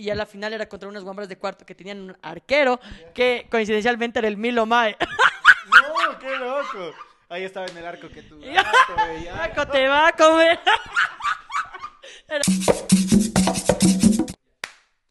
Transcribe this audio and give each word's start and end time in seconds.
y 0.00 0.04
ya 0.04 0.14
la 0.14 0.24
final 0.24 0.54
era 0.54 0.66
contra 0.66 0.88
unas 0.88 1.04
guambras 1.04 1.28
de 1.28 1.36
cuarto 1.36 1.66
que 1.66 1.74
tenían 1.74 2.00
un 2.00 2.16
arquero 2.22 2.80
que 3.12 3.46
coincidencialmente 3.50 4.18
era 4.18 4.28
el 4.28 4.38
Milo 4.38 4.64
Mae. 4.64 4.96
No, 5.66 6.18
qué 6.18 6.36
loco. 6.38 6.94
Ahí 7.28 7.44
estaba 7.44 7.66
en 7.66 7.76
el 7.76 7.86
arco 7.86 8.08
que 8.08 8.22
tú. 8.22 8.40
Paco 9.36 9.66
te 9.68 9.88
va 9.88 10.08
a 10.08 10.12
comer. 10.12 10.58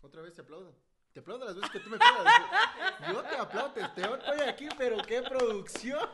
Otra 0.01 0.21
vez 0.23 0.33
te 0.33 0.41
aplaudo. 0.41 0.75
Te 1.13 1.19
aplaudo 1.19 1.45
las 1.45 1.55
veces 1.55 1.69
que 1.69 1.79
tú 1.81 1.89
me 1.91 1.97
aplaudas. 1.97 2.33
Yo 3.11 3.21
te 3.21 3.35
aplaudo, 3.35 3.71
te 3.71 3.81
te 3.89 4.01
estoy 4.01 4.41
aquí, 4.47 4.69
pero 4.75 4.97
qué 5.03 5.21
producción. 5.21 6.09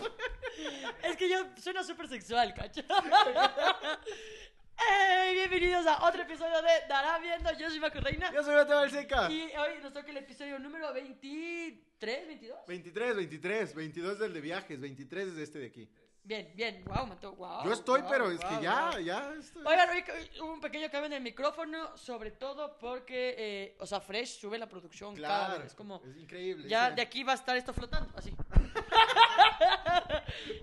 Es 1.01 1.15
que 1.15 1.29
yo 1.29 1.37
suena 1.61 1.81
súper 1.81 2.09
sexual, 2.09 2.53
cacho. 2.53 2.81
¡Ey! 4.77 5.35
Bienvenidos 5.35 5.85
a 5.87 6.05
otro 6.07 6.23
episodio 6.23 6.61
de 6.61 6.87
Dará 6.89 7.17
Viendo. 7.19 7.51
Yo 7.57 7.69
soy 7.69 7.79
Maco 7.79 7.99
Reina. 7.99 8.31
Yo 8.33 8.43
soy 8.43 8.55
Mateo 8.55 8.75
Balseca. 8.77 9.31
Y 9.31 9.41
hoy 9.43 9.79
nos 9.81 9.93
toca 9.93 10.09
el 10.11 10.17
episodio 10.17 10.59
número 10.59 10.93
23, 10.93 12.27
22. 12.27 12.57
23, 12.67 13.15
23, 13.15 13.75
22 13.75 14.19
del 14.19 14.33
de 14.33 14.41
viajes, 14.41 14.79
23 14.79 15.27
es 15.29 15.37
este 15.37 15.59
de 15.59 15.65
aquí. 15.67 15.89
Bien, 16.23 16.51
bien. 16.55 16.83
Wow, 16.85 17.05
Mateo, 17.05 17.33
wow. 17.35 17.63
Yo 17.63 17.73
estoy, 17.73 18.01
wow, 18.01 18.09
pero 18.09 18.31
es 18.31 18.39
que 18.39 18.61
ya, 18.61 18.89
wow. 18.91 18.99
ya 18.99 19.33
estoy. 19.39 19.63
Oigan, 19.65 19.89
hoy 19.89 20.03
hubo 20.41 20.53
un 20.53 20.61
pequeño 20.61 20.89
cambio 20.89 21.05
en 21.05 21.13
el 21.13 21.21
micrófono, 21.21 21.95
sobre 21.95 22.31
todo 22.31 22.77
porque, 22.79 23.35
eh, 23.37 23.77
o 23.79 23.85
sea, 23.85 24.01
Fresh 24.01 24.39
sube 24.39 24.57
la 24.57 24.67
producción 24.67 25.15
cada 25.15 25.45
Claro, 25.45 25.59
vez. 25.59 25.67
Es 25.71 25.75
como, 25.75 26.01
es 26.03 26.17
increíble. 26.17 26.67
ya 26.67 26.89
sí. 26.89 26.95
de 26.95 27.01
aquí 27.03 27.23
va 27.23 27.33
a 27.33 27.35
estar 27.35 27.55
esto 27.55 27.73
flotando, 27.73 28.11
así. 28.17 28.33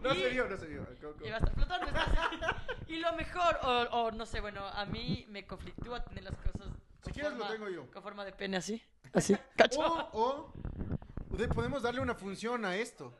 No 0.03 0.15
y- 0.15 0.21
se 0.21 0.29
vio, 0.31 0.49
no 0.49 0.57
se 0.57 0.67
vio. 0.67 0.87
¿Cómo, 1.01 1.13
cómo? 1.15 1.27
Y 1.27 1.31
va 1.31 1.37
a. 1.39 2.65
Y 2.89 2.97
lo 2.97 3.13
mejor, 3.15 3.59
o, 3.63 3.69
o 3.93 4.11
no 4.13 4.27
sé, 4.27 4.41
bueno, 4.41 4.67
a 4.67 4.85
mí 4.85 5.25
me 5.29 5.47
conflictúa 5.47 6.05
tener 6.05 6.25
las 6.25 6.35
cosas. 6.37 6.69
Si 6.99 7.03
con 7.05 7.13
quieres 7.13 7.33
lo 7.33 7.39
forma- 7.39 7.53
tengo 7.53 7.69
yo. 7.69 7.91
Con 7.91 8.03
forma 8.03 8.25
de 8.25 8.33
pene 8.33 8.57
así. 8.59 8.83
Así. 9.13 9.37
¿Cacho? 9.57 9.81
O, 9.81 10.53
o 11.31 11.37
de- 11.37 11.49
podemos 11.49 11.83
darle 11.83 12.01
una 12.01 12.15
función 12.15 12.65
a 12.65 12.77
esto. 12.77 13.13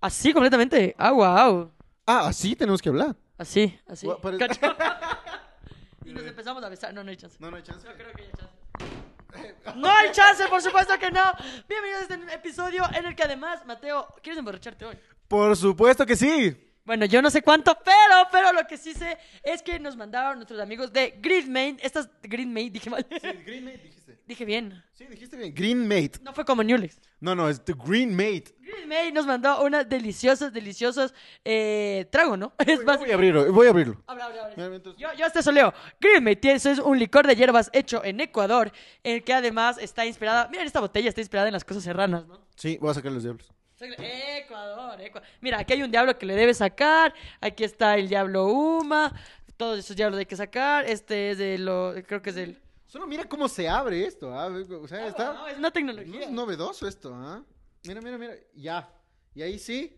Así 0.00 0.32
completamente. 0.32 0.94
Ah, 0.98 1.10
wow. 1.12 1.72
Ah, 2.06 2.28
así 2.28 2.54
tenemos 2.56 2.80
que 2.80 2.88
hablar. 2.90 3.16
Así, 3.38 3.78
así. 3.88 4.06
¿Cacho? 4.38 4.60
y 6.04 6.12
nos 6.12 6.22
empezamos 6.24 6.62
a 6.62 6.68
besar. 6.68 6.94
No, 6.94 7.02
no 7.04 7.10
hay 7.10 7.16
chance. 7.16 7.36
No, 7.40 7.50
no 7.50 7.56
hay 7.56 7.62
chance. 7.62 7.86
No 7.86 7.94
creo 7.94 8.12
que 8.12 8.22
haya 8.22 8.32
chance. 8.32 8.54
No 9.76 9.90
hay 9.90 10.10
chance, 10.12 10.46
por 10.48 10.62
supuesto 10.62 10.98
que 10.98 11.10
no. 11.10 11.20
Bienvenidos 11.68 12.08
a 12.10 12.14
este 12.14 12.34
episodio 12.34 12.84
en 12.94 13.04
el 13.04 13.14
que 13.14 13.24
además, 13.24 13.66
Mateo, 13.66 14.06
¿quieres 14.22 14.38
emborracharte 14.38 14.86
hoy? 14.86 14.98
Por 15.28 15.56
supuesto 15.56 16.04
que 16.06 16.16
sí. 16.16 16.56
Bueno, 16.84 17.04
yo 17.04 17.20
no 17.20 17.30
sé 17.30 17.42
cuánto, 17.42 17.76
pero, 17.84 18.28
pero 18.30 18.52
lo 18.52 18.64
que 18.64 18.76
sí 18.76 18.94
sé 18.94 19.18
es 19.42 19.60
que 19.60 19.80
nos 19.80 19.96
mandaron 19.96 20.36
nuestros 20.36 20.60
amigos 20.60 20.92
de 20.92 21.18
Gridmate. 21.20 21.78
Estas 21.84 22.08
Gridmate, 22.22 22.70
dije 22.70 22.88
mal. 22.90 23.04
Sí, 23.10 23.28
Green 23.44 23.64
Mate 23.64 23.78
dijiste. 23.78 24.18
Dije 24.24 24.44
bien. 24.44 24.84
Sí, 24.92 25.04
dijiste 25.06 25.36
bien. 25.36 25.52
Green 25.52 25.88
Mate. 25.88 26.12
No 26.22 26.32
fue 26.32 26.44
como 26.44 26.62
Newlex. 26.62 27.00
No, 27.18 27.34
no, 27.34 27.48
es 27.48 27.60
The 27.64 27.74
Green 27.74 28.14
Mate. 28.14 28.54
Gridmate 28.60 29.10
nos 29.10 29.26
mandó 29.26 29.64
unas 29.64 29.88
deliciosas, 29.88 30.52
deliciosas 30.52 31.12
eh, 31.44 32.06
trago, 32.12 32.36
¿no? 32.36 32.52
Es 32.64 32.76
Voy, 32.76 32.84
más. 32.84 32.98
voy 33.00 33.10
a 33.10 33.14
abrirlo, 33.14 33.52
voy 33.52 33.66
a 33.66 33.70
abrirlo. 33.70 34.00
Habla, 34.06 34.26
habla, 34.26 34.44
habla. 34.56 34.80
Yo, 34.96 35.08
yo 35.18 35.26
hasta 35.26 35.40
eso 35.40 35.50
leo. 35.50 35.74
Gridmate 36.00 36.36
tiene- 36.36 36.56
eso 36.58 36.70
es 36.70 36.78
un 36.78 37.00
licor 37.00 37.26
de 37.26 37.34
hierbas 37.34 37.68
hecho 37.72 38.04
en 38.04 38.20
Ecuador, 38.20 38.70
el 39.02 39.24
que 39.24 39.34
además 39.34 39.76
está 39.78 40.06
inspirada. 40.06 40.46
Miren, 40.52 40.66
esta 40.68 40.78
botella 40.78 41.08
está 41.08 41.20
inspirada 41.20 41.48
en 41.48 41.52
las 41.54 41.64
cosas 41.64 41.82
serranas, 41.82 42.26
¿no? 42.28 42.46
Sí, 42.54 42.78
voy 42.80 42.90
a 42.90 42.94
sacar 42.94 43.10
los 43.10 43.24
diablos. 43.24 43.52
Ecuador, 43.80 45.00
Ecuador. 45.00 45.28
Mira, 45.40 45.58
aquí 45.60 45.74
hay 45.74 45.82
un 45.82 45.90
diablo 45.90 46.16
que 46.18 46.26
le 46.26 46.34
debe 46.34 46.54
sacar. 46.54 47.14
Aquí 47.40 47.64
está 47.64 47.96
el 47.96 48.08
diablo 48.08 48.46
Uma. 48.46 49.12
Todos 49.56 49.78
esos 49.78 49.96
diablos 49.96 50.18
hay 50.18 50.26
que 50.26 50.36
sacar. 50.36 50.84
Este 50.86 51.30
es 51.32 51.38
de 51.38 51.58
lo. 51.58 51.94
Creo 52.06 52.22
que 52.22 52.30
es 52.30 52.36
del. 52.36 52.60
Solo 52.86 53.06
mira 53.06 53.28
cómo 53.28 53.48
se 53.48 53.68
abre 53.68 54.06
esto, 54.06 54.32
¿ah? 54.32 54.46
O 54.46 54.86
sea, 54.86 55.08
está... 55.08 55.32
No, 55.32 55.46
es 55.48 55.58
una 55.58 55.68
No 55.68 55.72
tecnología. 55.72 56.20
es 56.22 56.30
novedoso 56.30 56.86
esto, 56.86 57.12
¿ah? 57.14 57.42
Mira, 57.84 58.00
mira, 58.00 58.16
mira. 58.16 58.34
Ya. 58.54 58.88
Y 59.34 59.42
ahí 59.42 59.58
sí, 59.58 59.94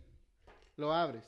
lo 0.77 0.93
abres. 0.93 1.25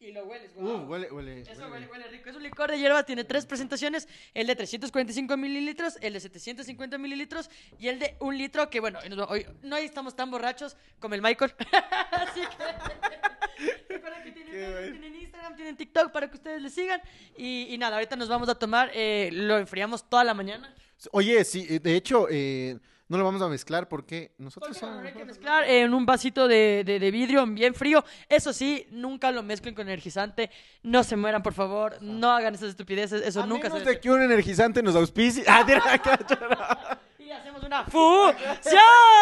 Y 0.00 0.12
lo 0.12 0.24
hueles, 0.24 0.50
Uh, 0.56 0.60
guau. 0.62 0.86
huele, 0.86 1.10
huele. 1.10 1.40
Eso 1.42 1.68
huele 1.68 1.86
huele, 1.86 2.08
rico. 2.08 2.30
Es 2.30 2.36
un 2.36 2.42
licor 2.42 2.70
de 2.70 2.78
hierba, 2.78 3.02
tiene 3.04 3.22
tres 3.24 3.44
presentaciones: 3.44 4.08
el 4.32 4.46
de 4.46 4.56
345 4.56 5.36
mililitros, 5.36 5.98
el 6.00 6.14
de 6.14 6.20
750 6.20 6.96
mililitros 6.96 7.50
y 7.78 7.88
el 7.88 7.98
de 7.98 8.16
un 8.20 8.36
litro. 8.38 8.70
Que 8.70 8.80
bueno, 8.80 8.98
hoy 9.28 9.46
no 9.62 9.76
estamos 9.76 10.16
tan 10.16 10.30
borrachos 10.30 10.74
como 11.00 11.14
el 11.14 11.20
Michael. 11.22 11.52
Así 12.12 12.40
que. 12.40 13.90
Recuerden 13.90 14.24
que 14.24 14.32
tienen 14.32 15.14
Instagram, 15.16 15.54
tienen 15.54 15.76
TikTok 15.76 16.12
para 16.12 16.30
que 16.30 16.36
ustedes 16.36 16.62
le 16.62 16.70
sigan. 16.70 17.02
Y, 17.36 17.66
y 17.68 17.76
nada, 17.76 17.96
ahorita 17.96 18.16
nos 18.16 18.28
vamos 18.30 18.48
a 18.48 18.54
tomar, 18.54 18.90
eh, 18.94 19.28
lo 19.32 19.58
enfriamos 19.58 20.08
toda 20.08 20.24
la 20.24 20.32
mañana. 20.32 20.74
Oye, 21.12 21.44
sí, 21.44 21.66
eh, 21.68 21.78
de 21.78 21.94
hecho, 21.94 22.26
eh, 22.30 22.78
no 23.10 23.18
lo 23.18 23.24
vamos 23.24 23.42
a 23.42 23.48
mezclar 23.48 23.88
porque 23.88 24.32
nosotros 24.38 24.78
Porque 24.78 24.80
somos... 24.92 25.04
hay 25.04 25.12
que 25.12 25.24
mezclar 25.24 25.64
en 25.68 25.92
un 25.92 26.06
vasito 26.06 26.48
de, 26.48 26.84
de- 26.86 26.98
de 26.98 27.10
vidrio 27.10 27.44
bien 27.46 27.74
frío. 27.74 28.04
Eso 28.28 28.52
sí, 28.52 28.86
nunca 28.90 29.30
lo 29.32 29.42
mezclen 29.42 29.74
con 29.74 29.88
energizante. 29.88 30.48
No 30.82 31.02
se 31.04 31.16
mueran, 31.16 31.42
por 31.42 31.52
favor. 31.52 31.98
No 32.00 32.30
hagan 32.30 32.54
esas 32.54 32.70
estupideces. 32.70 33.20
Eso 33.22 33.42
A 33.42 33.46
nunca 33.46 33.64
menos 33.68 33.82
se 33.82 33.90
de 33.90 34.00
que 34.00 34.10
un 34.10 34.22
energizante 34.22 34.82
nos 34.82 34.94
auspicie. 34.96 35.44
Ah. 35.46 35.66
Y 37.18 37.32
hacemos 37.32 37.62
una 37.62 37.84
fusión. 37.84 38.80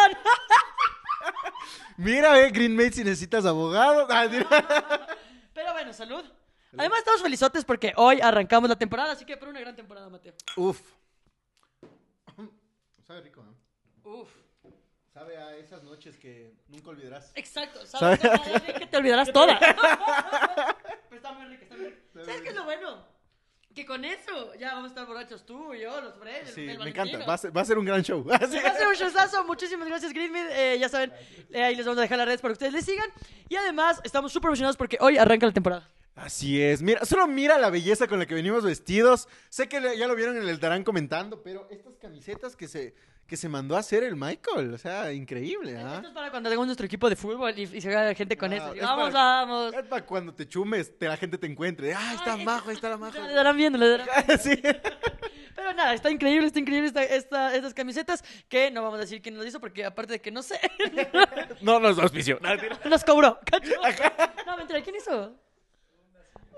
Mira, 1.97 2.39
eh, 2.41 2.49
Green 2.51 2.75
Mate, 2.75 2.93
si 2.93 3.03
necesitas 3.03 3.45
abogado. 3.45 4.07
Ah. 4.09 4.25
Pero 5.53 5.73
bueno, 5.73 5.93
salud. 5.93 6.23
Además, 6.77 6.99
estamos 6.99 7.21
felizotes 7.21 7.65
porque 7.65 7.93
hoy 7.97 8.19
arrancamos 8.21 8.69
la 8.69 8.77
temporada. 8.77 9.13
Así 9.13 9.25
que 9.25 9.35
por 9.37 9.49
una 9.49 9.59
gran 9.59 9.75
temporada, 9.75 10.09
Mateo. 10.09 10.33
Uf. 10.55 10.79
Sabe 13.07 13.21
rico, 13.21 13.43
¿no? 13.43 13.58
Uf. 14.09 14.29
Sabe 15.13 15.37
a 15.37 15.55
esas 15.57 15.83
noches 15.83 16.17
que 16.17 16.53
nunca 16.67 16.89
olvidarás. 16.89 17.31
Exacto. 17.35 17.85
¿Sabes 17.85 18.19
¿Sabe? 18.19 18.73
que 18.79 18.85
te 18.87 18.97
olvidarás 18.97 19.31
toda? 19.31 19.59
Pero 21.09 21.15
está 21.15 21.31
muy 21.33 21.45
rica, 21.47 21.63
está 21.63 21.75
muy 21.75 21.85
rica. 21.89 22.01
¿Sabes 22.25 22.41
qué 22.41 22.49
es 22.49 22.55
lo 22.55 22.63
bueno? 22.63 23.05
Que 23.75 23.85
con 23.85 24.03
eso 24.03 24.53
ya 24.55 24.69
vamos 24.73 24.85
a 24.85 24.87
estar 24.89 25.05
borrachos 25.05 25.45
tú, 25.45 25.73
yo, 25.75 26.01
los 26.01 26.15
Fred, 26.15 26.47
Sí, 26.47 26.61
el 26.61 26.67
me 26.67 26.77
Valentino. 26.77 27.05
encanta. 27.05 27.25
Va 27.27 27.33
a 27.33 27.37
ser, 27.37 27.55
va 27.55 27.61
a 27.61 27.65
ser 27.65 27.77
un 27.77 27.85
gran 27.85 28.01
show. 28.03 28.23
Sí. 28.23 28.29
Va 28.29 28.69
a 28.69 28.75
ser 28.77 28.87
un 28.87 28.93
showzazo. 28.95 29.43
Muchísimas 29.45 29.87
gracias, 29.87 30.11
Greenmead. 30.11 30.47
Eh, 30.51 30.79
ya 30.79 30.89
saben, 30.89 31.13
eh, 31.51 31.63
ahí 31.63 31.75
les 31.75 31.85
vamos 31.85 31.99
a 31.99 32.01
dejar 32.01 32.17
las 32.17 32.27
redes 32.27 32.41
para 32.41 32.49
que 32.51 32.53
ustedes 32.53 32.73
les 32.73 32.85
sigan. 32.85 33.09
Y 33.47 33.55
además, 33.55 34.01
estamos 34.03 34.31
súper 34.33 34.49
emocionados 34.49 34.75
porque 34.77 34.97
hoy 34.99 35.17
arranca 35.17 35.45
la 35.45 35.53
temporada. 35.53 35.87
Así 36.21 36.61
es. 36.61 36.81
Mira, 36.81 37.05
solo 37.05 37.27
mira 37.27 37.57
la 37.57 37.69
belleza 37.69 38.07
con 38.07 38.19
la 38.19 38.25
que 38.25 38.33
venimos 38.35 38.63
vestidos. 38.63 39.27
Sé 39.49 39.67
que 39.69 39.81
ya 39.97 40.07
lo 40.07 40.15
vieron 40.15 40.37
en 40.37 40.47
el 40.47 40.59
Darán 40.59 40.83
comentando, 40.83 41.41
pero 41.41 41.67
estas 41.71 41.95
camisetas 41.97 42.55
que 42.55 42.67
se, 42.67 42.93
que 43.25 43.37
se 43.37 43.47
mandó 43.47 43.75
a 43.75 43.79
hacer 43.79 44.03
el 44.03 44.15
Michael, 44.15 44.73
o 44.73 44.77
sea, 44.77 45.13
increíble, 45.13 45.77
¿ah? 45.77 45.95
Esto 45.97 46.07
es 46.09 46.13
para 46.13 46.29
cuando 46.29 46.49
tengamos 46.49 46.67
nuestro 46.67 46.85
equipo 46.85 47.09
de 47.09 47.15
fútbol 47.15 47.53
y, 47.57 47.61
y 47.63 47.81
se 47.81 47.95
haga 47.95 48.13
gente 48.15 48.37
con 48.37 48.51
eso. 48.51 48.73
Es 48.73 48.81
vamos, 48.81 49.11
para- 49.11 49.23
vamos. 49.45 49.73
Es 49.73 49.83
para 49.85 50.05
cuando 50.05 50.33
te 50.33 50.47
chumes, 50.47 50.97
te- 50.97 51.07
la 51.07 51.15
gente 51.17 51.37
te 51.37 51.47
encuentre. 51.47 51.93
Ah, 51.93 52.13
está 52.15 52.33
Ay, 52.33 52.43
majo, 52.43 52.69
ahí 52.69 52.75
está 52.75 52.89
la 52.89 52.97
majo. 52.97 53.17
Le 53.21 53.33
darán 53.33 53.55
viendo, 53.55 53.77
le 53.77 53.89
darán. 53.89 54.07
sí. 54.39 54.59
Pero 55.55 55.73
nada, 55.73 55.93
está 55.93 56.09
increíble, 56.09 56.47
está 56.47 56.59
increíble 56.59 56.87
esta, 56.87 57.03
esta- 57.03 57.55
estas 57.55 57.73
camisetas 57.73 58.23
que 58.47 58.71
no 58.71 58.81
vamos 58.81 58.97
a 58.97 59.01
decir 59.01 59.21
quién 59.21 59.35
nos 59.35 59.45
hizo 59.45 59.59
porque 59.59 59.83
aparte 59.85 60.13
de 60.13 60.21
que 60.21 60.31
no 60.31 60.41
sé, 60.41 60.57
No 61.61 61.79
nos 61.79 61.99
auspició. 61.99 62.39
Nos 62.85 63.03
cobró. 63.03 63.39
¿cacho? 63.45 63.71
No, 64.45 64.57
mentira, 64.57 64.81
¿quién 64.81 64.95
hizo? 64.95 65.35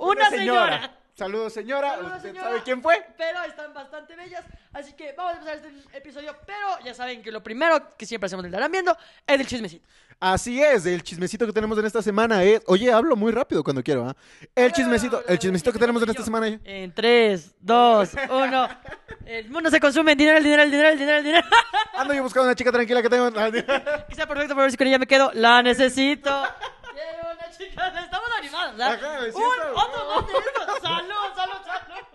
Una 0.02 0.30
señora. 0.30 0.98
Saludos, 1.14 1.54
señora. 1.54 1.92
Saludos, 1.92 2.16
¿Usted 2.16 2.30
señora. 2.30 2.48
sabe 2.48 2.62
quién 2.64 2.82
fue? 2.82 3.06
Pero 3.18 3.44
están 3.44 3.74
bastante 3.74 4.16
bellas. 4.16 4.44
Así 4.74 4.94
que 4.94 5.14
vamos 5.16 5.34
a 5.34 5.38
empezar 5.38 5.56
este 5.58 5.98
episodio. 5.98 6.36
Pero 6.46 6.80
ya 6.84 6.94
saben 6.94 7.22
que 7.22 7.32
lo 7.32 7.44
primero 7.44 7.96
que 7.98 8.06
siempre 8.06 8.26
hacemos 8.26 8.42
del 8.44 8.52
Darán 8.52 8.72
Viendo 8.72 8.98
es 9.28 9.40
el 9.40 9.46
chismecito. 9.46 9.88
Así 10.20 10.62
es, 10.62 10.86
el 10.86 11.02
chismecito 11.04 11.46
que 11.46 11.52
tenemos 11.52 11.78
en 11.78 11.86
esta 11.86 12.02
semana 12.02 12.44
es. 12.44 12.62
Oye, 12.68 12.92
hablo 12.92 13.16
muy 13.16 13.32
rápido 13.32 13.64
cuando 13.64 13.84
quiero, 13.84 14.08
¿ah? 14.08 14.16
El 14.56 14.72
chismecito, 14.72 15.24
el 15.28 15.38
chismecito 15.40 15.72
que 15.74 15.80
tenemos 15.80 16.02
en 16.02 16.10
esta 16.10 16.24
semana 16.24 16.48
es. 16.48 16.60
En 16.64 16.94
3, 16.94 17.56
2, 17.60 18.10
1. 18.30 18.70
El 19.26 19.50
mundo 19.50 19.70
se 19.70 19.80
consume 19.80 20.14
en 20.14 20.18
dinero, 20.18 20.38
el 20.38 20.44
dinero, 20.44 20.64
el 20.64 20.72
dinero, 20.72 20.90
el 20.90 20.98
dinero, 21.00 21.18
el 21.18 21.24
dinero. 21.24 21.48
Ando 21.96 22.14
yo 22.14 22.24
buscando 22.24 22.48
una 22.48 22.56
chica 22.56 22.72
tranquila 22.72 23.02
que 23.02 23.10
tengo. 23.10 23.32
Que 24.10 24.16
sea 24.16 24.28
perfecto 24.28 24.56
para 24.56 24.64
ver 24.64 24.72
si 24.72 24.78
con 24.78 24.88
ella 24.88 25.00
me 25.00 25.08
quedo. 25.08 25.32
La 25.34 25.62
necesito. 25.62 26.44
Quiero 26.94 27.32
una 27.34 27.52
chica. 27.58 27.88
Estamos 28.04 28.30
animados, 28.38 28.78
¿verdad? 28.78 28.94
Ajá, 28.94 29.20
me 29.22 29.28
Un, 29.28 29.34
siento- 29.34 29.74
otro 29.76 30.06
más 30.16 30.28
de. 30.28 30.34
Salud, 30.82 31.36
salud, 31.36 31.58
salud. 31.66 32.06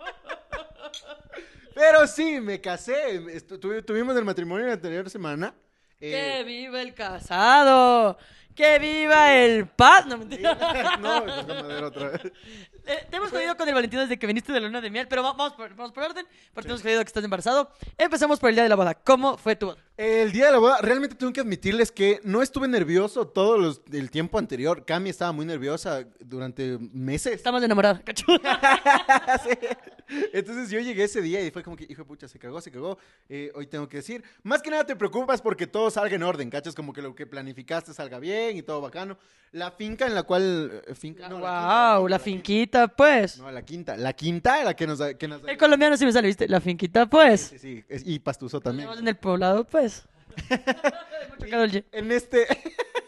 Pero 1.73 2.07
sí, 2.07 2.39
me 2.41 2.59
casé. 2.59 3.19
Estu- 3.21 3.85
tuvimos 3.85 4.15
el 4.17 4.25
matrimonio 4.25 4.65
la 4.67 4.73
anterior 4.73 5.09
semana. 5.09 5.53
Eh, 5.99 6.11
Que 6.11 6.43
viva 6.43 6.81
el 6.81 6.93
casado. 6.93 8.17
Que 8.55 8.79
viva 8.79 9.33
el 9.35 9.67
paz. 9.67 10.05
No, 10.07 10.17
mentira. 10.17 10.55
no, 10.99 11.23
madera 11.25 11.87
otra 11.87 12.09
vez. 12.09 12.21
Eh, 12.87 13.05
te 13.09 13.17
hemos 13.17 13.29
jodido 13.29 13.55
con 13.55 13.67
el 13.67 13.75
Valentino 13.75 14.01
desde 14.01 14.17
que 14.17 14.25
viniste 14.25 14.51
de 14.51 14.59
la 14.61 14.65
luna 14.67 14.81
de 14.81 14.89
miel, 14.89 15.07
pero 15.07 15.21
va- 15.21 15.33
vamos 15.33 15.53
por, 15.53 15.69
vamos 15.75 15.91
por 15.91 16.03
orden, 16.03 16.25
porque 16.53 16.67
te 16.67 16.71
hemos 16.71 16.81
jodido 16.81 17.01
que 17.03 17.07
estás 17.07 17.23
embarazado. 17.23 17.71
Empezamos 17.97 18.39
por 18.39 18.49
el 18.49 18.55
día 18.55 18.63
de 18.63 18.69
la 18.69 18.75
boda. 18.75 18.95
¿Cómo 18.95 19.37
fue 19.37 19.55
tu 19.55 19.67
boda? 19.67 19.81
El 19.97 20.31
día 20.31 20.45
de 20.45 20.51
la 20.51 20.59
boda, 20.59 20.77
realmente 20.79 21.15
tengo 21.15 21.33
que 21.33 21.39
admitirles 21.41 21.91
que 21.91 22.19
no 22.23 22.43
estuve 22.43 22.67
nervioso 22.67 23.27
todo 23.27 23.57
los- 23.57 23.81
el 23.91 24.11
tiempo 24.11 24.37
anterior. 24.37 24.85
Cami 24.85 25.09
estaba 25.09 25.31
muy 25.31 25.43
nerviosa 25.43 26.05
durante 26.19 26.77
meses. 26.93 27.33
Estamos 27.33 27.63
enamorados, 27.63 28.01
cacho. 28.05 28.25
Sí. 29.43 29.57
Entonces 30.31 30.69
yo 30.69 30.79
llegué 30.79 31.03
ese 31.03 31.21
día 31.21 31.43
y 31.43 31.49
fue 31.51 31.63
como 31.63 31.75
que, 31.75 31.85
hijo 31.89 32.03
de 32.03 32.07
pucha, 32.07 32.27
se 32.27 32.37
cagó, 32.39 32.61
se 32.61 32.71
cagó. 32.71 32.97
Eh, 33.27 33.51
hoy 33.55 33.65
tengo 33.67 33.89
que 33.89 33.97
decir, 33.97 34.23
más 34.43 34.61
que 34.61 34.69
nada 34.69 34.85
te 34.85 34.95
preocupas 34.95 35.41
porque 35.41 35.65
todo 35.67 35.89
salga 35.89 36.15
en 36.15 36.23
orden, 36.23 36.49
¿cachas? 36.51 36.75
Como 36.75 36.93
que 36.93 37.01
lo 37.01 37.15
que 37.15 37.25
planificaste 37.25 37.91
salga 37.93 38.19
bien 38.19 38.55
y 38.55 38.61
todo 38.61 38.79
bacano. 38.81 39.17
La 39.51 39.71
finca 39.71 40.05
en 40.05 40.13
la 40.13 40.23
cual... 40.23 40.83
eh, 40.87 40.93
finca, 40.93 41.27
no, 41.27 41.39
la 41.39 41.95
wow, 41.95 42.01
quinta, 42.03 42.09
la 42.09 42.19
finquita, 42.19 42.87
pues. 42.89 43.37
No, 43.39 43.51
la 43.51 43.63
quinta. 43.63 43.97
La 43.97 44.13
quinta 44.13 44.63
la 44.63 44.75
que 44.75 44.85
nos... 44.85 44.99
Que 45.17 45.27
nos 45.27 45.41
El 45.45 45.57
colombiano 45.57 45.97
sí 45.97 46.05
me 46.05 46.11
sale, 46.11 46.27
¿viste? 46.27 46.47
La 46.47 46.61
finquita, 46.61 47.05
pues. 47.07 47.41
Sí, 47.41 47.57
sí, 47.59 47.83
es- 47.89 48.03
y 48.05 48.19
Pastuso 48.19 48.59
también. 48.61 48.83
Estamos 48.85 49.01
en 49.01 49.07
el 49.07 49.15
poblado, 49.15 49.63
pues. 49.65 49.86
En 51.91 52.11
este... 52.11 52.47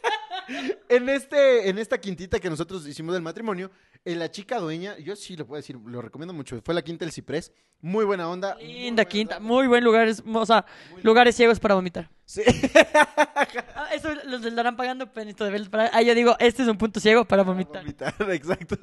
en 0.89 1.09
este... 1.09 1.69
En 1.69 1.77
esta 1.77 1.99
quintita 1.99 2.39
que 2.39 2.49
nosotros 2.49 2.87
hicimos 2.87 3.13
del 3.13 3.21
matrimonio, 3.21 3.71
eh, 4.05 4.15
la 4.15 4.29
chica 4.31 4.59
dueña, 4.59 4.97
yo 4.97 5.15
sí 5.15 5.35
lo 5.35 5.45
puedo 5.45 5.57
decir, 5.59 5.77
lo 5.85 6.01
recomiendo 6.01 6.33
mucho. 6.33 6.61
Fue 6.63 6.73
la 6.73 6.81
quinta 6.81 7.05
del 7.05 7.11
Ciprés. 7.13 7.51
Muy 7.81 8.03
buena 8.05 8.29
onda. 8.29 8.55
Linda 8.55 9.03
buena 9.03 9.05
quinta, 9.05 9.37
onda. 9.37 9.47
muy 9.47 9.67
buen 9.67 9.83
lugar, 9.83 10.07
es- 10.07 10.21
o 10.25 10.45
sea, 10.45 10.65
lugares 11.03 11.35
ciegos 11.35 11.59
para 11.59 11.75
vomitar. 11.75 12.09
Sí. 12.25 12.41
Ah, 13.75 13.87
eso 13.93 14.09
los 14.25 14.43
estarán 14.45 14.75
pagando 14.75 15.11
penito 15.11 15.45
de. 15.45 15.65
Para... 15.69 15.89
Ah, 15.93 16.01
yo 16.01 16.13
digo, 16.13 16.35
este 16.39 16.61
es 16.63 16.67
un 16.67 16.77
punto 16.77 16.99
ciego 16.99 17.25
para 17.25 17.43
vomitar. 17.43 17.81
Vomitar, 17.83 18.13
exacto. 18.31 18.77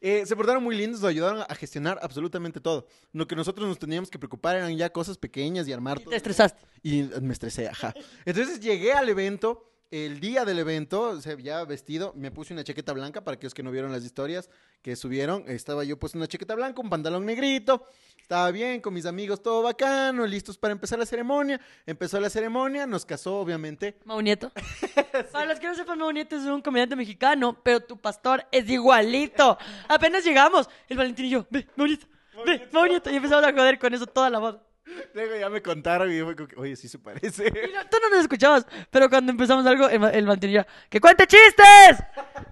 Eh, 0.00 0.24
se 0.24 0.34
portaron 0.36 0.62
muy 0.62 0.76
lindos, 0.76 1.00
nos 1.00 1.10
ayudaron 1.10 1.44
a 1.46 1.54
gestionar 1.54 1.98
absolutamente 2.02 2.60
todo. 2.60 2.86
Lo 3.12 3.26
que 3.26 3.36
nosotros 3.36 3.68
nos 3.68 3.78
teníamos 3.78 4.10
que 4.10 4.18
preocupar 4.18 4.56
eran 4.56 4.76
ya 4.76 4.90
cosas 4.90 5.18
pequeñas 5.18 5.66
y 5.68 5.72
armar 5.72 5.98
Y 5.98 6.04
todo. 6.04 6.10
te 6.10 6.16
estresaste. 6.16 6.62
Y 6.82 7.02
me 7.20 7.32
estresé, 7.32 7.68
ajá. 7.68 7.92
Entonces 8.24 8.60
llegué 8.60 8.92
al 8.92 9.08
evento, 9.08 9.68
el 9.90 10.20
día 10.20 10.44
del 10.44 10.58
evento, 10.58 11.02
o 11.02 11.20
sea, 11.20 11.36
ya 11.38 11.64
vestido, 11.64 12.12
me 12.16 12.30
puse 12.30 12.52
una 12.52 12.64
chaqueta 12.64 12.92
blanca 12.92 13.22
para 13.22 13.36
aquellos 13.36 13.54
que 13.54 13.62
no 13.62 13.70
vieron 13.70 13.92
las 13.92 14.04
historias 14.04 14.50
que 14.82 14.96
subieron. 14.96 15.44
Estaba 15.46 15.84
yo 15.84 15.98
puesto 15.98 16.18
una 16.18 16.26
chaqueta 16.26 16.54
blanca, 16.54 16.80
un 16.80 16.90
pantalón 16.90 17.24
negrito, 17.24 17.84
estaba 18.20 18.50
bien, 18.50 18.80
con 18.80 18.92
mis 18.92 19.06
amigos, 19.06 19.40
todo 19.40 19.62
bacano, 19.62 20.26
listos 20.26 20.58
para 20.58 20.72
empezar 20.72 20.98
la 20.98 21.06
ceremonia. 21.06 21.60
Empezó 21.86 22.18
la 22.18 22.28
ceremonia, 22.28 22.86
nos 22.86 23.06
casó, 23.06 23.38
obviamente. 23.38 23.96
Mau 24.04 24.20
Nieto. 24.20 24.50
Para 25.32 25.46
los 25.46 25.60
que 25.60 25.68
no 25.68 25.74
sepan, 25.74 25.98
Mau 25.98 26.10
Nieto 26.10 26.36
es 26.36 26.42
un 26.42 26.60
comediante 26.60 26.96
mexicano, 26.96 27.56
pero 27.62 27.80
tu 27.80 27.96
pastor 27.96 28.44
es 28.50 28.68
igualito. 28.68 29.56
Apenas 29.88 30.24
llegamos, 30.24 30.68
el 30.88 30.96
Valentín 30.96 31.26
y 31.26 31.30
yo, 31.30 31.46
ve, 31.50 31.68
Mau 31.76 31.86
Nieto, 31.86 32.06
ve, 32.44 32.68
Mau 32.72 32.86
Nieto. 32.86 33.10
Y 33.10 33.16
empezamos 33.16 33.44
a 33.44 33.52
joder 33.52 33.78
con 33.78 33.94
eso 33.94 34.06
toda 34.06 34.28
la 34.28 34.40
boda. 34.40 34.65
Luego 35.14 35.36
ya 35.36 35.48
me 35.50 35.60
contaron 35.62 36.12
y 36.12 36.20
fue 36.22 36.36
como 36.36 36.48
que, 36.48 36.56
oye, 36.56 36.76
sí 36.76 36.88
se 36.88 36.98
parece. 36.98 37.44
No- 37.50 37.88
tú 37.90 37.96
no 38.02 38.10
nos 38.10 38.20
escuchabas, 38.20 38.66
pero 38.90 39.08
cuando 39.10 39.32
empezamos 39.32 39.66
algo, 39.66 39.88
el, 39.88 40.02
el 40.04 40.50
yo, 40.52 40.62
¡que 40.88 41.00
cuente 41.00 41.26
chistes! 41.26 42.04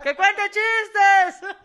¡Que 0.02 0.14
cuente 0.16 0.42
chistes! 0.50 1.50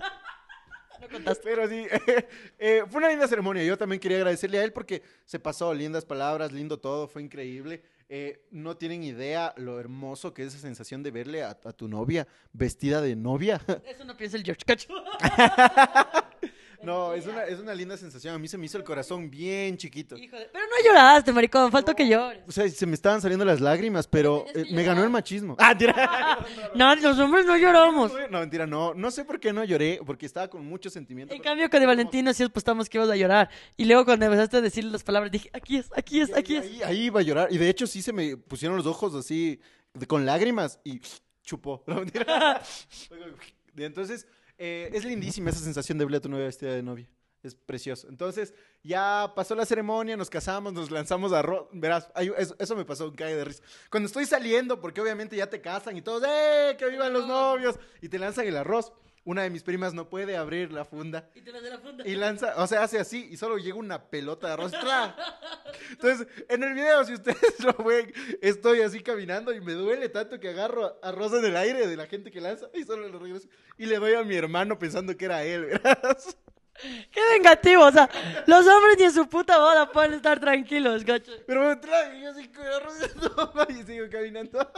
No 1.01 1.07
contaste. 1.07 1.43
Pero 1.45 1.65
sí, 1.69 1.87
eh, 2.59 2.83
fue 2.89 2.97
una 2.99 3.07
linda 3.07 3.25
ceremonia. 3.25 3.63
Yo 3.63 3.77
también 3.77 4.01
quería 4.01 4.17
agradecerle 4.17 4.59
a 4.59 4.65
él 4.65 4.73
porque 4.73 5.01
se 5.23 5.39
pasó 5.39 5.73
lindas 5.73 6.03
palabras, 6.03 6.51
lindo 6.51 6.77
todo, 6.77 7.07
fue 7.07 7.21
increíble. 7.21 7.81
Eh, 8.09 8.45
no 8.51 8.75
tienen 8.75 9.03
idea 9.03 9.53
lo 9.55 9.79
hermoso 9.79 10.33
que 10.33 10.41
es 10.43 10.49
esa 10.49 10.59
sensación 10.59 11.01
de 11.01 11.11
verle 11.11 11.41
a, 11.41 11.51
a 11.51 11.71
tu 11.71 11.87
novia 11.87 12.27
vestida 12.51 12.99
de 12.99 13.15
novia. 13.15 13.61
Eso 13.85 14.03
no 14.03 14.17
piensa 14.17 14.35
el 14.35 14.43
George, 14.43 14.63
cacho. 14.65 14.89
No, 16.83 17.13
es 17.13 17.27
una, 17.27 17.43
es 17.43 17.59
una 17.59 17.73
linda 17.73 17.97
sensación. 17.97 18.33
A 18.35 18.39
mí 18.39 18.47
se 18.47 18.57
me 18.57 18.65
hizo 18.65 18.77
el 18.77 18.83
corazón 18.83 19.29
bien 19.29 19.77
chiquito. 19.77 20.17
Hijo 20.17 20.37
de... 20.37 20.49
Pero 20.51 20.65
no 20.65 20.85
lloraste, 20.85 21.31
maricón, 21.31 21.71
faltó 21.71 21.95
que 21.95 22.07
llores. 22.07 22.41
O 22.47 22.51
sea, 22.51 22.67
se 22.69 22.85
me 22.85 22.93
estaban 22.93 23.21
saliendo 23.21 23.45
las 23.45 23.59
lágrimas, 23.59 24.07
pero 24.07 24.45
eh, 24.55 24.65
me 24.71 24.83
ganó 24.83 25.03
el 25.03 25.09
machismo. 25.09 25.55
Ah, 25.59 25.69
mentira. 25.69 26.45
No, 26.75 26.95
los 26.95 27.17
hombres 27.19 27.45
no 27.45 27.57
lloramos. 27.57 28.11
No, 28.29 28.39
mentira, 28.39 28.65
no. 28.65 28.93
No 28.93 29.11
sé 29.11 29.25
por 29.25 29.39
qué 29.39 29.51
no 29.51 29.63
lloré, 29.63 29.99
porque 30.05 30.25
estaba 30.25 30.47
con 30.47 30.65
mucho 30.65 30.89
sentimiento. 30.89 31.33
En 31.33 31.41
cambio, 31.41 31.69
con 31.69 31.81
el 31.81 31.87
Valentino 31.87 32.33
sí 32.33 32.43
apostamos 32.43 32.89
que 32.89 32.97
ibas 32.97 33.09
a 33.09 33.15
llorar. 33.15 33.49
Y 33.75 33.85
luego 33.85 34.05
cuando 34.05 34.25
empezaste 34.25 34.57
a 34.57 34.61
decir 34.61 34.83
las 34.85 35.03
palabras, 35.03 35.31
dije, 35.31 35.49
aquí 35.53 35.77
es, 35.77 35.89
aquí 35.95 36.21
es, 36.21 36.33
aquí 36.35 36.55
es. 36.55 36.63
Ahí, 36.63 36.81
ahí 36.83 37.03
iba 37.05 37.19
a 37.19 37.23
llorar. 37.23 37.49
Y 37.51 37.57
de 37.57 37.69
hecho 37.69 37.87
sí 37.87 38.01
se 38.01 38.13
me 38.13 38.37
pusieron 38.37 38.77
los 38.77 38.85
ojos 38.85 39.15
así 39.15 39.59
con 40.07 40.25
lágrimas 40.25 40.79
y 40.83 41.01
chupó. 41.43 41.83
No, 41.87 41.95
mentira. 41.95 42.61
Y 43.75 43.83
Entonces, 43.83 44.27
eh, 44.59 44.89
es 44.93 45.05
lindísima 45.05 45.49
esa 45.49 45.59
sensación 45.59 45.97
de 45.97 46.05
verle 46.05 46.17
a 46.17 46.21
tu 46.21 46.29
novia 46.29 46.45
vestida 46.45 46.73
de 46.73 46.83
novia. 46.83 47.09
Es 47.41 47.55
precioso. 47.55 48.09
Entonces, 48.09 48.53
ya 48.83 49.31
pasó 49.33 49.55
la 49.55 49.65
ceremonia, 49.65 50.17
nos 50.17 50.29
casamos, 50.29 50.73
nos 50.73 50.91
lanzamos 50.91 51.31
a 51.31 51.39
arroz. 51.39 51.67
Verás, 51.71 52.09
eso, 52.37 52.55
eso 52.59 52.75
me 52.75 52.83
pasó 52.83 53.07
un 53.07 53.15
cae 53.15 53.33
de 53.33 53.45
risa. 53.45 53.63
Cuando 53.89 54.07
estoy 54.07 54.25
saliendo, 54.25 54.81
porque 54.81 54.99
obviamente 54.99 55.37
ya 55.37 55.49
te 55.49 55.61
casan 55.61 55.95
y 55.95 56.01
todos, 56.01 56.23
¡eh! 56.27 56.75
¡Que 56.77 56.87
vivan 56.89 57.13
los 57.13 57.25
novios! 57.25 57.79
Y 58.01 58.09
te 58.09 58.19
lanzan 58.19 58.45
el 58.45 58.57
arroz. 58.57 58.91
Una 59.25 59.43
de 59.43 59.49
mis 59.49 59.63
primas 59.63 59.93
no 59.93 60.09
puede 60.09 60.37
abrir 60.37 60.71
la 60.71 60.85
funda. 60.85 61.29
Y 61.35 61.41
te 61.41 61.51
las 61.51 61.61
de 61.61 61.69
la 61.69 61.79
funda. 61.79 62.07
Y 62.07 62.15
lanza, 62.15 62.53
o 62.57 62.67
sea, 62.67 62.83
hace 62.83 62.99
así 62.99 63.27
y 63.29 63.37
solo 63.37 63.57
llega 63.57 63.75
una 63.75 64.09
pelota 64.09 64.47
de 64.47 64.53
arroz. 64.53 64.71
¡tra! 64.71 65.15
Entonces, 65.91 66.27
en 66.47 66.63
el 66.63 66.73
video, 66.73 67.03
si 67.03 67.13
ustedes 67.13 67.59
lo 67.63 67.73
ven, 67.83 68.13
estoy 68.41 68.81
así 68.81 69.01
caminando 69.01 69.53
y 69.53 69.61
me 69.61 69.73
duele 69.73 70.09
tanto 70.09 70.39
que 70.39 70.49
agarro 70.49 70.99
arroz 71.03 71.33
en 71.33 71.45
el 71.45 71.57
aire 71.57 71.87
de 71.87 71.97
la 71.97 72.07
gente 72.07 72.31
que 72.31 72.41
lanza 72.41 72.67
y 72.73 72.83
solo 72.83 73.07
lo 73.09 73.19
regreso. 73.19 73.47
Y 73.77 73.85
le 73.85 73.97
doy 73.97 74.13
a 74.13 74.23
mi 74.23 74.35
hermano 74.35 74.79
pensando 74.79 75.15
que 75.15 75.25
era 75.25 75.43
él, 75.43 75.65
¿verdad? 75.83 76.17
Qué 77.11 77.19
vengativo, 77.33 77.83
o 77.85 77.91
sea, 77.91 78.09
los 78.47 78.65
hombres 78.65 78.97
ni 78.97 79.03
en 79.03 79.11
su 79.11 79.27
puta 79.27 79.57
boda 79.57 79.91
pueden 79.91 80.13
estar 80.13 80.39
tranquilos, 80.39 81.03
gacho. 81.03 81.33
Pero 81.45 81.67
me 81.67 81.75
trae 81.75 82.17
y 82.17 82.21
yo 82.21 82.29
así 82.29 82.47
con 82.47 82.65
el 82.65 82.73
arroz 82.73 82.95
y 83.69 83.83
sigo 83.83 84.07
caminando. 84.09 84.71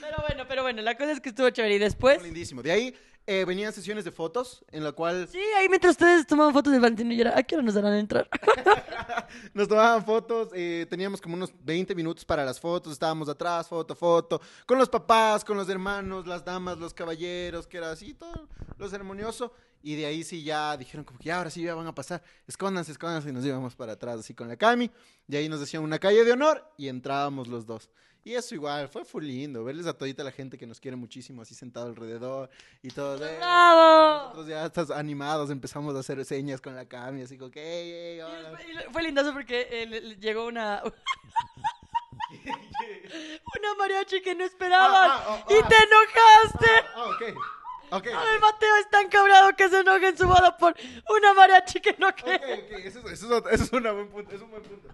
Pero 0.00 0.16
bueno, 0.26 0.44
pero 0.48 0.62
bueno, 0.62 0.82
la 0.82 0.96
cosa 0.96 1.12
es 1.12 1.20
que 1.20 1.28
estuvo 1.28 1.48
chévere. 1.50 1.76
Y 1.76 1.78
después, 1.78 2.20
Lindísimo. 2.20 2.62
De 2.62 2.72
ahí 2.72 2.94
eh, 3.26 3.44
venían 3.44 3.72
sesiones 3.72 4.04
de 4.04 4.12
fotos 4.12 4.64
en 4.70 4.84
la 4.84 4.92
cual 4.92 5.28
sí, 5.28 5.40
ahí 5.58 5.68
mientras 5.68 5.92
ustedes 5.92 6.26
tomaban 6.26 6.52
fotos 6.52 6.72
del 6.72 6.80
Valentino 6.80 7.12
y 7.12 7.20
era, 7.20 7.36
¿a 7.36 7.42
qué 7.42 7.56
hora 7.56 7.64
nos 7.64 7.74
darán 7.74 7.92
a 7.92 7.98
entrar? 7.98 8.28
Nos 9.54 9.68
tomaban 9.68 10.04
fotos, 10.04 10.50
eh, 10.54 10.86
teníamos 10.88 11.20
como 11.20 11.34
unos 11.34 11.52
20 11.64 11.94
minutos 11.94 12.24
para 12.24 12.44
las 12.44 12.60
fotos, 12.60 12.92
estábamos 12.92 13.28
atrás, 13.28 13.68
foto, 13.68 13.94
foto, 13.94 14.40
con 14.64 14.78
los 14.78 14.88
papás, 14.88 15.44
con 15.44 15.56
los 15.56 15.68
hermanos, 15.68 16.26
las 16.26 16.44
damas, 16.44 16.78
los 16.78 16.94
caballeros, 16.94 17.66
que 17.66 17.78
era 17.78 17.90
así, 17.90 18.14
todo 18.14 18.48
lo 18.78 18.88
ceremonioso. 18.88 19.52
Y 19.82 19.94
de 19.94 20.06
ahí 20.06 20.24
sí 20.24 20.42
ya 20.42 20.76
dijeron 20.76 21.04
como 21.04 21.18
que 21.18 21.26
ya, 21.26 21.38
ahora 21.38 21.50
sí 21.50 21.62
ya 21.62 21.74
van 21.74 21.86
a 21.86 21.94
pasar, 21.94 22.22
escóndanse, 22.46 22.92
escóndanse, 22.92 23.28
y 23.28 23.32
nos 23.32 23.44
íbamos 23.44 23.76
para 23.76 23.92
atrás 23.92 24.20
así 24.20 24.34
con 24.34 24.48
la 24.48 24.56
Cami. 24.56 24.90
De 25.26 25.38
ahí 25.38 25.48
nos 25.48 25.60
decían 25.60 25.82
una 25.82 25.98
calle 25.98 26.24
de 26.24 26.32
honor 26.32 26.64
y 26.76 26.88
entrábamos 26.88 27.48
los 27.48 27.66
dos. 27.66 27.90
Y 28.26 28.34
eso 28.34 28.56
igual, 28.56 28.88
fue 28.88 29.04
full 29.04 29.22
lindo, 29.24 29.62
verles 29.62 29.86
a 29.86 29.92
todita 29.96 30.24
la 30.24 30.32
gente 30.32 30.58
que 30.58 30.66
nos 30.66 30.80
quiere 30.80 30.96
muchísimo 30.96 31.42
así 31.42 31.54
sentado 31.54 31.86
alrededor 31.86 32.50
y 32.82 32.88
todo. 32.88 33.24
eh, 33.24 33.36
¡Bravo! 33.38 34.18
Nosotros 34.24 34.48
ya 34.48 34.66
estás 34.66 34.90
animados 34.90 35.48
empezamos 35.50 35.94
a 35.94 36.00
hacer 36.00 36.24
señas 36.24 36.60
con 36.60 36.74
la 36.74 36.86
Cami, 36.86 37.22
así 37.22 37.38
como 37.38 37.52
que, 37.52 37.60
"Ey, 37.62 37.92
ey, 37.92 38.16
Y 38.18 38.20
hola". 38.22 38.50
después- 38.50 38.66
y 38.88 38.92
fue 38.92 39.02
lindazo 39.04 39.32
porque 39.32 39.68
eh, 39.70 39.86
le- 39.86 40.00
le 40.00 40.16
llegó 40.16 40.44
una... 40.46 40.82
una 43.58 43.74
mariachi 43.78 44.20
que 44.20 44.34
no 44.34 44.44
esperaban. 44.44 45.08
Ah, 45.10 45.24
ah, 45.24 45.44
ah, 45.44 45.46
y 45.48 45.54
ah. 45.62 45.68
te 45.68 45.76
enojaste. 45.76 46.86
Ah, 46.96 47.04
ok. 47.10 47.22
Ok. 47.92 48.06
Ay, 48.08 48.40
Mateo 48.40 48.76
es 48.80 48.90
tan 48.90 49.08
cabrado 49.08 49.54
que 49.54 49.68
se 49.68 49.78
enoja 49.78 50.08
en 50.08 50.18
su 50.18 50.26
boda 50.26 50.56
por 50.56 50.74
una 51.16 51.32
mariachi 51.34 51.80
que 51.80 51.94
no 52.00 52.08
Ok, 52.08 52.16
quiere. 52.16 52.54
ok, 52.54 52.70
eso, 52.84 52.98
es- 52.98 53.12
eso 53.12 53.26
es, 53.26 53.30
otro- 53.32 53.50
eso 53.52 53.62
es 53.64 53.72
una 53.72 53.92
buen 53.92 54.08
punto, 54.08 54.34
es 54.34 54.42
un 54.42 54.50
buen 54.50 54.62
punto. 54.64 54.88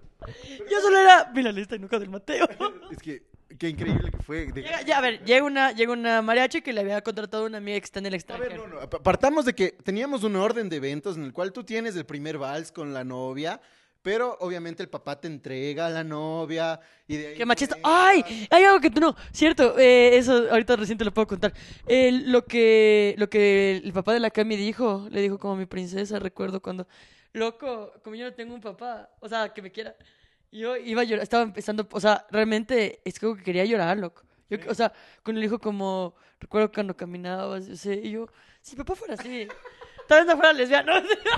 Yo 0.71 0.81
solo 0.81 0.99
era, 0.99 1.31
mira, 1.35 1.51
le 1.51 1.63
está 1.63 1.75
enojado 1.77 2.01
del 2.01 2.11
Mateo. 2.11 2.47
Es 2.93 2.99
que, 2.99 3.23
qué 3.59 3.69
increíble 3.69 4.11
que 4.11 4.19
fue. 4.19 4.47
Llega- 4.53 4.83
ya, 4.83 4.99
a 4.99 5.01
ver, 5.01 5.25
llega 5.25 5.45
una, 5.45 5.73
llega 5.73 5.93
una 5.93 6.23
mariachi 6.23 6.63
que 6.63 6.73
le 6.73 6.81
había 6.81 7.01
contratado 7.03 7.47
una 7.47 7.59
amiga 7.59 7.79
que 7.79 7.85
está 7.85 7.99
en 8.01 8.07
el 8.07 8.15
A 8.15 8.17
extranjero. 8.17 8.63
ver, 8.63 8.71
no, 8.73 8.81
no, 8.81 8.91
pa- 8.91 9.03
partamos 9.03 9.45
de 9.45 9.55
que 9.55 9.73
teníamos 9.73 10.25
un 10.25 10.37
orden 10.37 10.69
de 10.69 10.77
eventos 10.77 11.17
en 11.17 11.25
el 11.25 11.33
cual 11.33 11.53
tú 11.53 11.65
tienes 11.65 11.97
el 11.97 12.05
primer 12.07 12.39
vals 12.39 12.73
con 12.73 12.93
la 12.95 13.05
novia, 13.05 13.61
pero 14.03 14.37
obviamente 14.41 14.83
el 14.83 14.89
papá 14.89 15.21
te 15.21 15.29
entrega 15.29 15.87
a 15.87 15.91
la 15.91 16.03
novia 16.03 16.81
y 17.07 17.17
de 17.19 17.27
ahí... 17.29 17.35
Qué 17.37 17.47
machista. 17.47 17.77
¡Ay! 17.85 18.25
Hay 18.51 18.65
algo 18.65 18.81
que 18.81 18.91
tú 18.91 19.01
no. 19.01 19.15
Cierto, 19.33 19.79
eh, 19.79 20.17
eso 20.17 20.49
ahorita 20.51 20.75
recién 20.75 20.99
te 20.99 21.05
lo 21.05 21.13
puedo 21.15 21.29
contar. 21.29 21.53
Eh, 21.87 22.11
lo, 22.25 22.45
que, 22.45 23.15
lo 23.17 23.31
que 23.31 23.81
el 23.85 23.93
papá 23.93 24.13
de 24.13 24.19
la 24.19 24.31
Cami 24.31 24.57
dijo, 24.57 25.07
le 25.11 25.21
dijo 25.23 25.39
como 25.39 25.55
mi 25.55 25.67
princesa, 25.67 26.19
recuerdo 26.19 26.61
cuando. 26.61 26.89
Loco, 27.33 27.93
como 28.03 28.17
yo 28.17 28.25
no 28.27 28.35
tengo 28.35 28.55
un 28.55 28.61
papá, 28.61 29.09
o 29.21 29.29
sea, 29.29 29.51
que 29.55 29.63
me 29.63 29.71
quiera. 29.71 29.95
Yo 30.53 30.77
iba 30.77 31.01
a 31.01 31.05
llorar, 31.05 31.23
estaba 31.23 31.43
empezando, 31.43 31.89
o 31.91 32.01
sea, 32.01 32.27
realmente 32.31 33.01
es 33.05 33.19
como 33.19 33.35
que 33.37 33.43
quería 33.43 33.65
llorar, 33.65 33.97
loco. 33.97 34.23
Yo, 34.51 34.59
o 34.69 34.75
sea, 34.75 34.93
cuando 35.25 35.41
le 35.41 35.47
dijo 35.47 35.59
como, 35.59 36.15
recuerdo 36.39 36.71
cuando 36.71 36.95
caminabas, 36.95 37.67
yo 37.67 37.75
sé, 37.75 37.95
y 38.05 38.11
yo, 38.11 38.27
si 38.61 38.77
papá 38.77 38.95
fuera 38.95 39.15
así, 39.15 39.49
tal 40.13 40.21
vez 40.21 40.27
no 40.27 40.37
fuera 40.37 40.53
lesbiano, 40.53 40.93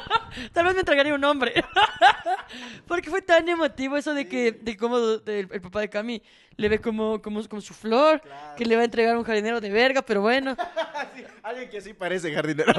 tal 0.52 0.64
vez 0.64 0.74
me 0.74 0.80
entregaría 0.80 1.14
un 1.14 1.22
hombre. 1.24 1.52
Porque 2.88 3.08
fue 3.10 3.22
tan 3.22 3.48
emotivo 3.48 3.96
eso 3.96 4.14
de 4.14 4.26
que, 4.28 4.52
de 4.52 4.76
cómo 4.76 4.98
el, 4.98 5.22
el 5.26 5.60
papá 5.60 5.80
de 5.80 5.88
Cami 5.88 6.22
le 6.56 6.68
ve 6.68 6.80
como, 6.80 7.20
como, 7.22 7.42
como 7.48 7.60
su 7.60 7.74
flor, 7.74 8.20
Claro. 8.20 8.54
que 8.56 8.64
le 8.64 8.76
va 8.76 8.82
a 8.82 8.84
entregar 8.84 9.16
un 9.16 9.24
jardinero 9.24 9.60
de 9.60 9.70
verga, 9.70 10.02
pero 10.02 10.20
bueno. 10.20 10.56
sí, 11.16 11.24
alguien 11.42 11.68
que 11.70 11.80
sí 11.80 11.94
parece 11.94 12.32
jardinero. 12.32 12.72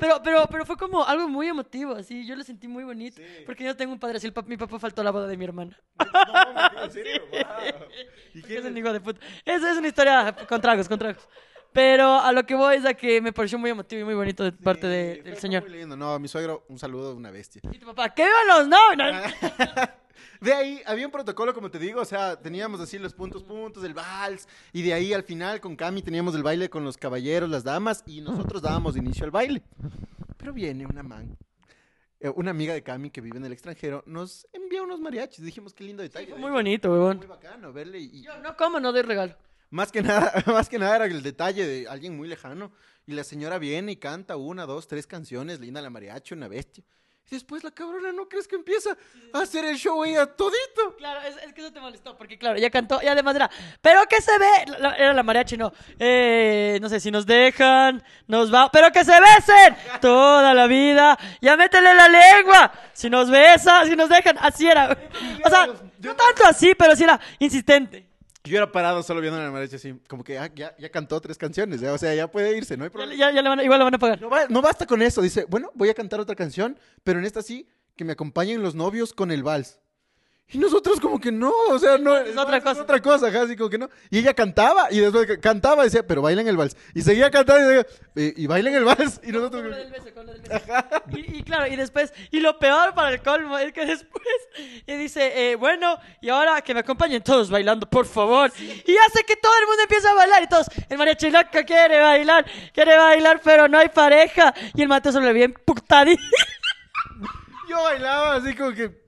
Pero, 0.00 0.20
pero, 0.22 0.46
pero 0.50 0.64
fue 0.66 0.76
como 0.76 1.04
algo 1.04 1.28
muy 1.28 1.48
emotivo, 1.48 1.94
así, 1.94 2.26
yo 2.26 2.34
lo 2.36 2.42
sentí 2.44 2.66
muy 2.68 2.84
bonito. 2.84 3.16
Sí. 3.16 3.42
Porque 3.46 3.64
yo 3.64 3.76
tengo 3.76 3.92
un 3.92 3.98
padre 4.00 4.16
así, 4.18 4.26
el 4.28 4.34
pap- 4.34 4.46
mi 4.46 4.56
papá 4.56 4.78
faltó 4.78 5.00
a 5.00 5.04
la 5.04 5.10
boda 5.10 5.26
de 5.26 5.36
mi 5.36 5.44
hermana. 5.44 5.76
no, 6.74 6.82
en 6.84 6.90
serio, 6.92 7.22
wow. 7.30 7.40
¿Y 8.34 8.42
quién 8.42 8.58
es 8.60 8.64
un 8.64 8.76
hijo 8.76 8.92
de 8.92 9.00
puta. 9.00 9.20
Esa 9.44 9.70
es 9.72 9.78
una 9.78 9.88
historia 9.88 10.34
con 10.48 10.60
tragos, 10.60 10.88
con 10.88 10.98
tragos. 10.98 11.28
Pero 11.74 12.20
a 12.20 12.30
lo 12.32 12.46
que 12.46 12.54
voy 12.54 12.76
es 12.76 12.86
a 12.86 12.94
que 12.94 13.20
me 13.20 13.32
pareció 13.32 13.58
muy 13.58 13.68
emotivo 13.68 14.00
y 14.00 14.04
muy 14.04 14.14
bonito 14.14 14.44
de 14.44 14.52
parte 14.52 14.86
de- 14.86 15.16
Sí, 15.16 15.20
del 15.22 15.36
señor. 15.38 15.68
Muy 15.68 15.76
lindo. 15.78 15.96
No, 15.96 16.18
mi 16.20 16.28
suegro, 16.28 16.64
un 16.68 16.78
saludo, 16.78 17.14
una 17.16 17.30
bestia. 17.32 17.60
Y 17.72 17.78
tu 17.78 17.86
papá, 17.86 18.10
¡que 18.14 18.22
vivan 18.24 18.46
los 18.46 18.68
novios! 18.68 19.32
De 20.40 20.52
ahí 20.52 20.80
había 20.86 21.06
un 21.06 21.12
protocolo, 21.12 21.52
como 21.54 21.70
te 21.70 21.78
digo, 21.78 22.00
o 22.00 22.04
sea, 22.04 22.36
teníamos 22.40 22.80
así 22.80 22.98
los 22.98 23.12
puntos, 23.14 23.42
puntos, 23.42 23.82
el 23.82 23.94
vals, 23.94 24.46
y 24.72 24.82
de 24.82 24.92
ahí 24.92 25.12
al 25.12 25.22
final 25.24 25.60
con 25.60 25.74
Cami 25.74 26.02
teníamos 26.02 26.34
el 26.34 26.42
baile 26.42 26.68
con 26.68 26.84
los 26.84 26.96
caballeros, 26.98 27.48
las 27.48 27.64
damas, 27.64 28.02
y 28.06 28.20
nosotros 28.20 28.60
dábamos 28.62 28.96
inicio 28.96 29.24
al 29.24 29.30
baile. 29.30 29.62
Pero 30.36 30.52
viene 30.52 30.86
una 30.86 31.02
man, 31.02 31.36
eh, 32.20 32.28
una 32.28 32.50
amiga 32.50 32.74
de 32.74 32.82
Cami 32.82 33.10
que 33.10 33.20
vive 33.22 33.38
en 33.38 33.44
el 33.46 33.52
extranjero, 33.52 34.02
nos 34.06 34.46
envía 34.52 34.82
unos 34.82 35.00
mariachis. 35.00 35.44
Dijimos, 35.44 35.72
qué 35.72 35.84
lindo 35.84 36.02
detalle. 36.02 36.28
Fue 36.28 36.38
muy 36.38 36.50
bonito, 36.50 36.90
huevón. 36.90 37.16
Muy 37.18 37.26
bacano 37.26 37.72
verle. 37.72 37.98
Y, 38.00 38.18
y 38.18 38.22
Yo 38.22 38.38
no 38.38 38.54
como, 38.56 38.78
no 38.80 38.92
doy 38.92 39.02
regalo. 39.02 39.34
Más 39.74 39.90
que 39.90 40.02
nada, 40.02 40.32
más 40.46 40.68
que 40.68 40.78
nada 40.78 40.96
era 40.96 41.04
el 41.06 41.22
detalle 41.22 41.66
de 41.66 41.88
alguien 41.88 42.16
muy 42.16 42.28
lejano. 42.28 42.72
Y 43.06 43.12
la 43.12 43.24
señora 43.24 43.58
viene 43.58 43.92
y 43.92 43.96
canta 43.96 44.36
una, 44.36 44.64
dos, 44.66 44.86
tres 44.88 45.06
canciones, 45.06 45.60
linda 45.60 45.82
la 45.82 45.90
mariachi, 45.90 46.32
una 46.32 46.48
bestia. 46.48 46.84
Y 47.30 47.34
después 47.34 47.64
la 47.64 47.70
cabrona, 47.70 48.12
¿no 48.12 48.28
crees 48.28 48.46
que 48.46 48.54
empieza 48.54 48.96
a 49.32 49.40
hacer 49.40 49.64
el 49.64 49.76
show 49.76 50.04
ella 50.04 50.26
todito? 50.26 50.94
Claro, 50.98 51.20
es, 51.22 51.36
es 51.42 51.52
que 51.54 51.62
eso 51.62 51.72
te 51.72 51.80
molestó, 51.80 52.16
porque 52.18 52.38
claro, 52.38 52.56
ella 52.56 52.70
cantó 52.70 53.00
y 53.02 53.06
además 53.06 53.34
era, 53.34 53.50
pero 53.80 54.04
que 54.06 54.20
se 54.20 54.30
ve, 54.38 54.78
La- 54.78 54.94
era 54.94 55.12
la 55.14 55.22
mariachi, 55.22 55.56
no, 55.56 55.72
eh, 55.98 56.78
no 56.82 56.88
sé, 56.90 57.00
si 57.00 57.10
nos 57.10 57.24
dejan, 57.26 58.02
nos 58.26 58.52
va, 58.52 58.70
pero 58.70 58.92
que 58.92 59.04
se 59.04 59.12
besen 59.18 59.74
toda 60.02 60.52
la 60.54 60.66
vida, 60.66 61.18
ya 61.40 61.56
métele 61.56 61.94
la 61.94 62.08
lengua, 62.08 62.72
si 62.92 63.08
nos 63.08 63.30
besa, 63.30 63.84
si 63.86 63.96
nos 63.96 64.08
dejan, 64.10 64.36
así 64.38 64.68
era, 64.68 64.96
o 65.44 65.48
sea, 65.48 65.66
no 65.66 66.14
tanto 66.14 66.44
así, 66.46 66.74
pero 66.74 66.94
sí 66.94 67.04
era 67.04 67.18
insistente. 67.38 68.06
Yo 68.46 68.58
era 68.58 68.70
parado 68.70 69.02
solo 69.02 69.22
viendo 69.22 69.40
la 69.40 69.50
mariachi 69.50 69.76
así, 69.76 69.94
como 70.06 70.22
que 70.22 70.38
ah, 70.38 70.50
ya, 70.54 70.76
ya 70.76 70.90
cantó 70.90 71.18
tres 71.18 71.38
canciones, 71.38 71.80
ya, 71.80 71.94
o 71.94 71.98
sea, 71.98 72.14
ya 72.14 72.30
puede 72.30 72.54
irse, 72.54 72.76
no 72.76 72.84
hay 72.84 72.88
Ya, 72.90 72.92
problema. 72.92 73.14
ya- 73.18 73.30
ya 73.32 73.40
le 73.40 73.48
van 73.48 73.58
a- 73.60 73.64
igual 73.64 73.78
le 73.78 73.84
van 73.84 73.94
a 73.94 73.98
pagar. 73.98 74.20
No, 74.20 74.28
va- 74.28 74.46
no 74.50 74.60
basta 74.60 74.84
con 74.84 75.00
eso, 75.00 75.22
dice, 75.22 75.46
bueno, 75.48 75.70
voy 75.74 75.88
a 75.88 75.94
cantar 75.94 76.20
otra 76.20 76.34
canción, 76.34 76.78
pero 77.02 77.18
en 77.18 77.24
esta 77.24 77.40
sí, 77.40 77.66
que 77.96 78.04
me 78.04 78.12
acompañen 78.12 78.62
los 78.62 78.74
novios 78.74 79.14
con 79.14 79.30
el 79.30 79.42
vals. 79.42 79.78
Y 80.46 80.58
nosotros 80.58 81.00
como 81.00 81.18
que 81.18 81.32
no, 81.32 81.50
o 81.70 81.78
sea, 81.78 81.96
no, 81.98 82.14
Es 82.16 82.36
otra 82.36 82.60
cosa. 82.60 82.82
otra 82.82 83.00
cosa, 83.00 83.26
ajá, 83.28 83.42
así 83.42 83.56
como 83.56 83.70
que 83.70 83.78
no. 83.78 83.88
Y 84.10 84.18
ella 84.18 84.34
cantaba, 84.34 84.88
y 84.92 85.00
después 85.00 85.26
cantaba, 85.40 85.82
decía, 85.82 86.06
pero 86.06 86.22
bailen 86.22 86.46
el 86.46 86.56
vals. 86.56 86.76
Y 86.94 87.00
seguía 87.00 87.30
cantando, 87.30 87.62
y, 87.72 87.74
decía, 87.76 87.86
"Eh, 88.14 88.34
y 88.36 88.46
bailen 88.46 88.74
el 88.74 88.84
vals. 88.84 89.20
Y 89.24 89.32
nosotros... 89.32 89.62
Con 89.62 89.70
lo 89.70 89.76
del 89.76 89.90
beso, 89.90 90.14
con 90.14 90.26
lo 90.26 90.32
del 90.32 90.42
beso. 90.42 90.64
Y, 91.16 91.38
y 91.38 91.42
claro, 91.42 91.66
y 91.66 91.74
después, 91.76 92.12
y 92.30 92.40
lo 92.40 92.58
peor 92.58 92.94
para 92.94 93.10
el 93.10 93.22
colmo 93.22 93.58
es 93.58 93.72
que 93.72 93.84
después, 93.86 94.22
y 94.86 94.94
dice, 94.96 95.50
eh, 95.50 95.56
bueno, 95.56 95.98
y 96.20 96.28
ahora 96.28 96.60
que 96.60 96.74
me 96.74 96.80
acompañen 96.80 97.22
todos 97.22 97.50
bailando, 97.50 97.88
por 97.88 98.04
favor. 98.06 98.52
Y 98.58 98.96
hace 98.96 99.24
que 99.26 99.36
todo 99.36 99.52
el 99.60 99.66
mundo 99.66 99.82
empiece 99.82 100.06
a 100.06 100.14
bailar, 100.14 100.42
y 100.42 100.46
todos, 100.46 100.66
el 100.88 100.98
mariachi 100.98 101.30
loca 101.30 101.64
quiere 101.64 101.98
bailar, 102.00 102.44
quiere 102.72 102.96
bailar, 102.96 103.40
pero 103.42 103.66
no 103.66 103.78
hay 103.78 103.88
pareja. 103.88 104.54
Y 104.74 104.82
el 104.82 104.88
Mateo 104.88 105.10
se 105.10 105.20
le 105.20 105.32
bien 105.32 105.54
putadito. 105.64 106.22
Yo 107.68 107.82
bailaba 107.82 108.34
así 108.36 108.54
como 108.54 108.72
que... 108.72 109.03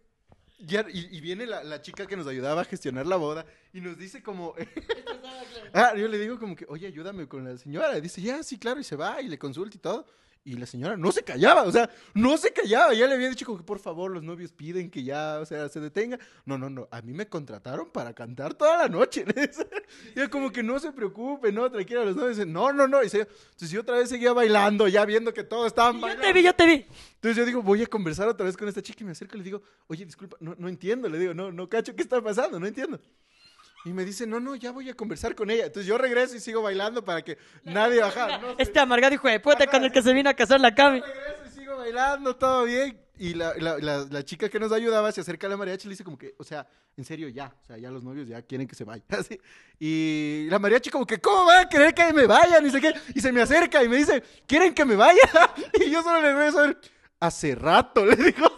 ya- 0.58 0.86
y, 0.92 1.16
y 1.16 1.20
viene 1.20 1.46
la, 1.46 1.62
la 1.64 1.80
chica 1.82 2.06
que 2.06 2.16
nos 2.16 2.26
ayudaba 2.26 2.62
a 2.62 2.64
gestionar 2.64 3.06
la 3.06 3.16
boda 3.16 3.46
y 3.72 3.80
nos 3.80 3.96
dice 3.98 4.22
como... 4.22 4.54
ah, 5.72 5.94
yo 5.96 6.08
le 6.08 6.18
digo 6.18 6.38
como 6.38 6.56
que, 6.56 6.66
oye, 6.68 6.86
ayúdame 6.86 7.26
con 7.28 7.44
la 7.44 7.56
señora. 7.58 7.96
Y 7.96 8.00
dice, 8.00 8.20
ya, 8.22 8.42
sí, 8.42 8.58
claro, 8.58 8.80
y 8.80 8.84
se 8.84 8.96
va 8.96 9.20
y 9.20 9.28
le 9.28 9.38
consulta 9.38 9.76
y 9.76 9.80
todo. 9.80 10.06
Y 10.48 10.52
la 10.52 10.64
señora 10.64 10.96
no 10.96 11.10
se 11.10 11.24
callaba, 11.24 11.64
o 11.64 11.72
sea, 11.72 11.90
no 12.14 12.38
se 12.38 12.52
callaba. 12.52 12.94
Ya 12.94 13.08
le 13.08 13.14
había 13.14 13.28
dicho 13.28 13.44
como 13.44 13.58
que 13.58 13.64
por 13.64 13.80
favor 13.80 14.12
los 14.12 14.22
novios 14.22 14.52
piden 14.52 14.88
que 14.90 15.02
ya, 15.02 15.40
o 15.40 15.44
sea, 15.44 15.68
se 15.68 15.80
detenga. 15.80 16.20
No, 16.44 16.56
no, 16.56 16.70
no, 16.70 16.86
a 16.92 17.02
mí 17.02 17.12
me 17.12 17.26
contrataron 17.26 17.90
para 17.90 18.14
cantar 18.14 18.54
toda 18.54 18.78
la 18.78 18.88
noche. 18.88 19.24
le 19.26 19.48
dice. 19.48 19.66
Y 20.14 20.20
yo 20.20 20.30
como 20.30 20.52
que 20.52 20.62
no 20.62 20.78
se 20.78 20.92
preocupe, 20.92 21.50
no, 21.50 21.68
tranquila, 21.68 22.04
los 22.04 22.14
novios 22.14 22.36
dicen, 22.36 22.52
no, 22.52 22.72
no, 22.72 22.86
no. 22.86 23.02
Y 23.02 23.08
se- 23.08 23.22
entonces 23.22 23.70
yo 23.72 23.80
otra 23.80 23.96
vez 23.98 24.08
seguía 24.08 24.32
bailando, 24.32 24.86
ya 24.86 25.04
viendo 25.04 25.34
que 25.34 25.42
todos 25.42 25.66
estaban 25.66 25.96
Yo 25.96 26.02
bailando. 26.02 26.24
te 26.28 26.32
vi, 26.32 26.42
yo 26.44 26.54
te 26.54 26.64
vi. 26.66 26.86
Entonces 27.16 27.36
yo 27.38 27.44
digo, 27.44 27.60
voy 27.60 27.82
a 27.82 27.86
conversar 27.86 28.28
otra 28.28 28.46
vez 28.46 28.56
con 28.56 28.68
esta 28.68 28.80
chica 28.80 28.98
y 29.02 29.04
me 29.04 29.12
acerco 29.12 29.34
y 29.34 29.38
le 29.38 29.44
digo, 29.44 29.62
oye, 29.88 30.04
disculpa, 30.04 30.36
no, 30.38 30.54
no 30.56 30.68
entiendo. 30.68 31.08
Le 31.08 31.18
digo, 31.18 31.34
no, 31.34 31.50
no 31.50 31.68
cacho, 31.68 31.96
¿qué 31.96 32.02
está 32.02 32.22
pasando? 32.22 32.60
No 32.60 32.68
entiendo. 32.68 33.00
Y 33.86 33.92
me 33.92 34.04
dice, 34.04 34.26
no, 34.26 34.40
no, 34.40 34.56
ya 34.56 34.72
voy 34.72 34.90
a 34.90 34.94
conversar 34.94 35.34
con 35.36 35.48
ella. 35.48 35.66
Entonces 35.66 35.86
yo 35.86 35.96
regreso 35.96 36.34
y 36.36 36.40
sigo 36.40 36.60
bailando 36.60 37.04
para 37.04 37.22
que 37.22 37.38
nadie 37.62 38.00
bajara. 38.00 38.38
No, 38.38 38.56
Este 38.58 38.80
amargado 38.80 39.14
hijo 39.14 39.28
de 39.28 39.38
puta 39.38 39.66
con 39.68 39.84
el 39.84 39.92
que 39.92 40.02
se 40.02 40.12
vino 40.12 40.28
a 40.28 40.34
casar 40.34 40.60
la 40.60 40.74
Cami. 40.74 41.00
regreso 41.00 41.42
y 41.46 41.50
sigo 41.60 41.76
bailando, 41.76 42.34
todo 42.34 42.64
bien. 42.64 43.00
Y 43.18 43.34
la, 43.34 43.54
la, 43.56 43.78
la, 43.78 44.04
la 44.10 44.24
chica 44.24 44.48
que 44.48 44.58
nos 44.58 44.72
ayudaba 44.72 45.10
se 45.12 45.20
acerca 45.20 45.46
a 45.46 45.50
la 45.50 45.56
mariachi 45.56 45.86
y 45.86 45.88
le 45.88 45.92
dice 45.92 46.02
como 46.04 46.18
que, 46.18 46.34
o 46.36 46.42
sea, 46.44 46.66
en 46.96 47.04
serio, 47.04 47.28
ya. 47.28 47.54
O 47.62 47.64
sea, 47.64 47.78
ya 47.78 47.90
los 47.90 48.02
novios 48.02 48.26
ya 48.28 48.42
quieren 48.42 48.66
que 48.66 48.74
se 48.74 48.82
vaya. 48.84 49.04
Así. 49.08 49.40
Y 49.78 50.48
la 50.50 50.58
mariachi 50.58 50.90
como 50.90 51.06
que, 51.06 51.18
¿cómo 51.20 51.44
van 51.46 51.64
a 51.66 51.68
querer 51.68 51.94
que 51.94 52.12
me 52.12 52.26
vaya? 52.26 52.60
Ni 52.60 52.70
sé 52.70 52.80
qué. 52.80 52.92
Y 53.14 53.20
se 53.20 53.30
me 53.32 53.40
acerca 53.40 53.82
y 53.84 53.88
me 53.88 53.96
dice, 53.98 54.20
¿quieren 54.48 54.74
que 54.74 54.84
me 54.84 54.96
vaya? 54.96 55.20
Y 55.80 55.90
yo 55.90 56.02
solo 56.02 56.20
le 56.20 56.34
regreso 56.34 56.58
a 56.58 56.66
ver, 56.66 56.78
hace 57.20 57.54
rato, 57.54 58.04
le 58.06 58.16
digo. 58.16 58.48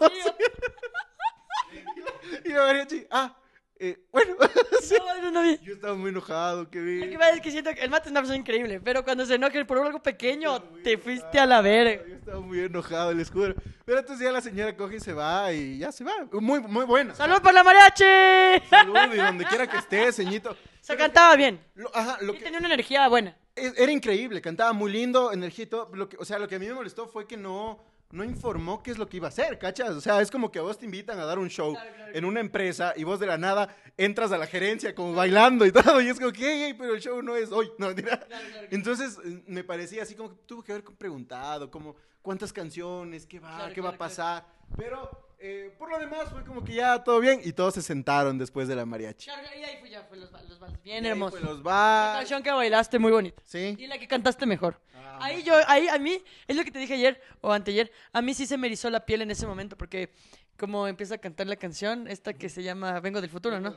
Y 2.45 2.49
la 2.49 2.61
mariachi, 2.65 3.05
ah, 3.11 3.35
eh, 3.79 3.97
bueno. 4.11 4.35
Sí. 4.81 4.95
No, 5.21 5.29
no. 5.43 5.51
Yo 5.61 5.73
estaba 5.73 5.93
muy 5.93 6.09
enojado, 6.09 6.67
que 6.69 6.79
Lo 6.79 6.85
vi. 6.85 7.09
que 7.11 7.17
pasa 7.19 7.31
es 7.35 7.41
que 7.41 7.51
siento 7.51 7.69
que 7.75 7.81
el 7.81 7.89
mate 7.91 8.05
es 8.07 8.11
una 8.11 8.21
persona 8.21 8.37
increíble, 8.39 8.79
pero 8.81 9.03
cuando 9.03 9.23
se 9.25 9.35
enoja 9.35 9.63
por 9.65 9.77
algo 9.77 10.01
pequeño, 10.01 10.59
te 10.83 10.97
fuiste 10.97 11.37
a 11.39 11.45
la 11.45 11.61
verga. 11.61 12.03
Yo 12.07 12.15
estaba 12.15 12.39
muy 12.39 12.59
enojado, 12.61 13.13
les 13.13 13.29
juro. 13.29 13.53
Pero 13.85 13.99
entonces 13.99 14.25
ya 14.25 14.31
la 14.31 14.41
señora 14.41 14.75
coge 14.75 14.95
y 14.95 14.99
se 14.99 15.13
va 15.13 15.51
y 15.53 15.77
ya 15.77 15.91
se 15.91 16.03
va. 16.03 16.13
Muy, 16.31 16.61
muy 16.61 16.85
buena. 16.85 17.13
¡Salud 17.13 17.39
por 17.41 17.53
la 17.53 17.63
mariachi! 17.63 18.67
Salud 18.69 18.95
y 19.13 19.17
donde 19.17 19.45
quiera 19.45 19.67
que 19.67 19.77
esté, 19.77 20.11
ceñito. 20.11 20.55
Se 20.81 20.95
cantaba 20.95 21.35
bien. 21.35 21.59
Lo- 21.75 21.95
ajá, 21.95 22.17
lo 22.21 22.33
Y 22.33 22.37
que, 22.37 22.43
tenía 22.45 22.57
una 22.59 22.69
energía 22.69 23.07
buena. 23.09 23.37
es- 23.55 23.77
era 23.77 23.91
increíble, 23.91 24.41
cantaba 24.41 24.73
muy 24.73 24.91
lindo, 24.91 25.31
energía 25.31 25.65
y 25.65 25.67
todo. 25.67 25.89
Lo 25.93 26.09
que, 26.09 26.17
o 26.17 26.25
sea, 26.25 26.39
lo 26.39 26.47
que 26.47 26.55
a 26.55 26.59
mí 26.59 26.65
me 26.67 26.73
molestó 26.73 27.07
fue 27.07 27.27
que 27.27 27.37
no, 27.37 27.83
no 28.11 28.23
informó 28.23 28.81
qué 28.81 28.89
es 28.91 28.97
lo 28.97 29.07
que 29.07 29.17
iba 29.17 29.27
a 29.27 29.29
hacer, 29.29 29.59
¿cachas? 29.59 29.91
O 29.91 30.01
sea, 30.01 30.19
es 30.21 30.31
como 30.31 30.51
que 30.51 30.57
a 30.59 30.63
vos 30.63 30.77
te 30.79 30.85
invitan 30.85 31.19
a 31.19 31.25
dar 31.25 31.37
un 31.37 31.49
show 31.49 31.75
en 32.11 32.25
una 32.25 32.39
empresa 32.39 32.93
y 32.95 33.03
vos 33.03 33.19
de 33.19 33.27
la 33.27 33.37
nada 33.37 33.75
entras 33.97 34.31
a 34.31 34.37
la 34.37 34.47
gerencia 34.47 34.95
como 34.95 35.13
bailando 35.13 35.65
y 35.65 35.71
todo. 35.71 36.01
Y 36.01 36.07
es 36.09 36.19
como 36.19 36.31
que, 36.31 36.51
"Ey, 36.51 36.63
ey, 36.63 36.73
pero 36.73 36.95
el 36.95 37.01
show 37.01 37.21
no 37.21 37.35
es 37.35 37.51
hoy. 37.51 37.71
No, 37.77 37.87
mentira. 37.93 38.25
Entonces 38.71 39.17
eh, 39.23 39.43
me 39.45 39.63
parecía 39.63 40.03
así 40.03 40.15
como 40.15 40.29
que 40.31 40.37
tuvo 40.47 40.63
que 40.63 40.71
haber 40.71 40.83
preguntado, 40.85 41.69
como 41.69 41.95
cuántas 42.23 42.51
canciones, 42.51 43.27
qué 43.27 43.39
va, 43.39 43.69
qué 43.73 43.81
va 43.81 43.89
a 43.89 43.97
pasar. 43.97 44.45
Pero 44.75 45.28
eh, 45.39 45.73
por 45.77 45.89
lo 45.89 45.97
demás 45.99 46.29
fue 46.31 46.43
como 46.43 46.63
que 46.63 46.73
ya 46.73 47.03
todo 47.03 47.19
bien 47.19 47.41
y 47.43 47.53
todos 47.53 47.73
se 47.73 47.81
sentaron 47.81 48.37
después 48.37 48.67
de 48.67 48.75
la 48.75 48.85
mariachi. 48.85 49.25
Claro, 49.25 49.47
y 49.57 49.63
ahí 49.63 49.77
fue 49.79 49.89
ya, 49.89 50.03
fue 50.03 50.17
los, 50.17 50.31
los 50.31 50.59
vals. 50.59 50.81
Bien 50.83 51.03
Y 51.03 51.07
ahí 51.07 51.11
hermoso. 51.11 51.37
fue 51.37 51.41
los 51.47 51.57
La 51.59 51.63
va. 51.63 52.13
canción 52.19 52.43
que 52.43 52.51
bailaste 52.51 52.99
muy 52.99 53.11
bonita. 53.11 53.41
Sí. 53.45 53.75
Y 53.79 53.87
la 53.87 53.97
que 53.97 54.07
cantaste 54.07 54.45
mejor. 54.45 54.79
Ah, 54.95 55.19
Ahí 55.21 55.43
yo, 55.43 55.53
ahí 55.67 55.87
a 55.87 55.97
mí, 55.97 56.23
es 56.47 56.55
lo 56.55 56.63
que 56.63 56.71
te 56.71 56.79
dije 56.79 56.93
ayer 56.93 57.21
o 57.41 57.51
anteayer, 57.51 57.91
a 58.13 58.21
mí 58.21 58.33
sí 58.33 58.45
se 58.45 58.57
me 58.57 58.67
erizó 58.67 58.89
la 58.89 59.05
piel 59.05 59.21
en 59.21 59.31
ese 59.31 59.45
momento 59.47 59.77
porque 59.77 60.11
como 60.57 60.87
empieza 60.87 61.15
a 61.15 61.17
cantar 61.17 61.47
la 61.47 61.55
canción, 61.55 62.07
esta 62.07 62.33
que 62.33 62.47
se 62.49 62.63
llama 62.63 62.99
Vengo 62.99 63.19
del 63.21 63.29
Futuro, 63.29 63.59
¿no? 63.59 63.75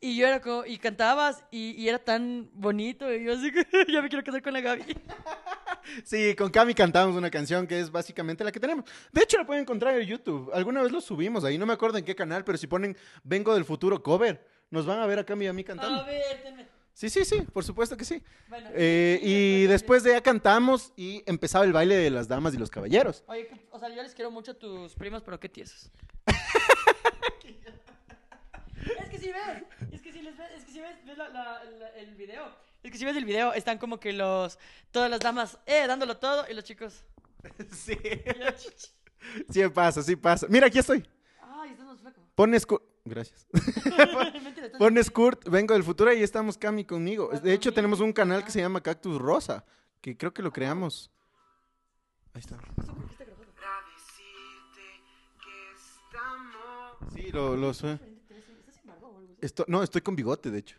Y 0.00 0.16
yo 0.16 0.26
era 0.26 0.40
como, 0.40 0.64
y 0.64 0.78
cantabas 0.78 1.44
y, 1.50 1.72
y 1.72 1.88
era 1.88 1.98
tan 1.98 2.48
bonito 2.54 3.12
y 3.12 3.24
yo 3.24 3.34
así 3.34 3.52
que 3.52 3.66
ya 3.92 4.00
me 4.00 4.08
quiero 4.08 4.24
casar 4.24 4.40
con 4.42 4.52
la 4.54 4.60
Gaby. 4.60 4.96
Sí, 6.04 6.34
con 6.36 6.50
Cami 6.50 6.74
cantamos 6.74 7.16
una 7.16 7.30
canción 7.30 7.66
que 7.66 7.80
es 7.80 7.90
básicamente 7.90 8.44
la 8.44 8.52
que 8.52 8.60
tenemos. 8.60 8.84
De 9.12 9.22
hecho, 9.22 9.38
la 9.38 9.46
pueden 9.46 9.62
encontrar 9.62 9.98
en 9.98 10.06
YouTube. 10.06 10.50
Alguna 10.54 10.82
vez 10.82 10.92
lo 10.92 11.00
subimos 11.00 11.44
ahí, 11.44 11.58
no 11.58 11.66
me 11.66 11.72
acuerdo 11.72 11.98
en 11.98 12.04
qué 12.04 12.14
canal, 12.14 12.44
pero 12.44 12.58
si 12.58 12.66
ponen 12.66 12.96
Vengo 13.24 13.54
del 13.54 13.64
Futuro 13.64 14.02
cover, 14.02 14.44
nos 14.70 14.86
van 14.86 14.98
a 15.00 15.06
ver 15.06 15.18
a 15.18 15.24
Cami 15.24 15.44
y 15.44 15.48
a 15.48 15.52
mí 15.52 15.64
cantando. 15.64 16.00
A 16.02 16.04
ver, 16.06 16.42
tenme. 16.42 16.66
Sí, 16.92 17.08
sí, 17.08 17.24
sí, 17.24 17.40
por 17.52 17.64
supuesto 17.64 17.96
que 17.96 18.04
sí. 18.04 18.22
Bueno, 18.48 18.68
Eh, 18.74 19.18
y 19.22 19.62
después 19.66 20.02
de 20.02 20.10
ya 20.12 20.20
cantamos 20.22 20.92
y 20.96 21.22
empezaba 21.24 21.64
el 21.64 21.72
baile 21.72 21.96
de 21.96 22.10
las 22.10 22.28
damas 22.28 22.52
y 22.54 22.58
los 22.58 22.68
caballeros. 22.68 23.24
Oye, 23.26 23.46
que- 23.46 23.66
o 23.70 23.78
sea, 23.78 23.88
yo 23.88 24.02
les 24.02 24.14
quiero 24.14 24.30
mucho 24.30 24.50
a 24.50 24.54
tus 24.54 24.94
primos, 24.96 25.22
pero 25.22 25.40
qué 25.40 25.48
tiesos. 25.48 25.90
es 29.02 29.08
que 29.10 29.18
si 29.18 29.28
ves, 29.32 29.62
es 29.92 30.00
que 30.02 30.12
si 30.12 30.22
les 30.22 30.36
ves, 30.36 30.48
es 30.56 30.64
que 30.64 30.72
si 30.72 30.80
ves, 30.80 30.96
ves 31.06 31.16
la- 31.18 31.28
la- 31.28 31.64
la- 31.64 31.88
el 31.96 32.14
video, 32.16 32.54
es 32.82 32.90
que 32.90 32.98
si 32.98 33.04
ves 33.04 33.16
el 33.16 33.24
video, 33.24 33.52
están 33.52 33.78
como 33.78 34.00
que 34.00 34.12
los, 34.12 34.58
todas 34.90 35.10
las 35.10 35.20
damas, 35.20 35.58
eh, 35.66 35.86
dándolo 35.86 36.16
todo, 36.18 36.44
y 36.50 36.54
los 36.54 36.64
chicos. 36.64 37.04
Sí. 37.72 37.96
Sí 39.50 39.68
pasa, 39.68 40.02
sí 40.02 40.16
pasa. 40.16 40.46
Mira, 40.48 40.66
aquí 40.66 40.78
estoy. 40.78 41.06
Ay, 41.42 41.70
estás 41.72 41.86
más 41.86 42.00
flaco. 42.00 42.20
Pon 42.34 42.58
Skurt. 42.58 42.82
Gracias. 43.04 43.46
Mentira, 44.42 44.66
estás- 44.66 44.78
Pon 44.78 45.02
Skurt, 45.04 45.48
vengo 45.48 45.74
del 45.74 45.82
futuro 45.84 46.12
y 46.12 46.22
estamos 46.22 46.56
Cami 46.58 46.84
conmigo. 46.84 47.28
De 47.28 47.52
hecho, 47.52 47.72
tenemos 47.72 48.00
un 48.00 48.12
canal 48.12 48.44
que 48.44 48.50
se 48.50 48.60
llama 48.60 48.82
Cactus 48.82 49.18
Rosa, 49.20 49.64
que 50.00 50.16
creo 50.16 50.32
que 50.32 50.42
lo 50.42 50.52
creamos. 50.52 51.10
Ahí 52.34 52.40
está. 52.40 52.58
Sí, 57.14 57.30
lo, 57.32 57.56
lo 57.56 57.74
sé. 57.74 57.92
¿Estás 57.92 58.78
embargado 58.82 59.12
o 59.12 59.18
algo 59.18 59.32
así? 59.32 59.38
Esto, 59.40 59.64
no, 59.68 59.82
estoy 59.82 60.00
con 60.02 60.14
bigote, 60.16 60.50
de 60.50 60.58
hecho. 60.58 60.76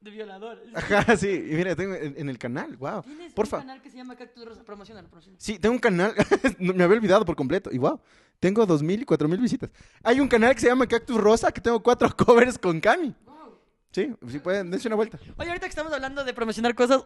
De 0.00 0.10
violador. 0.10 0.62
Ajá, 0.74 1.16
sí. 1.16 1.28
Y 1.28 1.54
mira, 1.54 1.74
tengo 1.74 1.94
en, 1.94 2.14
en 2.16 2.28
el 2.28 2.38
canal, 2.38 2.76
wow. 2.76 3.02
Tienes 3.02 3.32
Porfa. 3.32 3.56
un 3.56 3.62
canal 3.62 3.82
que 3.82 3.90
se 3.90 3.96
llama 3.96 4.14
Cactus 4.16 4.44
Rosa, 4.44 4.62
promocionalo, 4.64 5.08
promocionalo. 5.08 5.40
Sí, 5.40 5.58
tengo 5.58 5.74
un 5.74 5.80
canal. 5.80 6.14
Me 6.58 6.84
había 6.84 6.96
olvidado 6.96 7.24
por 7.24 7.34
completo. 7.34 7.70
Y 7.72 7.78
wow, 7.78 8.00
tengo 8.38 8.64
dos 8.64 8.82
mil 8.82 9.02
y 9.02 9.04
cuatro 9.04 9.26
mil 9.28 9.40
visitas. 9.40 9.70
Hay 10.04 10.20
un 10.20 10.28
canal 10.28 10.54
que 10.54 10.60
se 10.60 10.68
llama 10.68 10.86
Cactus 10.86 11.16
Rosa 11.20 11.50
que 11.50 11.60
tengo 11.60 11.82
cuatro 11.82 12.08
covers 12.16 12.58
con 12.58 12.80
Cami. 12.80 13.14
Wow. 13.24 13.58
Sí, 13.90 14.14
sí 14.28 14.38
pueden, 14.38 14.70
dense 14.70 14.86
una 14.86 14.94
vuelta. 14.96 15.18
Oye, 15.36 15.48
ahorita 15.48 15.66
que 15.66 15.70
estamos 15.70 15.92
hablando 15.92 16.22
de 16.22 16.32
promocionar 16.32 16.74
cosas. 16.76 17.02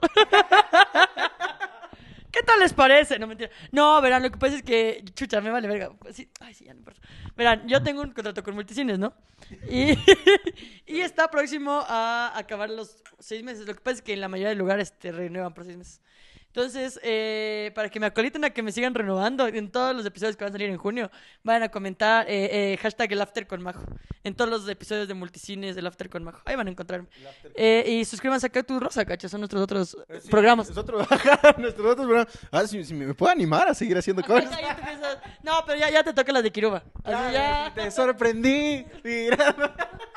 ¿Qué 2.33 2.43
tal 2.43 2.61
les 2.61 2.73
parece? 2.73 3.19
No, 3.19 3.27
mentira. 3.27 3.51
No, 3.71 4.01
verán, 4.01 4.23
lo 4.23 4.31
que 4.31 4.39
pasa 4.39 4.57
es 4.57 4.63
que. 4.63 5.05
Chucha, 5.15 5.43
me 5.43 5.51
vale 5.51 5.69
verga. 5.69 5.93
Ay, 6.41 6.55
sí, 6.55 6.65
ya 6.65 6.73
no 6.73 6.79
importa. 6.79 7.01
Verán, 7.37 7.69
yo 7.69 7.83
tengo 7.83 8.01
un 8.01 8.13
contrato 8.13 8.43
con 8.43 8.55
Multicines, 8.55 8.99
¿no? 8.99 9.13
Y, 9.69 9.93
y 10.87 11.01
está 11.01 11.31
próximo 11.31 11.85
a 11.87 12.33
acabar 12.35 12.71
los 12.71 12.97
seis 13.19 13.45
meses. 13.45 13.67
Lo 13.67 13.75
que 13.75 13.81
pasa 13.81 13.97
es 13.97 14.03
que 14.03 14.15
en 14.15 14.23
la 14.23 14.29
mayoría 14.29 14.49
de 14.49 14.55
lugares 14.55 14.99
te 14.99 15.13
renuevan 15.13 15.53
por 15.53 15.65
seis 15.65 15.77
meses. 15.77 16.01
Entonces, 16.55 17.01
eh, 17.03 17.73
para 17.75 17.89
que 17.89 17.99
me 17.99 18.05
acoliten 18.05 18.45
a 18.45 18.51
que 18.51 18.63
me 18.63 18.73
sigan 18.73 18.95
renovando 18.95 19.47
en 19.49 19.71
todos 19.71 19.97
los 19.97 20.05
episodios 20.05 20.37
que 20.37 20.45
van 20.45 20.51
a 20.51 20.53
salir 20.53 20.69
en 20.69 20.77
junio, 20.77 21.11
van 21.43 21.63
a 21.63 21.71
comentar 21.71 22.27
eh, 22.29 22.75
eh, 22.75 22.77
hashtag 22.77 23.11
el 23.13 23.23
after 23.23 23.47
con 23.47 23.63
Majo. 23.63 23.87
En 24.23 24.35
todos 24.35 24.51
los 24.51 24.69
episodios 24.69 25.09
de 25.09 25.15
Multicines 25.15 25.75
del 25.75 25.87
after 25.87 26.11
con 26.11 26.23
Majo. 26.23 26.43
Ahí 26.45 26.55
van 26.55 26.67
a 26.69 26.71
encontrarme. 26.71 27.09
Eh, 27.55 27.85
y 27.89 28.05
suscríbanse 28.05 28.47
acá 28.49 28.61
a 28.61 28.63
tu 28.65 28.79
Rosa, 28.79 29.05
cacha. 29.07 29.31
Son 29.31 29.41
nuestros 29.41 29.63
otros 29.63 29.97
Eh, 30.11 30.21
sí, 30.21 30.29
programas. 30.29 30.67
nuestros 30.77 30.85
otros 30.87 32.07
programas. 32.07 32.29
Ah, 32.51 32.67
si, 32.67 32.85
si 32.85 32.93
me 32.93 33.15
puedo 33.15 33.33
animar 33.33 33.69
a 33.69 33.75
seguir 33.75 33.97
haciendo 33.97 34.23
cosas. 34.27 34.51
No, 35.43 35.53
pero 35.67 35.79
ya, 35.79 35.89
ya 35.89 36.05
te 36.05 36.13
toca 36.13 36.31
las 36.33 36.43
de 36.43 36.53
Kiruba. 36.53 36.85
Así 37.03 37.33
ya. 37.33 37.73
Te 37.75 37.91
sorprendí. 37.91 38.85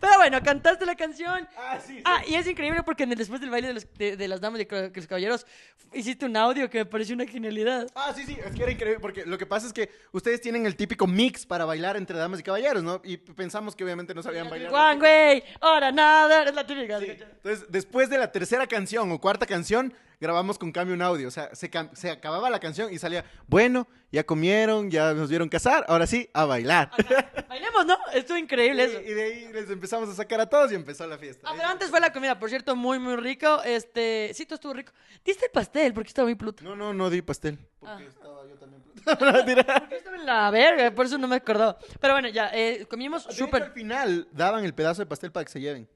Pero 0.00 0.12
bueno, 0.16 0.40
cantaste 0.42 0.84
la 0.86 0.94
canción. 0.96 1.48
Ah, 1.56 1.78
sí, 1.84 1.96
sí. 1.96 2.02
Ah, 2.04 2.22
y 2.26 2.34
es 2.34 2.46
increíble 2.46 2.82
porque 2.82 3.06
después 3.06 3.40
del 3.40 3.50
baile 3.50 3.68
de, 3.68 3.74
los- 3.74 3.94
de- 3.94 4.16
de 4.16 4.28
las 4.28 4.40
damas 4.40 4.60
y 4.60 4.64
de 4.64 4.92
los 4.94 5.06
caballeros 5.06 5.46
hiciste 5.92 6.26
un 6.26 6.36
audio 6.36 6.68
que 6.70 6.78
me 6.78 6.84
pareció 6.86 7.14
una 7.14 7.26
genialidad. 7.26 7.86
Ah, 7.94 8.12
sí, 8.14 8.24
sí, 8.24 8.36
es 8.44 8.54
que 8.54 8.62
era 8.62 8.72
increíble, 8.72 9.00
porque 9.00 9.24
lo 9.26 9.38
que 9.38 9.46
pasa 9.46 9.66
es 9.66 9.72
que 9.72 9.90
ustedes 10.12 10.40
tienen 10.40 10.66
el 10.66 10.76
típico 10.76 11.06
mix 11.06 11.46
para 11.46 11.64
bailar 11.64 11.96
entre 11.96 12.16
damas 12.18 12.40
y 12.40 12.42
caballeros, 12.42 12.82
¿no? 12.82 13.00
Y 13.04 13.16
pensamos 13.16 13.74
que 13.76 13.84
obviamente 13.84 14.14
no 14.14 14.22
sabían 14.22 14.48
bailar. 14.50 14.70
Juan, 14.70 14.98
güey, 14.98 15.42
ahora 15.60 15.90
nada, 15.92 16.44
es 16.44 16.54
la 16.54 16.66
típica. 16.66 16.98
Sí. 17.00 17.06
Entonces, 17.10 17.66
después 17.68 18.10
de 18.10 18.18
la 18.18 18.30
tercera 18.32 18.66
canción 18.66 19.10
o 19.12 19.20
cuarta 19.20 19.46
canción, 19.46 19.92
grabamos 20.20 20.58
con 20.58 20.72
cambio 20.72 20.94
un 20.94 21.02
audio. 21.02 21.28
O 21.28 21.30
sea, 21.30 21.54
se, 21.54 21.70
se 21.94 22.10
acababa 22.10 22.50
la 22.50 22.58
canción 22.60 22.92
y 22.92 22.98
salía, 22.98 23.24
bueno, 23.46 23.86
ya 24.10 24.24
comieron, 24.24 24.90
ya 24.90 25.14
nos 25.14 25.28
vieron 25.28 25.48
casar, 25.48 25.84
ahora 25.88 26.06
sí, 26.06 26.28
a 26.32 26.44
bailar. 26.44 26.90
Bailemos, 27.48 27.86
¿no? 27.86 27.96
Estuvo 28.14 28.36
increíble 28.36 28.84
eso. 28.84 29.00
Y, 29.00 29.10
y 29.10 29.14
de 29.14 29.22
ahí 29.22 29.52
les 29.52 29.70
empezamos 29.70 30.08
a 30.08 30.14
sacar 30.14 30.40
a 30.40 30.46
todos 30.48 30.72
y 30.72 30.74
empezó 30.74 31.06
la 31.06 31.18
fiesta. 31.18 31.48
Ah, 31.48 31.54
pero 31.56 31.68
antes 31.68 31.90
fue 31.90 32.00
la 32.00 32.12
comida, 32.12 32.38
por 32.38 32.48
cierto, 32.50 32.74
muy, 32.76 32.98
muy 32.98 33.16
rico. 33.16 33.62
Este, 33.64 34.30
sí, 34.34 34.46
todo 34.46 34.54
estuvo 34.56 34.72
rico. 34.74 34.92
Diste 35.24 35.46
el 35.46 35.50
pastel 35.52 35.92
porque 35.92 36.08
estaba 36.08 36.26
muy 36.26 36.34
pluto. 36.34 36.64
No, 36.64 36.74
no, 36.74 36.92
no 36.94 37.10
di 37.10 37.22
pastel. 37.22 37.58
Porque 37.78 38.04
Ah. 38.04 38.08
estaba 38.08 38.46
yo 38.46 38.54
también. 38.56 38.78
Porque 39.08 39.96
estaba 39.96 40.16
en 40.16 40.26
la 40.26 40.50
verga, 40.50 40.90
por 40.90 41.06
eso 41.06 41.16
no 41.18 41.28
me 41.28 41.36
acordaba. 41.36 41.78
Pero 42.00 42.14
bueno, 42.14 42.28
ya, 42.28 42.50
eh, 42.52 42.84
comimos 42.90 43.22
súper. 43.30 43.62
al 43.62 43.72
final 43.72 44.28
daban 44.32 44.64
el 44.64 44.74
pedazo 44.74 45.00
de 45.02 45.06
pastel 45.06 45.32
para 45.32 45.44
que 45.46 45.52
se 45.52 45.60
lleven. 45.60 45.88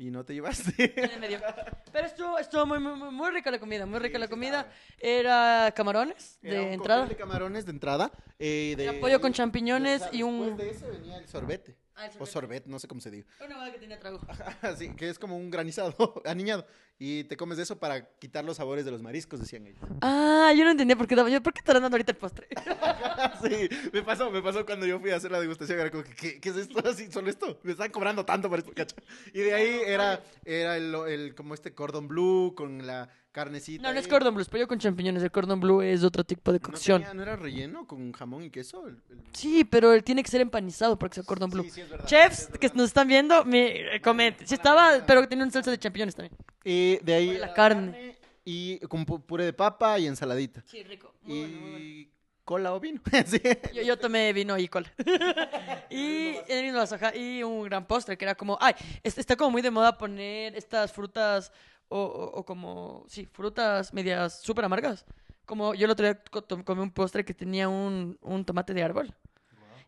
Y 0.00 0.10
no 0.10 0.24
te 0.24 0.32
llevaste. 0.32 0.72
Pero 1.92 2.06
estuvo, 2.06 2.38
estuvo 2.38 2.64
muy, 2.64 2.78
muy, 2.78 2.96
muy, 2.96 3.10
muy 3.10 3.30
rica 3.32 3.50
la 3.50 3.58
comida, 3.58 3.84
muy 3.84 3.98
rica 3.98 4.18
la 4.18 4.28
comida. 4.28 4.72
Era 4.98 5.70
camarones 5.76 6.38
de 6.40 6.50
Era 6.52 6.62
un 6.62 6.68
entrada. 6.68 7.04
de 7.06 7.16
camarones 7.16 7.66
de 7.66 7.72
entrada. 7.72 8.10
eh, 8.38 8.76
de, 8.78 8.94
pollo 8.94 9.20
con 9.20 9.34
champiñones 9.34 10.02
y 10.10 10.22
un- 10.22 10.56
Después 10.56 10.56
de 10.56 10.70
ese 10.70 10.90
venía 10.90 11.18
el 11.18 11.28
sorbete. 11.28 11.76
Ah, 11.96 12.06
el 12.06 12.12
O 12.18 12.24
sorbet, 12.24 12.64
no 12.64 12.78
sé 12.78 12.88
cómo 12.88 13.02
se 13.02 13.10
diga. 13.10 13.26
Una 13.44 13.70
que 13.70 13.78
tenía 13.78 13.98
trago. 14.00 14.18
Así, 14.62 14.88
que 14.96 15.10
es 15.10 15.18
como 15.18 15.36
un 15.36 15.50
granizado 15.50 15.94
aniñado. 16.24 16.66
Y 17.02 17.24
te 17.24 17.34
comes 17.38 17.56
de 17.56 17.62
eso 17.62 17.78
para 17.78 18.04
quitar 18.18 18.44
los 18.44 18.58
sabores 18.58 18.84
de 18.84 18.90
los 18.90 19.00
mariscos, 19.00 19.40
decían 19.40 19.66
ellos. 19.66 19.80
Ah, 20.02 20.52
yo 20.54 20.64
no 20.64 20.70
entendía 20.70 20.96
por 20.96 21.06
qué 21.06 21.16
¿por 21.16 21.52
qué 21.54 21.60
estarán 21.60 21.80
dando 21.80 21.94
ahorita 21.96 22.12
el 22.12 22.18
postre? 22.18 22.46
sí, 23.42 23.70
me 23.90 24.02
pasó, 24.02 24.30
me 24.30 24.42
pasó 24.42 24.66
cuando 24.66 24.84
yo 24.84 25.00
fui 25.00 25.10
a 25.10 25.16
hacer 25.16 25.30
la 25.30 25.40
degustación. 25.40 25.80
Era 25.80 25.90
como, 25.90 26.04
¿qué, 26.04 26.38
qué 26.38 26.48
es 26.50 26.56
esto? 26.56 26.78
Así, 26.86 27.10
solo 27.10 27.30
esto. 27.30 27.58
Me 27.62 27.72
están 27.72 27.90
cobrando 27.90 28.26
tanto 28.26 28.50
por 28.50 28.58
esto, 28.58 28.72
cacho. 28.74 28.96
Y 29.32 29.38
de 29.40 29.54
ahí 29.54 29.80
era, 29.86 30.22
era 30.44 30.76
el, 30.76 30.94
el- 31.08 31.34
como 31.34 31.54
este 31.54 31.72
cordon 31.72 32.06
blue 32.06 32.54
con 32.54 32.86
la 32.86 33.08
carnecita. 33.32 33.82
No, 33.82 33.94
no 33.94 33.98
es 33.98 34.04
ahí. 34.04 34.10
cordon 34.10 34.34
bleu, 34.34 34.42
es 34.42 34.48
pollo 34.50 34.68
con 34.68 34.78
champiñones. 34.78 35.22
El 35.22 35.30
cordon 35.30 35.58
bleu 35.58 35.80
es 35.80 36.04
otro 36.04 36.22
tipo 36.24 36.52
de 36.52 36.58
¿No, 36.58 36.64
cocción. 36.68 37.00
tenía- 37.00 37.14
¿No 37.14 37.22
era 37.22 37.34
relleno 37.36 37.86
con 37.86 38.12
jamón 38.12 38.42
y 38.44 38.50
queso? 38.50 38.86
El- 38.86 39.00
el- 39.08 39.22
Sí, 39.32 39.64
pero 39.64 39.94
él 39.94 40.04
tiene 40.04 40.22
que 40.22 40.30
ser 40.30 40.42
empanizado 40.42 40.98
para 40.98 41.08
que 41.08 41.14
sea 41.14 41.24
cordon 41.24 41.48
bleu. 41.48 41.64
Sí, 41.64 41.70
sí, 41.70 41.80
es 41.80 41.88
verdad. 41.88 42.06
Chefs 42.06 42.48
que 42.60 42.68
nos 42.74 42.88
están 42.88 43.08
viendo, 43.08 43.42
me 43.46 43.96
eh, 43.96 44.00
comenten. 44.02 44.46
Sí 44.46 44.52
estaba, 44.54 45.02
pero 45.06 45.26
tenía 45.26 45.44
una 45.44 45.52
salsa 45.52 45.70
de 45.70 45.78
champiñones 45.78 46.14
también. 46.14 46.36
Y 46.64 46.98
de 46.98 47.14
ahí 47.14 47.38
La 47.38 47.52
carne. 47.54 48.16
Y 48.44 48.78
con 48.80 49.04
pu- 49.06 49.22
puré 49.24 49.44
de 49.44 49.52
papa 49.52 49.98
y 49.98 50.06
ensaladita. 50.06 50.62
Sí, 50.66 50.82
rico. 50.82 51.14
y 51.26 52.08
cola 52.44 52.74
o 52.74 52.80
vino. 52.80 53.00
sí. 53.26 53.40
Yo, 53.72 53.82
yo 53.82 53.98
tomé 53.98 54.32
vino 54.32 54.58
y 54.58 54.66
cola. 54.68 54.90
y 55.90 56.34
en 56.48 56.64
el 56.66 56.74
vaso, 56.74 56.96
ajá, 56.96 57.14
y 57.14 57.42
un 57.42 57.64
gran 57.64 57.86
postre 57.86 58.16
que 58.18 58.24
era 58.24 58.34
como, 58.34 58.58
ay, 58.60 58.74
es- 59.02 59.18
está 59.18 59.36
como 59.36 59.50
muy 59.50 59.62
de 59.62 59.70
moda 59.70 59.96
poner 59.96 60.56
estas 60.56 60.92
frutas 60.92 61.52
o, 61.88 61.98
o- 62.00 62.38
o 62.40 62.44
como, 62.44 63.04
sí, 63.08 63.26
frutas 63.26 63.92
medias 63.92 64.40
súper 64.42 64.64
amargas. 64.64 65.04
Como 65.46 65.74
yo 65.74 65.84
el 65.86 65.90
otro 65.90 66.06
día 66.06 66.20
comí 66.64 66.80
un 66.82 66.90
postre 66.92 67.24
que 67.24 67.34
tenía 67.34 67.68
un, 67.68 68.18
un 68.22 68.44
tomate 68.44 68.72
de 68.74 68.82
árbol. 68.82 69.14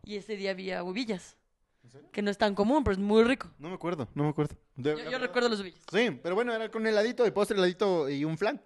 Y 0.05 0.17
ese 0.17 0.35
día 0.35 0.51
había 0.51 0.81
Que 2.11 2.21
no 2.21 2.31
es 2.31 2.37
tan 2.37 2.55
común, 2.55 2.83
pero 2.83 2.93
es 2.93 2.99
muy 2.99 3.23
rico. 3.23 3.49
No 3.59 3.69
me 3.69 3.75
acuerdo, 3.75 4.07
no 4.15 4.23
me 4.23 4.29
acuerdo. 4.29 4.55
De- 4.75 4.91
Yo, 5.03 5.11
yo 5.11 5.17
recuerdo 5.19 5.49
los 5.49 5.59
uvillas. 5.59 5.81
Sí, 5.91 6.11
pero 6.23 6.35
bueno, 6.35 6.53
era 6.53 6.69
con 6.69 6.85
heladito, 6.87 7.23
de 7.23 7.31
postre, 7.31 7.57
heladito 7.57 8.09
y 8.09 8.23
un 8.25 8.37
flan. 8.37 8.61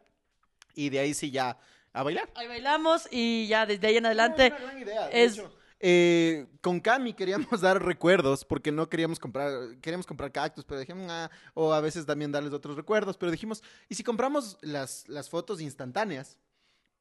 Y 0.76 0.90
de 0.90 1.00
ahí 1.00 1.14
sí 1.14 1.32
ya 1.32 1.58
a 1.94 2.04
bailar. 2.04 2.30
Ahí 2.36 2.48
bailamos 2.48 3.08
y 3.12 3.48
ya 3.48 3.66
desde 3.66 3.88
ahí 3.88 3.98
en 3.98 4.06
adelante. 4.06 4.48
Una 4.56 4.60
gran 4.60 4.80
idea. 4.80 5.08
de 5.08 5.24
es- 5.24 5.34
hecho, 5.34 5.52
eh, 5.80 6.46
con 6.62 6.80
Cami 6.80 7.14
queríamos 7.14 7.62
dar 7.62 7.84
recuerdos 7.84 8.46
porque 8.46 8.72
no 8.72 8.88
queríamos 8.90 9.20
comprar, 9.20 9.52
queríamos 9.82 10.06
comprar 10.06 10.32
cactus, 10.32 10.64
pero 10.66 10.80
dijimos, 10.80 11.08
ah, 11.10 11.30
o 11.54 11.74
a 11.74 11.82
veces 11.82 12.06
también 12.06 12.32
darles 12.32 12.54
otros 12.54 12.76
recuerdos, 12.76 13.18
pero 13.18 13.32
dijimos, 13.32 13.64
¿y 13.90 13.96
si 13.96 14.04
compramos 14.04 14.58
las, 14.62 15.08
las 15.08 15.30
fotos 15.30 15.60
instantáneas 15.62 16.38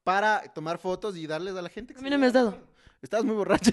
para 0.03 0.41
tomar 0.53 0.77
fotos 0.79 1.15
y 1.17 1.27
darles 1.27 1.55
a 1.55 1.61
la 1.61 1.69
gente? 1.69 1.93
que 1.93 1.99
A 1.99 2.03
mí 2.03 2.09
no 2.09 2.17
me 2.17 2.27
has 2.27 2.33
dado. 2.33 2.57
Estabas 3.01 3.25
muy 3.25 3.35
borracha. 3.35 3.71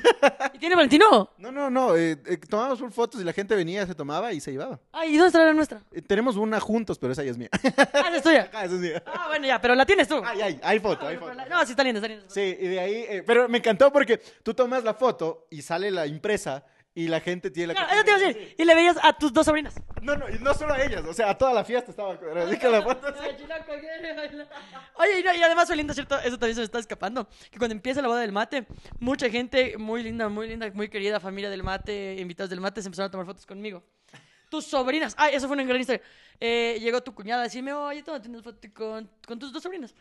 ¿Y 0.53 0.59
tiene 0.59 0.75
Valentino? 0.75 1.31
No, 1.39 1.51
no, 1.51 1.71
no, 1.71 1.97
eh, 1.97 2.19
eh, 2.27 2.37
tomábamos 2.37 2.79
full 2.79 2.91
fotos 2.91 3.21
y 3.21 3.25
la 3.25 3.33
gente 3.33 3.55
venía, 3.57 3.87
se 3.87 3.95
tomaba 3.95 4.33
y 4.33 4.41
se 4.41 4.53
llevaba. 4.53 4.79
Ay, 4.93 5.15
¿y 5.15 5.17
dónde 5.17 5.29
está 5.29 5.45
la 5.45 5.53
nuestra? 5.55 5.81
Eh, 5.93 6.03
tenemos 6.03 6.37
una 6.37 6.61
juntos, 6.61 6.99
pero 6.99 7.13
esa 7.15 7.25
ya 7.25 7.31
es 7.31 7.39
mía. 7.39 7.49
Ah, 7.53 8.09
esa 8.09 8.17
es 8.17 8.23
tuya. 8.23 8.51
Ah, 8.55 8.65
esa 8.67 8.75
es 8.75 8.81
mía. 8.81 9.03
Ah, 9.07 9.27
bueno, 9.29 9.47
ya, 9.47 9.61
pero 9.61 9.75
la 9.75 9.87
tienes 9.87 10.07
tú. 10.09 10.21
Ay, 10.25 10.43
ay, 10.43 10.61
hay 10.63 10.79
foto, 10.79 11.07
hay 11.07 11.15
Pero 11.17 11.27
foto. 11.29 11.35
la- 11.39 11.47
No, 11.47 11.65
sí 11.65 11.71
está 11.73 11.83
linda, 11.83 11.99
está 12.01 12.09
linda. 12.09 12.25
Sí, 12.29 12.41
y 12.61 12.67
de 12.69 12.81
ahí, 12.81 12.95
eh, 13.09 13.25
pero 13.27 13.49
me 13.49 13.59
encantó 13.59 13.91
porque 13.91 14.19
tú 14.43 14.53
tomas 14.53 14.85
la 14.85 14.93
foto 14.95 15.47
y 15.51 15.63
sale 15.63 15.91
la 15.91 16.07
impresa 16.07 16.63
y 16.95 17.09
la 17.09 17.21
gente 17.21 17.51
tiene 17.51 17.75
la... 17.75 17.75
Claro, 17.75 17.93
eso 17.93 18.05
te 18.05 18.11
iba 18.11 18.17
a 18.17 18.21
decir. 18.21 18.55
Y 18.57 18.65
le 18.65 18.75
veías 18.75 18.97
a 19.03 19.13
tus 19.13 19.33
dos 19.33 19.45
sobrinas. 19.45 19.75
No, 20.01 20.17
no, 20.17 20.29
y 20.29 20.39
no 20.39 20.55
solo 20.55 20.75
a 20.75 20.83
ellas, 20.83 21.03
o 21.05 21.13
sea, 21.13 21.31
a 21.31 21.39
toda 21.39 21.53
la 21.53 21.65
fiesta 21.65 21.91
estaba 21.91 22.17
con 22.19 22.35
la 22.35 22.83
foto. 22.83 23.09
Oye, 24.97 25.21
y, 25.21 25.23
no, 25.23 25.35
y 25.35 25.43
además 25.43 25.67
fue 25.67 25.77
lindo, 25.77 25.93
¿cierto? 25.93 26.19
Eso 26.19 26.39
también 26.39 26.55
se 26.55 26.61
me 26.61 26.67
está 26.67 26.79
escapando. 26.79 27.29
Que 27.51 27.59
cuando 27.59 27.75
empieza 27.75 28.01
la 28.01 28.09
boda 28.09 28.21
del 28.21 28.33
mate, 28.33 28.67
mucha 29.01 29.29
gente 29.29 29.77
muy 29.77 30.03
linda, 30.03 30.29
muy 30.29 30.49
linda, 30.49 30.71
muy 30.73 30.89
querida, 30.89 31.19
familia 31.19 31.51
del 31.51 31.63
mate, 31.63 32.17
invitados 32.19 32.51
del 32.51 32.61
mate, 32.61 32.81
se 32.81 32.89
empezaron 32.89 33.09
a 33.09 33.11
tomar 33.11 33.27
fotos 33.27 33.47
conmigo. 33.47 33.83
Tus 34.55 34.67
sobrinas. 34.67 35.17
Ay, 35.19 35.35
eso 35.35 35.49
fue 35.49 35.57
una 35.57 35.65
gran 35.65 35.81
historia. 35.81 36.01
Eh, 36.39 36.79
llegó 36.81 37.03
tu 37.03 37.13
cuñada 37.13 37.41
a 37.41 37.45
decirme, 37.45 37.73
oye, 37.73 38.05
tómate 38.05 38.29
una 38.29 38.41
foto 38.41 38.69
con, 38.73 39.11
con 39.27 39.37
tus 39.37 39.53
dos 39.53 39.61
sobrinas. 39.61 39.93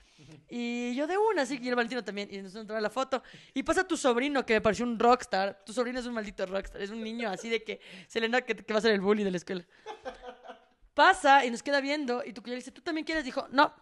Y 0.47 0.93
yo 0.93 1.07
de 1.07 1.17
una, 1.17 1.41
así, 1.41 1.57
y 1.59 1.69
el 1.69 1.75
Valentino 1.75 2.03
también. 2.03 2.29
Y 2.31 2.39
nos 2.39 2.53
tomamos 2.53 2.83
la 2.83 2.91
foto. 2.91 3.23
Y 3.55 3.63
pasa 3.63 3.87
tu 3.87 3.97
sobrino, 3.97 4.45
que 4.45 4.53
me 4.53 4.61
pareció 4.61 4.85
un 4.85 4.99
rockstar. 4.99 5.63
Tu 5.65 5.73
sobrino 5.73 5.99
es 5.99 6.05
un 6.05 6.13
maldito 6.13 6.45
rockstar. 6.45 6.83
Es 6.83 6.91
un 6.91 7.03
niño 7.03 7.31
así 7.31 7.49
de 7.49 7.63
que 7.63 7.81
se 8.07 8.21
le 8.21 8.29
nota 8.29 8.45
que, 8.45 8.55
que 8.55 8.73
va 8.73 8.77
a 8.77 8.81
ser 8.83 8.91
el 8.91 9.01
bully 9.01 9.23
de 9.23 9.31
la 9.31 9.37
escuela. 9.37 9.65
Pasa 10.93 11.43
y 11.45 11.49
nos 11.49 11.63
queda 11.63 11.81
viendo. 11.81 12.23
Y 12.23 12.31
tu 12.31 12.43
cuñada 12.43 12.57
dice, 12.57 12.69
¿tú 12.69 12.81
también 12.83 13.05
quieres? 13.05 13.25
Dijo, 13.25 13.47
no. 13.49 13.73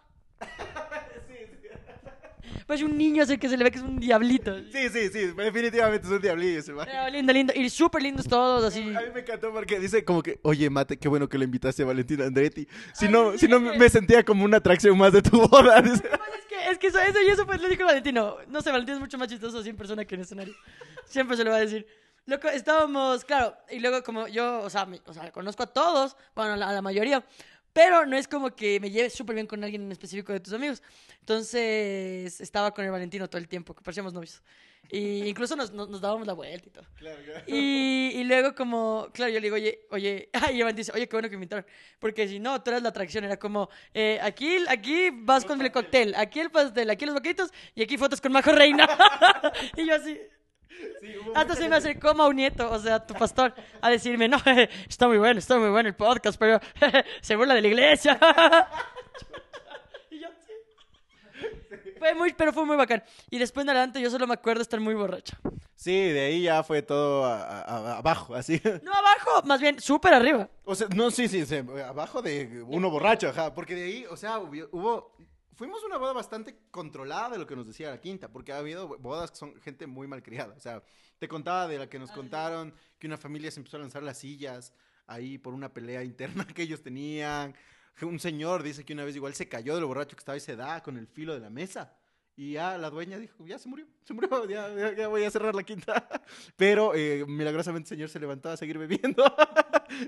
Pues 2.72 2.80
un 2.82 2.96
niño 2.96 3.22
así 3.22 3.36
que 3.36 3.50
se 3.50 3.58
le 3.58 3.64
ve 3.64 3.70
que 3.70 3.76
es 3.76 3.84
un 3.84 3.98
diablito. 4.00 4.56
Sí, 4.72 4.88
sí, 4.88 5.10
sí, 5.10 5.26
definitivamente 5.36 6.06
es 6.06 6.10
un 6.10 6.22
diablillo 6.22 6.58
ese 6.58 6.72
man. 6.72 6.86
Pero 6.90 7.10
lindo, 7.10 7.30
lindo. 7.30 7.52
Y 7.54 7.68
súper 7.68 8.00
lindos 8.02 8.26
todos, 8.26 8.64
así. 8.64 8.80
A 8.80 9.00
mí 9.02 9.06
me 9.12 9.20
encantó 9.20 9.52
porque 9.52 9.78
dice 9.78 10.02
como 10.06 10.22
que, 10.22 10.38
oye, 10.40 10.70
Mate, 10.70 10.96
qué 10.96 11.06
bueno 11.06 11.28
que 11.28 11.36
le 11.36 11.44
invitaste 11.44 11.82
a 11.82 11.84
Valentina 11.84 12.24
Andretti. 12.24 12.66
Si 12.94 13.08
no, 13.08 13.36
si 13.36 13.46
no 13.46 13.60
me 13.60 13.90
sentía 13.90 14.24
como 14.24 14.46
una 14.46 14.56
atracción 14.56 14.96
más 14.96 15.12
de 15.12 15.20
tu 15.20 15.46
boda. 15.46 15.82
dice. 15.82 15.96
Es 16.08 16.46
que, 16.48 16.70
es 16.70 16.78
que 16.78 16.86
eso, 16.86 16.98
eso 16.98 17.18
y 17.20 17.30
eso 17.30 17.44
pues 17.44 17.60
le 17.60 17.68
dijo 17.68 17.84
Valentino. 17.84 18.36
No 18.48 18.62
sé, 18.62 18.70
Valentino 18.70 18.96
es 18.96 19.00
mucho 19.02 19.18
más 19.18 19.28
chistoso 19.28 19.58
así 19.58 19.68
en 19.68 19.76
persona 19.76 20.06
que 20.06 20.14
en 20.14 20.22
escenario. 20.22 20.54
Siempre 21.04 21.36
se 21.36 21.44
lo 21.44 21.50
va 21.50 21.56
a 21.58 21.60
decir. 21.60 21.86
Loco, 22.24 22.48
estábamos, 22.48 23.24
claro, 23.24 23.56
y 23.68 23.80
luego 23.80 24.02
como 24.04 24.28
yo, 24.28 24.60
o 24.60 24.70
sea, 24.70 24.86
me- 24.86 25.00
o 25.06 25.12
sea 25.12 25.32
conozco 25.32 25.64
a 25.64 25.66
todos, 25.66 26.16
bueno, 26.36 26.52
a 26.52 26.56
la, 26.56 26.68
a 26.68 26.72
la 26.72 26.80
mayoría, 26.80 27.24
pero 27.72 28.06
no 28.06 28.16
es 28.16 28.28
como 28.28 28.54
que 28.54 28.78
me 28.80 28.90
lleve 28.90 29.10
súper 29.10 29.34
bien 29.34 29.46
con 29.46 29.62
alguien 29.64 29.82
en 29.82 29.92
específico 29.92 30.32
de 30.32 30.40
tus 30.40 30.52
amigos. 30.52 30.82
Entonces, 31.20 32.40
estaba 32.40 32.72
con 32.72 32.84
el 32.84 32.90
Valentino 32.90 33.28
todo 33.28 33.38
el 33.38 33.48
tiempo, 33.48 33.74
que 33.74 33.82
parecíamos 33.82 34.12
novios. 34.12 34.42
Y 34.90 35.24
incluso 35.28 35.56
nos, 35.56 35.72
nos, 35.72 35.88
nos 35.88 36.00
dábamos 36.00 36.26
la 36.26 36.34
vuelta 36.34 36.68
y 36.68 36.70
todo. 36.70 36.84
Y, 37.46 38.12
y 38.14 38.24
luego 38.24 38.54
como, 38.54 39.08
claro, 39.12 39.32
yo 39.32 39.40
le 39.40 39.46
digo, 39.46 39.56
oye, 39.56 39.86
oye, 39.90 40.28
y 40.52 40.60
Evan 40.60 40.76
dice, 40.76 40.92
oye, 40.94 41.08
qué 41.08 41.16
bueno 41.16 41.28
que 41.30 41.36
me 41.36 41.44
invitaron. 41.44 41.66
Porque 41.98 42.28
si 42.28 42.38
no, 42.38 42.62
tú 42.62 42.70
eras 42.70 42.82
la 42.82 42.90
atracción, 42.90 43.24
era 43.24 43.38
como, 43.38 43.70
eh, 43.94 44.18
aquí, 44.22 44.56
aquí 44.68 45.10
vas 45.10 45.44
con 45.44 45.60
el 45.60 45.72
cóctel, 45.72 46.14
aquí 46.14 46.40
el 46.40 46.50
pastel, 46.50 46.90
aquí 46.90 47.06
los 47.06 47.14
boquitos 47.14 47.50
y 47.74 47.82
aquí 47.82 47.96
fotos 47.96 48.20
con 48.20 48.32
Majo 48.32 48.52
Reina. 48.52 48.86
y 49.76 49.86
yo 49.86 49.94
así, 49.94 50.20
Sí, 51.00 51.16
hubo 51.18 51.36
Hasta 51.36 51.54
se 51.56 51.68
me 51.68 51.76
acercó 51.76 52.14
Maunieto, 52.14 52.70
o 52.70 52.78
sea, 52.78 53.04
tu 53.04 53.14
pastor, 53.14 53.54
a 53.80 53.90
decirme, 53.90 54.28
no, 54.28 54.38
está 54.88 55.08
muy 55.08 55.18
bueno, 55.18 55.38
está 55.38 55.58
muy 55.58 55.70
bueno 55.70 55.88
el 55.88 55.94
podcast, 55.94 56.38
pero 56.38 56.60
se 57.20 57.36
burla 57.36 57.54
de 57.54 57.62
la 57.62 57.68
iglesia. 57.68 58.18
Y 60.10 60.20
yo, 60.20 60.28
sí. 60.46 61.88
Fue 61.98 62.14
muy, 62.14 62.32
pero 62.34 62.52
fue 62.52 62.64
muy 62.66 62.76
bacán. 62.76 63.02
Y 63.30 63.38
después 63.38 63.64
en 63.64 63.70
adelante 63.70 64.00
yo 64.00 64.10
solo 64.10 64.26
me 64.26 64.34
acuerdo 64.34 64.60
estar 64.62 64.78
muy 64.80 64.94
borracha. 64.94 65.38
Sí, 65.74 65.92
de 66.10 66.20
ahí 66.26 66.42
ya 66.42 66.62
fue 66.62 66.82
todo 66.82 67.24
a- 67.24 67.42
a- 67.42 67.60
a- 67.62 67.98
abajo, 67.98 68.34
así. 68.34 68.60
No 68.82 68.92
abajo, 68.92 69.42
más 69.44 69.60
bien 69.60 69.80
súper 69.80 70.14
arriba. 70.14 70.48
O 70.64 70.74
sea, 70.74 70.86
no, 70.94 71.10
sí, 71.10 71.28
sí, 71.28 71.44
sí, 71.46 71.56
abajo 71.86 72.20
de 72.22 72.62
uno 72.66 72.90
borracho, 72.90 73.28
ajá, 73.30 73.52
porque 73.54 73.74
de 73.74 73.84
ahí, 73.84 74.06
o 74.10 74.16
sea, 74.16 74.38
hubo- 74.38 75.16
fuimos 75.54 75.82
una 75.84 75.96
boda 75.98 76.12
bastante 76.12 76.58
controlada 76.70 77.30
de 77.30 77.38
lo 77.38 77.46
que 77.46 77.56
nos 77.56 77.66
decía 77.66 77.90
la 77.90 78.00
quinta, 78.00 78.28
porque 78.28 78.52
ha 78.52 78.58
habido 78.58 78.88
bodas 78.98 79.30
que 79.30 79.36
son 79.36 79.60
gente 79.60 79.86
muy 79.86 80.06
malcriada, 80.06 80.54
o 80.56 80.60
sea, 80.60 80.82
te 81.18 81.28
contaba 81.28 81.68
de 81.68 81.78
la 81.78 81.88
que 81.88 81.98
nos 81.98 82.10
contaron, 82.10 82.74
que 82.98 83.06
una 83.06 83.16
familia 83.16 83.50
se 83.50 83.60
empezó 83.60 83.76
a 83.76 83.80
lanzar 83.80 84.02
las 84.02 84.18
sillas 84.18 84.72
ahí 85.06 85.38
por 85.38 85.54
una 85.54 85.72
pelea 85.72 86.02
interna 86.04 86.46
que 86.54 86.62
ellos 86.62 86.82
tenían, 86.82 87.54
un 88.00 88.18
señor 88.18 88.62
dice 88.62 88.84
que 88.84 88.92
una 88.94 89.04
vez 89.04 89.14
igual 89.16 89.34
se 89.34 89.48
cayó 89.48 89.74
de 89.74 89.80
lo 89.80 89.86
borracho 89.88 90.16
que 90.16 90.20
estaba 90.20 90.36
y 90.36 90.40
se 90.40 90.56
da 90.56 90.82
con 90.82 90.96
el 90.96 91.06
filo 91.06 91.34
de 91.34 91.40
la 91.40 91.50
mesa. 91.50 91.94
Y 92.34 92.52
ya 92.52 92.78
la 92.78 92.88
dueña 92.88 93.18
dijo, 93.18 93.46
ya 93.46 93.58
se 93.58 93.68
murió, 93.68 93.86
se 94.04 94.14
murió, 94.14 94.44
ya, 94.48 94.74
ya- 94.74 94.94
ya 94.96 95.08
voy 95.08 95.22
a 95.22 95.30
cerrar 95.30 95.54
la 95.54 95.62
quinta. 95.62 96.08
Pero 96.56 96.94
eh, 96.94 97.24
milagrosamente 97.28 97.88
el 97.88 97.96
señor 97.98 98.08
se 98.08 98.18
levantó 98.18 98.48
a 98.48 98.56
seguir 98.56 98.78
bebiendo. 98.78 99.22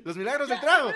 Los 0.02 0.16
milagros 0.16 0.48
del 0.48 0.59
trago. 0.59 0.88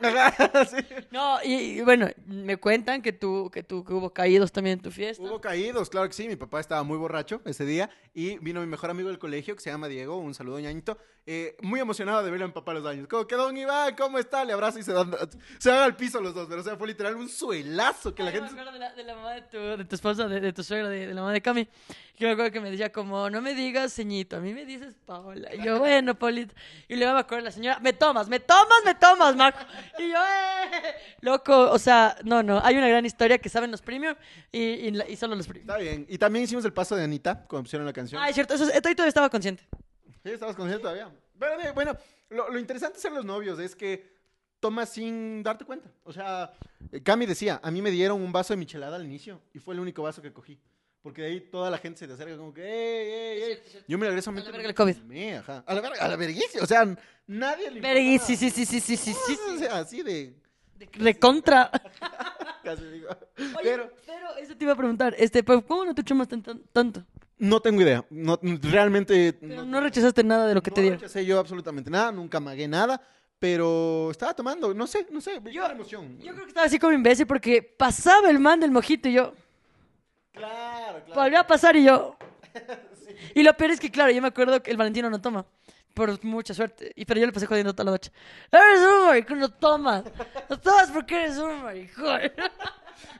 Sí. 0.70 0.76
No, 1.10 1.38
y, 1.42 1.54
y 1.54 1.80
bueno, 1.82 2.08
me 2.26 2.56
cuentan 2.56 3.02
que 3.02 3.12
tú, 3.12 3.50
que 3.52 3.62
tú, 3.62 3.84
que 3.84 3.92
hubo 3.92 4.10
caídos 4.12 4.52
también 4.52 4.78
en 4.78 4.82
tu 4.82 4.90
fiesta. 4.90 5.22
Hubo 5.22 5.40
caídos, 5.40 5.88
claro 5.90 6.06
que 6.08 6.14
sí. 6.14 6.28
Mi 6.28 6.36
papá 6.36 6.60
estaba 6.60 6.82
muy 6.82 6.96
borracho 6.98 7.40
ese 7.44 7.64
día 7.64 7.90
y 8.14 8.38
vino 8.38 8.60
mi 8.60 8.66
mejor 8.66 8.90
amigo 8.90 9.08
del 9.08 9.18
colegio 9.18 9.54
que 9.54 9.62
se 9.62 9.70
llama 9.70 9.88
Diego. 9.88 10.16
Un 10.18 10.34
saludo, 10.34 10.58
ñañito. 10.60 10.98
eh, 11.26 11.56
muy 11.60 11.78
emocionado 11.80 12.22
de 12.22 12.30
verlo 12.30 12.46
a 12.46 12.48
mi 12.48 12.54
papá 12.54 12.72
a 12.72 12.74
los 12.76 12.86
años. 12.86 13.06
Como 13.08 13.26
que 13.26 13.34
don 13.36 13.56
Iván, 13.56 13.94
¿cómo 13.96 14.18
está? 14.18 14.44
Le 14.44 14.52
abrazo 14.54 14.78
y 14.78 14.82
se 14.82 14.92
dan, 14.92 15.10
se 15.58 15.70
dan 15.70 15.82
al 15.82 15.96
piso 15.96 16.20
los 16.20 16.34
dos. 16.34 16.46
Pero 16.48 16.60
o 16.60 16.64
sea, 16.64 16.76
fue 16.76 16.88
literal 16.88 17.16
un 17.16 17.28
suelazo 17.28 18.14
que 18.14 18.22
la 18.22 18.30
Ay, 18.30 18.36
yo 18.36 18.40
gente. 18.42 18.54
me 18.54 18.60
acuerdo 18.62 18.72
de 18.78 18.84
la, 18.86 18.92
de 18.94 19.04
la 19.04 19.14
mamá 19.14 19.32
de 19.32 19.42
tu, 19.42 19.58
de 19.58 19.84
tu 19.84 19.94
esposa, 19.94 20.26
de, 20.28 20.40
de 20.40 20.52
tu 20.52 20.62
suegra, 20.62 20.88
de, 20.88 21.06
de 21.06 21.14
la 21.14 21.20
mamá 21.20 21.32
de 21.32 21.40
Cami. 21.42 21.68
Que 22.16 22.24
me 22.24 22.32
acuerdo 22.32 22.50
que 22.50 22.60
me 22.60 22.70
decía 22.70 22.90
como, 22.90 23.30
no 23.30 23.40
me 23.40 23.54
digas 23.54 23.94
ceñito, 23.94 24.36
a 24.36 24.40
mí 24.40 24.52
me 24.52 24.64
dices 24.64 24.96
Paola. 25.06 25.54
Y 25.54 25.62
yo, 25.62 25.78
bueno, 25.78 26.18
Paulita. 26.18 26.52
Y 26.88 26.96
luego 26.96 27.12
me 27.14 27.20
acuerdo 27.20 27.44
la 27.44 27.52
señora, 27.52 27.78
me 27.78 27.92
tomas, 27.92 28.28
me 28.28 28.40
tomas, 28.40 28.78
me 28.84 28.94
tomas, 28.96 29.36
Marco. 29.36 29.60
Y 29.98 30.08
yo, 30.10 30.16
eh. 30.16 30.94
Loco, 31.20 31.70
o 31.70 31.78
sea, 31.78 32.16
no, 32.24 32.42
no, 32.42 32.60
hay 32.64 32.76
una 32.76 32.88
gran 32.88 33.04
historia 33.06 33.38
que 33.38 33.48
saben 33.48 33.70
los 33.70 33.82
premium 33.82 34.14
y, 34.52 34.58
y, 34.60 34.90
la- 34.92 35.08
y 35.08 35.16
solo 35.16 35.34
los 35.34 35.46
premium. 35.46 35.68
Está 35.68 35.80
bien. 35.82 36.06
Y 36.08 36.18
también 36.18 36.44
hicimos 36.44 36.64
el 36.64 36.72
paso 36.72 36.94
de 36.96 37.04
Anita 37.04 37.44
cuando 37.48 37.64
pusieron 37.64 37.86
la 37.86 37.92
canción. 37.92 38.20
Ah, 38.22 38.28
es 38.28 38.34
cierto, 38.34 38.54
eso, 38.54 38.64
es- 38.64 38.74
esto 38.74 38.88
ahí 38.88 38.94
todavía 38.94 39.08
estaba 39.08 39.30
consciente. 39.30 39.64
Sí, 40.22 40.30
estabas 40.30 40.56
consciente 40.56 40.82
todavía. 40.82 41.10
Pero 41.38 41.58
de- 41.58 41.72
bueno, 41.72 41.96
lo, 42.30 42.50
lo 42.50 42.58
interesante 42.58 42.96
de 42.96 43.00
ser 43.02 43.12
los 43.12 43.24
novios 43.24 43.58
es 43.58 43.74
que 43.76 44.16
tomas 44.60 44.88
sin 44.88 45.42
darte 45.42 45.64
cuenta. 45.64 45.90
O 46.04 46.12
sea, 46.12 46.52
eh, 46.92 47.00
Cami 47.02 47.26
decía, 47.26 47.60
a 47.62 47.70
mí 47.70 47.80
me 47.80 47.90
dieron 47.90 48.20
un 48.20 48.32
vaso 48.32 48.52
de 48.52 48.56
michelada 48.56 48.96
al 48.96 49.04
inicio 49.04 49.40
y 49.54 49.58
fue 49.58 49.74
el 49.74 49.80
único 49.80 50.02
vaso 50.02 50.20
que 50.20 50.32
cogí. 50.32 50.58
Porque 51.02 51.22
de 51.22 51.28
ahí 51.28 51.40
toda 51.40 51.70
la 51.70 51.78
gente 51.78 51.98
se 52.00 52.06
te 52.06 52.12
acerca 52.14 52.36
como 52.36 52.52
que, 52.52 52.62
ey, 52.62 53.42
ey, 53.42 53.52
ey. 53.52 53.58
Yo 53.86 53.98
me 53.98 54.06
regreso 54.06 54.30
A 54.30 54.34
la 54.34 54.50
verga 54.50 54.68
el 54.68 54.74
COVID. 54.74 54.96
Ajá. 55.38 55.64
A 55.66 55.74
la 55.74 55.80
verga, 55.80 56.04
a 56.04 56.08
la 56.08 56.16
verguísima. 56.16 56.64
O 56.64 56.66
sea, 56.66 56.86
nadie 57.26 57.70
le 57.70 58.18
sí, 58.18 58.36
sí, 58.36 58.50
sí, 58.50 58.64
sí, 58.66 58.80
sí, 58.80 58.96
sí, 58.96 59.14
sí, 59.14 59.38
O 59.54 59.58
sea, 59.58 59.78
así 59.78 60.02
de... 60.02 60.34
De 60.76 60.88
Recontra. 60.92 61.70
Casi 62.64 62.84
digo. 62.84 63.08
Oye, 63.38 63.54
Pero 63.62 63.92
pero, 64.06 64.36
eso 64.38 64.56
te 64.56 64.64
iba 64.64 64.72
a 64.72 64.76
preguntar, 64.76 65.14
este, 65.18 65.42
pero 65.42 65.64
¿cómo 65.64 65.84
no 65.84 65.94
te 65.94 66.02
chumas 66.04 66.28
tan- 66.28 66.42
tan- 66.42 66.62
tanto? 66.72 67.04
no 67.38 67.60
tengo 67.60 67.80
idea. 67.82 68.04
No, 68.10 68.38
realmente... 68.42 69.32
Pero 69.40 69.64
no 69.64 69.80
rechazaste 69.80 70.24
nada 70.24 70.46
de 70.48 70.54
lo 70.54 70.62
que 70.62 70.70
no 70.70 70.74
te 70.74 70.80
dieron. 70.82 70.98
rechacé 70.98 71.24
yo 71.24 71.38
absolutamente 71.38 71.88
nada, 71.90 72.10
nunca 72.10 72.40
magué 72.40 72.66
nada, 72.66 73.00
pero 73.38 74.10
estaba 74.10 74.34
tomando, 74.34 74.74
no 74.74 74.86
sé, 74.88 75.06
no 75.10 75.20
sé, 75.20 75.40
Yo- 75.52 75.64
emoción. 75.66 76.18
Yo 76.18 76.32
creo 76.32 76.44
que 76.44 76.48
estaba 76.48 76.66
así 76.66 76.78
como 76.80 76.92
imbécil 76.92 77.26
porque 77.26 77.62
pasaba 77.62 78.28
el 78.30 78.40
man 78.40 78.58
del 78.58 78.72
mojito 78.72 79.08
y 79.08 79.12
yo 79.12 79.34
Claro, 80.38 81.04
claro. 81.04 81.20
volvió 81.20 81.40
a 81.40 81.46
pasar 81.46 81.76
y 81.76 81.84
yo. 81.84 82.16
Y 83.34 83.42
lo 83.42 83.52
peor 83.56 83.72
es 83.72 83.80
que, 83.80 83.90
claro, 83.90 84.12
yo 84.12 84.22
me 84.22 84.28
acuerdo 84.28 84.62
que 84.62 84.70
el 84.70 84.76
Valentino 84.76 85.10
no 85.10 85.20
toma. 85.20 85.44
Por 85.94 86.24
mucha 86.24 86.54
suerte. 86.54 86.92
Y, 86.94 87.04
pero 87.04 87.20
yo 87.20 87.26
le 87.26 87.32
pasé 87.32 87.46
jodiendo 87.46 87.72
toda 87.74 87.86
la 87.86 87.90
noche. 87.92 88.12
Eres 88.52 88.80
un 88.80 89.06
maricón, 89.06 89.40
no 89.40 89.48
tomas. 89.48 90.04
No 90.48 90.58
tomas 90.58 90.90
porque 90.90 91.24
eres 91.24 91.38
un 91.38 91.62
maricón. 91.62 92.20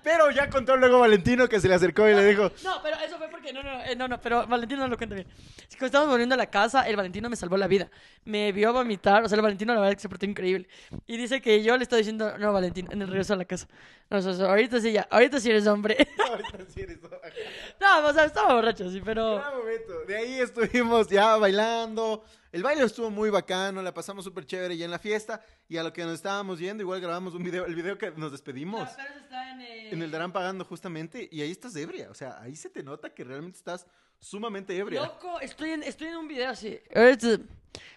Pero 0.03 0.31
ya 0.31 0.49
contó 0.49 0.77
luego 0.77 1.01
Valentino 1.01 1.49
que 1.49 1.61
se 1.61 1.69
le 1.69 1.75
acercó 1.75 2.09
y 2.09 2.15
le 2.15 2.25
dijo, 2.25 2.51
No, 2.65 2.83
pero 2.83 2.97
eso 3.05 3.17
fue 3.19 3.29
porque 3.29 3.53
no, 3.53 3.63
no, 3.63 3.83
eh, 3.83 3.95
no, 3.97 4.09
no, 4.09 4.21
pero 4.21 4.47
Valentino 4.47 4.81
no 4.83 4.89
lo 4.89 4.97
cuenta 4.97 5.15
bien. 5.15 5.27
Cuando 5.71 5.87
estábamos 5.87 6.11
volviendo 6.13 6.35
a 6.35 6.39
la 6.39 6.47
casa, 6.47 6.89
el 6.89 6.97
Valentino 6.97 7.29
me 7.29 7.37
salvó 7.37 7.57
la 7.57 7.67
vida. 7.67 7.89
Me 8.25 8.53
vio 8.53 8.73
vomitar, 8.73 9.23
o 9.23 9.29
sea, 9.29 9.37
el 9.37 9.43
Valentino 9.43 9.73
la 9.75 9.81
verdad 9.81 9.93
es 9.93 9.97
que 9.97 10.03
se 10.03 10.09
portó 10.09 10.27
increíble. 10.27 10.69
Y 11.07 11.17
dice 11.17 11.41
que 11.41 11.63
yo 11.63 11.77
le 11.77 11.83
estoy 11.83 11.99
diciendo, 11.99 12.37
no, 12.39 12.53
Valentino, 12.53 12.89
en 12.93 13.03
el 13.03 13.09
regreso 13.09 13.35
a 13.35 13.37
la 13.37 13.45
casa. 13.45 13.69
No, 14.11 14.21
so- 14.23 14.35
so, 14.35 14.49
ahorita 14.49 14.81
sí 14.81 14.93
ya, 14.93 15.07
ahorita 15.11 15.41
sí 15.41 15.51
eres 15.51 15.67
hombre. 15.67 15.97
ahorita 16.29 16.59
sí 16.69 16.81
eres 16.81 16.99
ajá". 17.05 18.01
no, 18.03 18.09
o 18.09 18.13
sea, 18.13 18.25
estaba 18.25 18.55
borracho, 18.55 18.91
sí, 18.91 19.01
pero... 19.05 19.37
Gran 19.37 19.59
momento. 19.59 19.93
De 20.07 20.17
ahí 20.17 20.41
estuvimos 20.41 21.09
ya 21.09 21.37
bailando. 21.37 22.25
El 22.51 22.63
baile 22.63 22.83
estuvo 22.83 23.11
muy 23.11 23.29
bacano, 23.29 23.83
la 23.83 23.93
pasamos 23.93 24.25
súper 24.25 24.47
chévere 24.47 24.77
ya 24.77 24.87
en 24.87 24.91
la 24.91 24.99
fiesta. 24.99 25.43
Y 25.69 25.77
a 25.77 25.83
lo 25.83 25.93
que 25.93 26.03
nos 26.03 26.15
estábamos 26.15 26.59
yendo, 26.59 26.83
igual 26.83 27.01
grabamos 27.01 27.35
un 27.35 27.43
video, 27.43 27.67
el 27.67 27.75
video 27.75 27.99
que 27.99 28.11
nos 28.13 28.33
despedimos. 28.33 28.89
pero 28.97 29.09
eso 29.11 29.19
está 29.19 29.53
en, 29.53 29.61
eh, 29.61 29.91
En 29.91 30.03
el 30.03 30.11
Darán 30.11 30.33
pagando 30.33 30.65
justamente, 30.65 31.29
y 31.31 31.43
ahí 31.43 31.51
estás 31.51 31.77
ebria. 31.77 32.11
O 32.11 32.15
sea, 32.15 32.41
ahí 32.41 32.57
se 32.57 32.71
te 32.71 32.83
nota 32.83 33.11
que 33.11 33.23
realmente 33.23 33.59
estás 33.59 33.87
sumamente 34.19 34.77
ebria. 34.77 35.03
Loco, 35.03 35.41
estoy 35.41 35.71
en, 35.71 35.83
estoy 35.83 36.09
en 36.09 36.17
un 36.17 36.29
video 36.29 36.51
así. 36.51 36.79
Ahorita, 36.95 37.39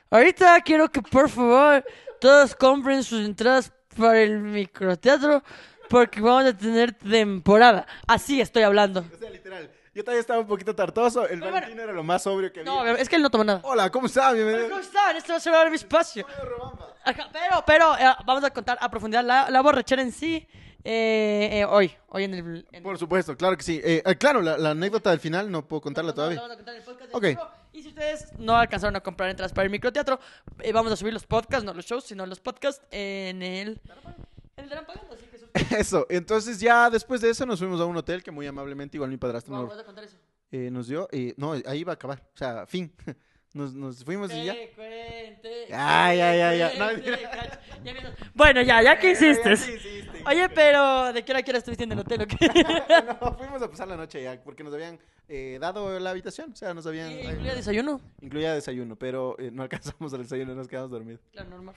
ahorita 0.09 0.61
quiero 0.61 0.91
que 0.91 1.01
por 1.01 1.29
favor 1.29 1.85
todos 2.19 2.53
compren 2.55 3.03
sus 3.03 3.25
entradas 3.25 3.71
para 3.97 4.21
el 4.21 4.37
microteatro 4.39 5.43
porque 5.89 6.21
vamos 6.21 6.45
a 6.45 6.57
tener 6.57 6.93
temporada. 6.93 7.87
Así 8.07 8.41
estoy 8.41 8.63
hablando. 8.63 9.05
O 9.13 9.17
sea, 9.17 9.29
literal. 9.29 9.69
Yo 9.93 10.03
todavía 10.03 10.21
estaba 10.21 10.39
un 10.39 10.47
poquito 10.47 10.73
tartoso. 10.73 11.27
El. 11.27 11.41
Valentino 11.41 11.81
era 11.83 11.91
lo 11.91 12.03
más 12.03 12.23
sobrio 12.23 12.51
que 12.53 12.61
había. 12.61 12.71
No, 12.71 12.85
es 12.87 13.09
que 13.09 13.17
él 13.17 13.21
no 13.21 13.29
tomó 13.29 13.43
nada. 13.43 13.59
Hola, 13.63 13.89
¿cómo 13.89 14.07
está? 14.07 14.31
Bienvenido. 14.31 14.69
¿Cómo 14.69 14.79
están? 14.81 15.17
Este 15.17 15.31
va 15.33 15.37
a 15.37 15.41
ser 15.41 15.53
ahora 15.53 15.69
mi 15.69 15.75
espacio. 15.75 16.25
Ajá, 17.03 17.29
pero, 17.33 17.63
pero, 17.65 17.97
eh, 17.97 18.05
vamos 18.25 18.43
a 18.43 18.51
contar 18.51 18.77
a 18.79 18.89
profundidad 18.89 19.23
la, 19.23 19.49
la 19.49 19.61
borrachera 19.61 20.01
en 20.01 20.13
sí 20.13 20.47
eh, 20.83 21.49
eh, 21.51 21.65
hoy. 21.65 21.93
Hoy 22.07 22.23
en 22.23 22.33
el. 22.35 22.67
en- 22.71 22.83
Por 22.83 22.97
supuesto, 22.97 23.35
claro 23.35 23.57
que 23.57 23.63
sí. 23.63 23.81
Eh, 23.83 24.01
eh, 24.05 24.15
claro, 24.15 24.41
la, 24.41 24.57
la 24.57 24.69
anécdota 24.71 25.09
del 25.09 25.19
final 25.19 25.51
no 25.51 25.67
puedo 25.67 25.81
contarla 25.81 26.13
todavía. 26.13 26.37
vamos 26.39 26.53
a 26.53 26.55
contar 26.55 26.75
el 26.75 26.83
podcast 26.83 27.07
del 27.07 27.15
Ok. 27.15 27.23
micro. 27.23 27.51
Y 27.73 27.83
si 27.83 27.89
ustedes 27.89 28.31
no 28.39 28.55
alcanzaron 28.55 28.95
a 28.95 29.01
comprar 29.01 29.29
entradas 29.29 29.51
para 29.51 29.65
el 29.65 29.71
microteatro, 29.71 30.19
eh, 30.59 30.71
vamos 30.71 30.91
a 30.93 30.95
subir 30.95 31.13
los 31.13 31.25
podcasts, 31.25 31.65
no 31.65 31.73
los 31.73 31.85
shows, 31.85 32.05
sino 32.05 32.25
los 32.25 32.39
podcasts 32.39 32.81
en 32.91 33.41
el. 33.41 33.81
En 34.57 34.63
el 34.65 34.69
Darán 34.69 34.85
Pagando, 34.85 35.13
así 35.13 35.25
que 35.25 35.30
sus- 35.30 35.30
Eso, 35.77 36.05
entonces 36.09 36.59
ya 36.59 36.89
después 36.89 37.21
de 37.21 37.29
eso 37.29 37.45
nos 37.45 37.59
fuimos 37.59 37.79
a 37.81 37.85
un 37.85 37.97
hotel 37.97 38.23
que 38.23 38.31
muy 38.31 38.47
amablemente 38.47 38.97
igual 38.97 39.09
mi 39.09 39.17
padrastro 39.17 39.53
nos, 39.55 39.77
a 39.79 39.83
contar 39.85 40.03
eso. 40.03 40.17
eh, 40.51 40.69
nos 40.71 40.87
dio. 40.87 41.07
eh, 41.11 41.33
no, 41.37 41.53
ahí 41.53 41.79
iba 41.79 41.91
a 41.91 41.95
acabar. 41.95 42.21
O 42.33 42.37
sea, 42.37 42.65
fin. 42.65 42.93
Nos, 43.53 43.73
nos 43.73 44.05
fuimos 44.05 44.31
y 44.33 44.45
ya. 44.45 44.53
Cuente, 44.73 45.65
ya. 45.67 46.73
No, 46.79 46.87
cacho. 46.87 47.59
Ya 47.83 47.91
empiezas. 47.91 48.13
Bueno, 48.33 48.61
ya, 48.61 48.81
ya 48.81 48.97
que 48.97 49.11
hiciste. 49.11 49.55
Oye, 50.25 50.47
pero 50.47 51.11
¿de 51.11 51.25
qué 51.25 51.33
hora, 51.33 51.43
hora 51.45 51.57
estuviste 51.57 51.83
en 51.83 51.91
el 51.91 51.99
hotel 51.99 52.21
o 52.21 52.27
qué? 52.27 52.37
No, 53.21 53.33
fuimos 53.37 53.61
a 53.61 53.69
pasar 53.69 53.89
la 53.89 53.97
noche 53.97 54.23
ya 54.23 54.41
porque 54.41 54.63
nos 54.63 54.73
habían 54.73 54.97
eh, 55.33 55.59
dado 55.61 55.97
la 55.97 56.09
habitación. 56.09 56.51
O 56.51 56.55
sea, 56.57 56.73
nos 56.73 56.85
habían. 56.85 57.09
¿Y 57.09 57.21
¿Incluía 57.21 57.55
desayuno? 57.55 58.01
Incluía 58.19 58.53
desayuno, 58.53 58.97
pero 58.97 59.39
eh, 59.39 59.49
no 59.49 59.63
alcanzamos 59.63 60.11
el 60.11 60.23
desayuno, 60.23 60.53
nos 60.53 60.67
quedamos 60.67 60.91
dormidos. 60.91 61.21
Claro, 61.31 61.49
normal. 61.51 61.75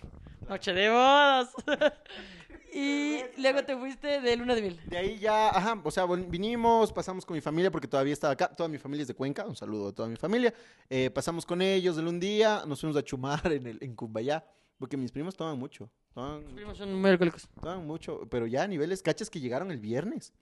Noche 0.48 0.72
de 0.72 0.90
bodas. 0.90 1.50
y 2.74 3.20
luego 3.38 3.64
te 3.64 3.76
fuiste 3.76 4.20
de 4.20 4.36
luna 4.36 4.56
de 4.56 4.62
miel. 4.62 4.80
De 4.86 4.98
ahí 4.98 5.18
ya, 5.20 5.50
ajá, 5.50 5.80
o 5.84 5.90
sea, 5.92 6.04
vinimos, 6.06 6.92
pasamos 6.92 7.24
con 7.24 7.36
mi 7.36 7.40
familia 7.40 7.70
porque 7.70 7.86
todavía 7.86 8.12
estaba 8.12 8.32
acá, 8.32 8.48
toda 8.48 8.68
mi 8.68 8.78
familia 8.78 9.02
es 9.02 9.08
de 9.08 9.14
Cuenca, 9.14 9.46
un 9.46 9.54
saludo 9.54 9.90
a 9.90 9.92
toda 9.92 10.08
mi 10.08 10.16
familia. 10.16 10.52
Eh, 10.90 11.10
pasamos 11.10 11.46
con 11.46 11.62
ellos 11.62 11.96
en 11.96 12.08
un 12.08 12.18
día, 12.18 12.64
nos 12.66 12.80
fuimos 12.80 12.96
a 12.96 13.04
chumar 13.04 13.52
en, 13.52 13.68
el, 13.68 13.78
en 13.80 13.94
Cumbayá, 13.94 14.44
porque 14.78 14.96
mis 14.96 15.12
primos 15.12 15.36
toman 15.36 15.56
mucho, 15.56 15.88
toman, 16.12 16.42
Primos 16.56 16.76
son 16.76 16.92
muy 16.92 17.10
alcohólicos. 17.10 17.48
toman 17.60 17.86
mucho, 17.86 18.26
pero 18.28 18.48
ya 18.48 18.64
a 18.64 18.66
niveles 18.66 19.00
cachas 19.00 19.30
que 19.30 19.38
llegaron 19.38 19.70
el 19.70 19.78
viernes, 19.78 20.32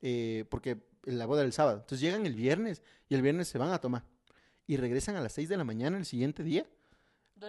eh, 0.00 0.44
porque 0.48 0.91
la 1.04 1.26
boda 1.26 1.40
era 1.40 1.46
el 1.46 1.52
sábado. 1.52 1.78
Entonces 1.78 2.00
llegan 2.00 2.26
el 2.26 2.34
viernes 2.34 2.82
y 3.08 3.14
el 3.14 3.22
viernes 3.22 3.48
se 3.48 3.58
van 3.58 3.70
a 3.70 3.78
tomar 3.78 4.04
y 4.66 4.76
regresan 4.76 5.16
a 5.16 5.20
las 5.20 5.32
6 5.32 5.48
de 5.48 5.56
la 5.56 5.64
mañana 5.64 5.98
el 5.98 6.06
siguiente 6.06 6.42
día 6.42 6.66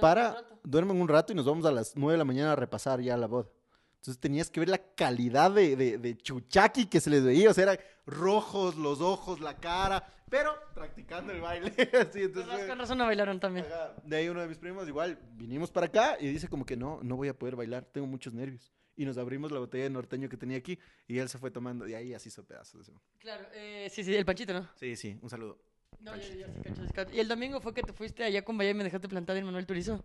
para 0.01 0.37
duermen 0.63 0.99
un 0.99 1.07
rato 1.07 1.33
y 1.33 1.35
nos 1.35 1.45
vamos 1.45 1.65
a 1.65 1.71
las 1.71 1.95
9 1.95 2.13
de 2.13 2.17
la 2.17 2.25
mañana 2.25 2.53
a 2.53 2.55
repasar 2.55 2.99
ya 2.99 3.15
la 3.17 3.27
boda. 3.27 3.49
Entonces 3.95 4.19
tenías 4.19 4.49
que 4.49 4.59
ver 4.59 4.69
la 4.69 4.79
calidad 4.79 5.51
de, 5.51 5.75
de, 5.75 5.97
de 5.97 6.17
chuchaqui 6.17 6.87
que 6.87 6.99
se 6.99 7.09
les 7.09 7.23
veía. 7.23 7.49
O 7.49 7.53
sea, 7.53 7.63
eran 7.63 7.77
rojos 8.05 8.75
los 8.75 8.99
ojos, 8.99 9.39
la 9.39 9.55
cara, 9.57 10.05
pero 10.29 10.53
practicando 10.73 11.31
el 11.31 11.41
baile. 11.41 11.67
Así, 12.01 12.23
entonces, 12.23 12.57
Con 12.57 12.67
con 12.67 12.79
razón 12.79 12.97
no 12.97 13.05
bailaron 13.05 13.39
también. 13.39 13.65
De 14.03 14.17
ahí 14.17 14.27
uno 14.27 14.41
de 14.41 14.47
mis 14.47 14.57
primos, 14.57 14.87
igual, 14.87 15.17
vinimos 15.35 15.71
para 15.71 15.85
acá 15.85 16.17
y 16.19 16.27
dice 16.27 16.49
como 16.49 16.65
que 16.65 16.75
no, 16.75 16.99
no 17.03 17.15
voy 17.15 17.29
a 17.29 17.37
poder 17.37 17.55
bailar, 17.55 17.85
tengo 17.85 18.07
muchos 18.07 18.33
nervios. 18.33 18.73
Y 18.95 19.05
nos 19.05 19.17
abrimos 19.17 19.51
la 19.51 19.59
botella 19.59 19.85
de 19.85 19.89
norteño 19.89 20.29
que 20.29 20.37
tenía 20.37 20.57
aquí 20.57 20.77
y 21.07 21.17
él 21.17 21.27
se 21.29 21.37
fue 21.37 21.49
tomando. 21.51 21.87
Y 21.87 21.93
ahí 21.93 22.13
así 22.13 22.29
hizo 22.29 22.43
pedazos. 22.43 22.91
Claro, 23.19 23.47
eh, 23.53 23.89
sí, 23.91 24.03
sí, 24.03 24.15
el 24.15 24.25
panchito, 24.25 24.53
¿no? 24.53 24.69
Sí, 24.75 24.95
sí, 24.95 25.17
un 25.21 25.29
saludo. 25.29 25.59
No, 25.99 26.11
cacho, 26.11 26.27
sí, 26.27 26.93
cacho. 26.93 27.15
Y 27.15 27.19
el 27.19 27.27
domingo 27.27 27.61
fue 27.61 27.73
que 27.73 27.81
te 27.81 27.93
fuiste 27.93 28.23
allá 28.23 28.43
con 28.43 28.57
Bahía 28.57 28.71
y 28.71 28.75
me 28.75 28.83
dejaste 28.83 29.07
plantada 29.07 29.39
en 29.39 29.45
Manuel 29.45 29.65
Turizo. 29.65 30.03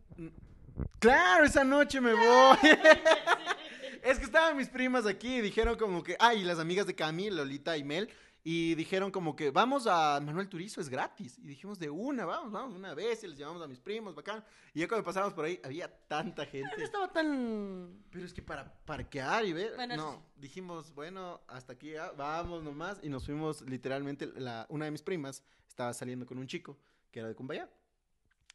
Claro, 1.00 1.44
esa 1.44 1.64
noche 1.64 2.00
me 2.00 2.14
voy. 2.14 2.56
es 4.02 4.18
que 4.18 4.24
estaban 4.24 4.56
mis 4.56 4.68
primas 4.68 5.06
aquí 5.06 5.36
y 5.36 5.40
dijeron 5.40 5.76
como 5.76 6.02
que, 6.02 6.16
ay, 6.18 6.44
las 6.44 6.58
amigas 6.58 6.86
de 6.86 6.94
Cami, 6.94 7.30
Lolita 7.30 7.76
y 7.76 7.84
Mel, 7.84 8.08
y 8.50 8.74
dijeron 8.76 9.10
como 9.10 9.36
que 9.36 9.50
vamos 9.50 9.86
a 9.86 10.18
Manuel 10.20 10.48
Turizo, 10.48 10.80
es 10.80 10.88
gratis. 10.88 11.38
Y 11.38 11.42
dijimos 11.48 11.78
de 11.78 11.90
una, 11.90 12.24
vamos, 12.24 12.50
vamos, 12.50 12.74
una 12.74 12.94
vez, 12.94 13.22
y 13.22 13.28
les 13.28 13.36
llevamos 13.36 13.60
a 13.60 13.66
mis 13.66 13.78
primos, 13.78 14.14
bacán. 14.14 14.42
Y 14.72 14.80
ya 14.80 14.88
cuando 14.88 15.04
pasamos 15.04 15.34
por 15.34 15.44
ahí, 15.44 15.60
había 15.62 15.86
tanta 16.06 16.46
No 16.46 16.50
gente. 16.50 16.82
estaba 16.82 17.12
tan... 17.12 18.04
Pero 18.10 18.24
es 18.24 18.32
que 18.32 18.40
para 18.40 18.72
parquear 18.86 19.44
y 19.44 19.52
ver, 19.52 19.74
Bueno, 19.76 19.96
no, 19.98 20.22
dijimos, 20.34 20.94
bueno, 20.94 21.42
hasta 21.46 21.74
aquí 21.74 21.90
ya, 21.90 22.10
vamos 22.12 22.62
nomás. 22.62 22.98
Y 23.02 23.10
nos 23.10 23.26
fuimos 23.26 23.60
literalmente, 23.60 24.32
la, 24.36 24.64
una 24.70 24.86
de 24.86 24.92
mis 24.92 25.02
primas 25.02 25.42
estaba 25.68 25.92
saliendo 25.92 26.24
con 26.24 26.38
un 26.38 26.46
chico 26.46 26.78
que 27.10 27.18
era 27.18 27.28
de 27.28 27.34
Cumbayá. 27.34 27.68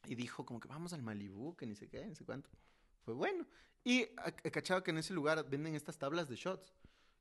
Y 0.08 0.16
dijo 0.16 0.44
como 0.44 0.60
que 0.60 0.68
vamos 0.68 0.94
al 0.94 1.04
Malibú, 1.04 1.56
que 1.56 1.68
ni 1.68 1.76
sé 1.76 1.88
qué, 1.88 2.04
ni 2.08 2.16
sé 2.16 2.26
cuánto. 2.26 2.50
Fue 3.06 3.14
bueno. 3.14 3.46
Y 3.84 4.08
he 4.44 4.50
cachado 4.50 4.82
que 4.82 4.90
en 4.90 4.98
ese 4.98 5.14
lugar 5.14 5.48
venden 5.48 5.76
estas 5.76 6.00
tablas 6.00 6.28
de 6.28 6.36
shots. 6.36 6.74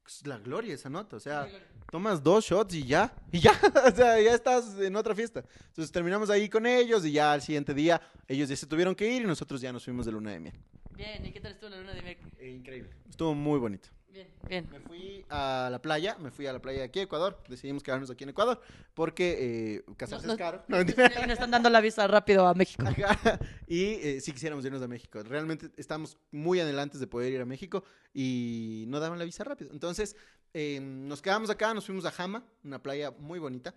Es 0.07 0.27
la 0.27 0.39
gloria 0.39 0.75
esa 0.75 0.91
nota, 0.91 1.17
o 1.17 1.21
sea, 1.21 1.49
tomas 1.91 2.23
dos 2.23 2.45
shots 2.45 2.75
y 2.75 2.85
ya, 2.85 3.15
y 3.31 3.41
ya, 3.41 3.53
o 3.87 3.95
sea, 3.95 4.21
ya 4.21 4.35
estás 4.35 4.79
en 4.79 4.97
otra 4.97 5.15
fiesta. 5.15 5.45
Entonces 5.69 5.93
terminamos 5.93 6.29
ahí 6.31 6.49
con 6.49 6.67
ellos 6.67 7.05
y 7.05 7.13
ya 7.13 7.33
al 7.33 7.41
siguiente 7.41 7.73
día 7.73 8.01
ellos 8.27 8.49
ya 8.49 8.57
se 8.57 8.67
tuvieron 8.67 8.95
que 8.95 9.11
ir 9.11 9.23
y 9.23 9.27
nosotros 9.27 9.61
ya 9.61 9.73
nos 9.73 9.85
fuimos 9.85 10.07
de 10.07 10.13
luna 10.13 10.33
de 10.33 10.41
miel. 10.41 10.55
Bien, 10.91 11.25
¿y 11.25 11.33
qué 11.33 11.41
tal 11.41 11.53
estuvo 11.53 11.71
la 11.71 11.79
luna 11.79 11.93
de 11.93 12.03
miel? 12.03 12.19
increíble. 12.41 12.91
Estuvo 13.09 13.35
muy 13.35 13.59
bonito. 13.59 13.89
Bien, 14.13 14.29
bien. 14.47 14.69
Me 14.71 14.79
fui 14.81 15.25
a 15.31 15.69
la 15.71 15.81
playa, 15.81 16.17
me 16.19 16.31
fui 16.31 16.47
a 16.47 16.53
la 16.53 16.61
playa 16.61 16.81
de 16.81 16.85
aquí, 16.85 17.01
Ecuador. 17.01 17.43
Decidimos 17.49 17.83
quedarnos 17.83 18.11
aquí 18.11 18.25
en 18.25 18.31
Ecuador 18.31 18.61
porque 18.93 19.77
eh, 19.87 19.95
casarse 19.97 20.27
No, 20.27 20.35
es 20.35 20.39
caro. 20.39 20.63
No, 20.69 20.85
nos 20.85 21.31
están 21.31 21.51
dando 21.51 21.71
la 21.71 21.81
visa 21.81 22.07
rápido 22.07 22.47
a 22.47 22.53
México. 22.53 22.85
Ajá. 22.87 23.39
Y 23.67 23.85
eh, 23.95 24.21
sí 24.21 24.33
quisiéramos 24.33 24.65
irnos 24.67 24.83
a 24.83 24.89
México. 24.89 25.23
Realmente 25.23 25.71
estamos 25.79 26.19
muy 26.31 26.61
adelantes 26.61 27.01
de 27.01 27.07
poder 27.07 27.33
ir 27.33 27.41
a 27.41 27.47
México 27.47 27.85
y 28.13 28.85
no 28.89 29.01
daban 29.01 29.19
la 29.19 29.25
visa 29.25 29.45
rápido. 29.45 29.71
Entonces 29.73 30.15
eh, 30.53 30.79
nos 30.81 31.23
quedamos 31.23 31.49
acá, 31.49 31.73
nos 31.73 31.87
fuimos 31.87 32.05
a 32.05 32.11
Jama, 32.11 32.45
una 32.65 32.83
playa 32.83 33.13
muy 33.13 33.39
bonita. 33.39 33.75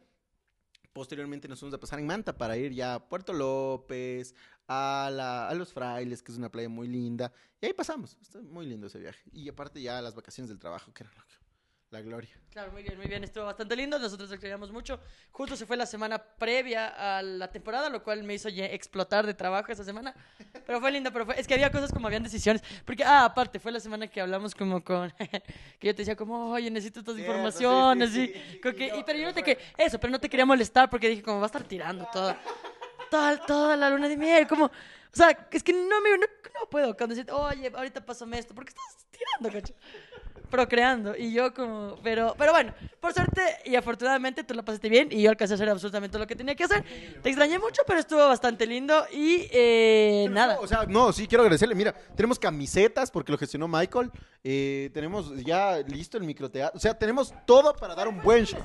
Posteriormente 0.95 1.49
nos 1.49 1.59
fuimos 1.59 1.73
a 1.73 1.77
pasar 1.77 1.99
en 1.99 2.07
Manta 2.07 2.37
para 2.37 2.55
ir 2.55 2.71
ya 2.71 2.95
a 2.95 3.09
Puerto 3.09 3.33
López, 3.33 4.33
a, 4.65 5.09
la- 5.11 5.49
a 5.49 5.53
Los 5.53 5.73
Frailes, 5.73 6.23
que 6.23 6.31
es 6.31 6.37
una 6.37 6.49
playa 6.49 6.69
muy 6.69 6.87
linda. 6.87 7.33
Y 7.61 7.65
ahí 7.65 7.73
pasamos. 7.73 8.17
Está 8.21 8.39
muy 8.41 8.65
lindo 8.65 8.87
ese 8.87 8.99
viaje. 8.99 9.21
Y 9.33 9.49
aparte 9.49 9.81
ya 9.81 10.01
las 10.01 10.15
vacaciones 10.15 10.47
del 10.47 10.57
trabajo, 10.57 10.93
que 10.93 11.03
era 11.03 11.11
lo 11.13 11.21
que- 11.25 11.35
la 11.95 12.01
gloria. 12.01 12.29
Claro, 12.51 12.71
muy 12.71 12.83
bien, 12.83 12.97
muy 12.97 13.07
bien. 13.07 13.23
Estuvo 13.23 13.45
bastante 13.45 13.75
lindo. 13.75 13.97
Nosotros 13.99 14.31
extrañamos 14.31 14.71
mucho. 14.71 14.99
Justo 15.31 15.55
se 15.55 15.65
fue 15.65 15.75
la 15.77 15.85
semana 15.85 16.17
previa 16.17 16.87
a 17.17 17.21
la 17.21 17.49
temporada, 17.51 17.89
lo 17.89 18.03
cual 18.03 18.23
me 18.23 18.33
hizo 18.33 18.49
explotar 18.49 19.25
de 19.25 19.33
trabajo 19.33 19.71
esa 19.71 19.83
semana. 19.83 20.13
Pero 20.65 20.79
fue 20.79 20.91
lindo, 20.91 21.11
pero 21.11 21.25
fue... 21.25 21.39
es 21.39 21.47
que 21.47 21.53
había 21.53 21.71
cosas 21.71 21.91
como 21.91 22.07
habían 22.07 22.23
decisiones. 22.23 22.63
Porque, 22.85 23.03
ah, 23.03 23.25
aparte, 23.25 23.59
fue 23.59 23.71
la 23.71 23.79
semana 23.79 24.07
que 24.07 24.19
hablamos 24.21 24.53
como 24.55 24.83
con. 24.83 25.11
que 25.79 25.87
yo 25.87 25.93
te 25.95 26.01
decía, 26.01 26.15
como, 26.15 26.51
oye, 26.51 26.69
necesito 26.71 26.99
estas 27.01 27.17
informaciones. 27.17 28.11
sí, 28.11 28.27
sí, 28.27 28.33
sí. 28.33 28.59
Y 28.63 28.89
yo- 28.89 28.95
y- 28.99 29.03
pero 29.03 29.19
yo 29.19 29.25
no 29.27 29.33
te 29.33 29.43
que 29.43 29.57
Eso, 29.77 29.99
pero 29.99 30.11
no 30.11 30.19
te 30.19 30.29
quería 30.29 30.45
molestar 30.45 30.89
porque 30.89 31.09
dije, 31.09 31.21
como, 31.23 31.39
va 31.39 31.45
a 31.45 31.47
estar 31.47 31.63
tirando 31.63 32.07
toda. 32.11 32.39
Toda, 33.09 33.37
toda 33.45 33.75
la 33.77 33.89
luna 33.89 34.07
de 34.09 34.17
miel, 34.17 34.47
como. 34.47 34.65
O 34.65 34.71
sea, 35.17 35.47
es 35.51 35.63
que 35.63 35.71
no 35.73 36.01
me. 36.01 36.17
No, 36.17 36.25
no 36.61 36.69
puedo. 36.69 36.95
Cuando 36.97 37.15
dices, 37.15 37.31
oye, 37.31 37.71
ahorita 37.73 38.05
pásame 38.05 38.39
esto, 38.39 38.53
porque 38.55 38.69
estás 38.69 39.05
tirando, 39.11 39.51
cacho 39.51 39.73
procreando 40.49 41.15
y 41.17 41.33
yo 41.33 41.53
como 41.53 41.97
pero 42.03 42.35
pero 42.37 42.51
bueno 42.51 42.73
por 42.99 43.13
suerte 43.13 43.41
y 43.65 43.75
afortunadamente 43.75 44.43
tú 44.43 44.53
la 44.53 44.63
pasaste 44.63 44.89
bien 44.89 45.09
y 45.11 45.21
yo 45.21 45.29
alcancé 45.29 45.53
a 45.53 45.55
hacer 45.55 45.69
absolutamente 45.69 46.17
lo 46.19 46.27
que 46.27 46.35
tenía 46.35 46.55
que 46.55 46.63
hacer 46.63 46.83
te 47.21 47.29
extrañé 47.29 47.59
mucho 47.59 47.81
pero 47.87 47.99
estuvo 47.99 48.19
bastante 48.27 48.65
lindo 48.65 49.05
y 49.11 49.47
eh, 49.51 50.27
nada 50.29 50.55
No, 50.55 50.61
o 50.61 50.67
sea, 50.67 50.85
no, 50.87 51.11
sí, 51.13 51.27
quiero 51.27 51.43
agradecerle. 51.43 51.75
Mira, 51.75 51.93
tenemos 52.15 52.37
camisetas 52.39 53.11
porque 53.11 53.31
lo 53.31 53.37
gestionó 53.37 53.67
Michael. 53.67 54.11
eh, 54.43 54.89
tenemos 54.93 55.35
ya 55.43 55.77
listo 55.87 56.17
el 56.17 56.23
microteatro. 56.23 56.77
O 56.77 56.79
sea, 56.79 56.93
tenemos 56.97 57.33
todo 57.45 57.73
para 57.75 57.95
dar 57.95 58.07
un 58.07 58.21
buen 58.21 58.45
show. 58.45 58.59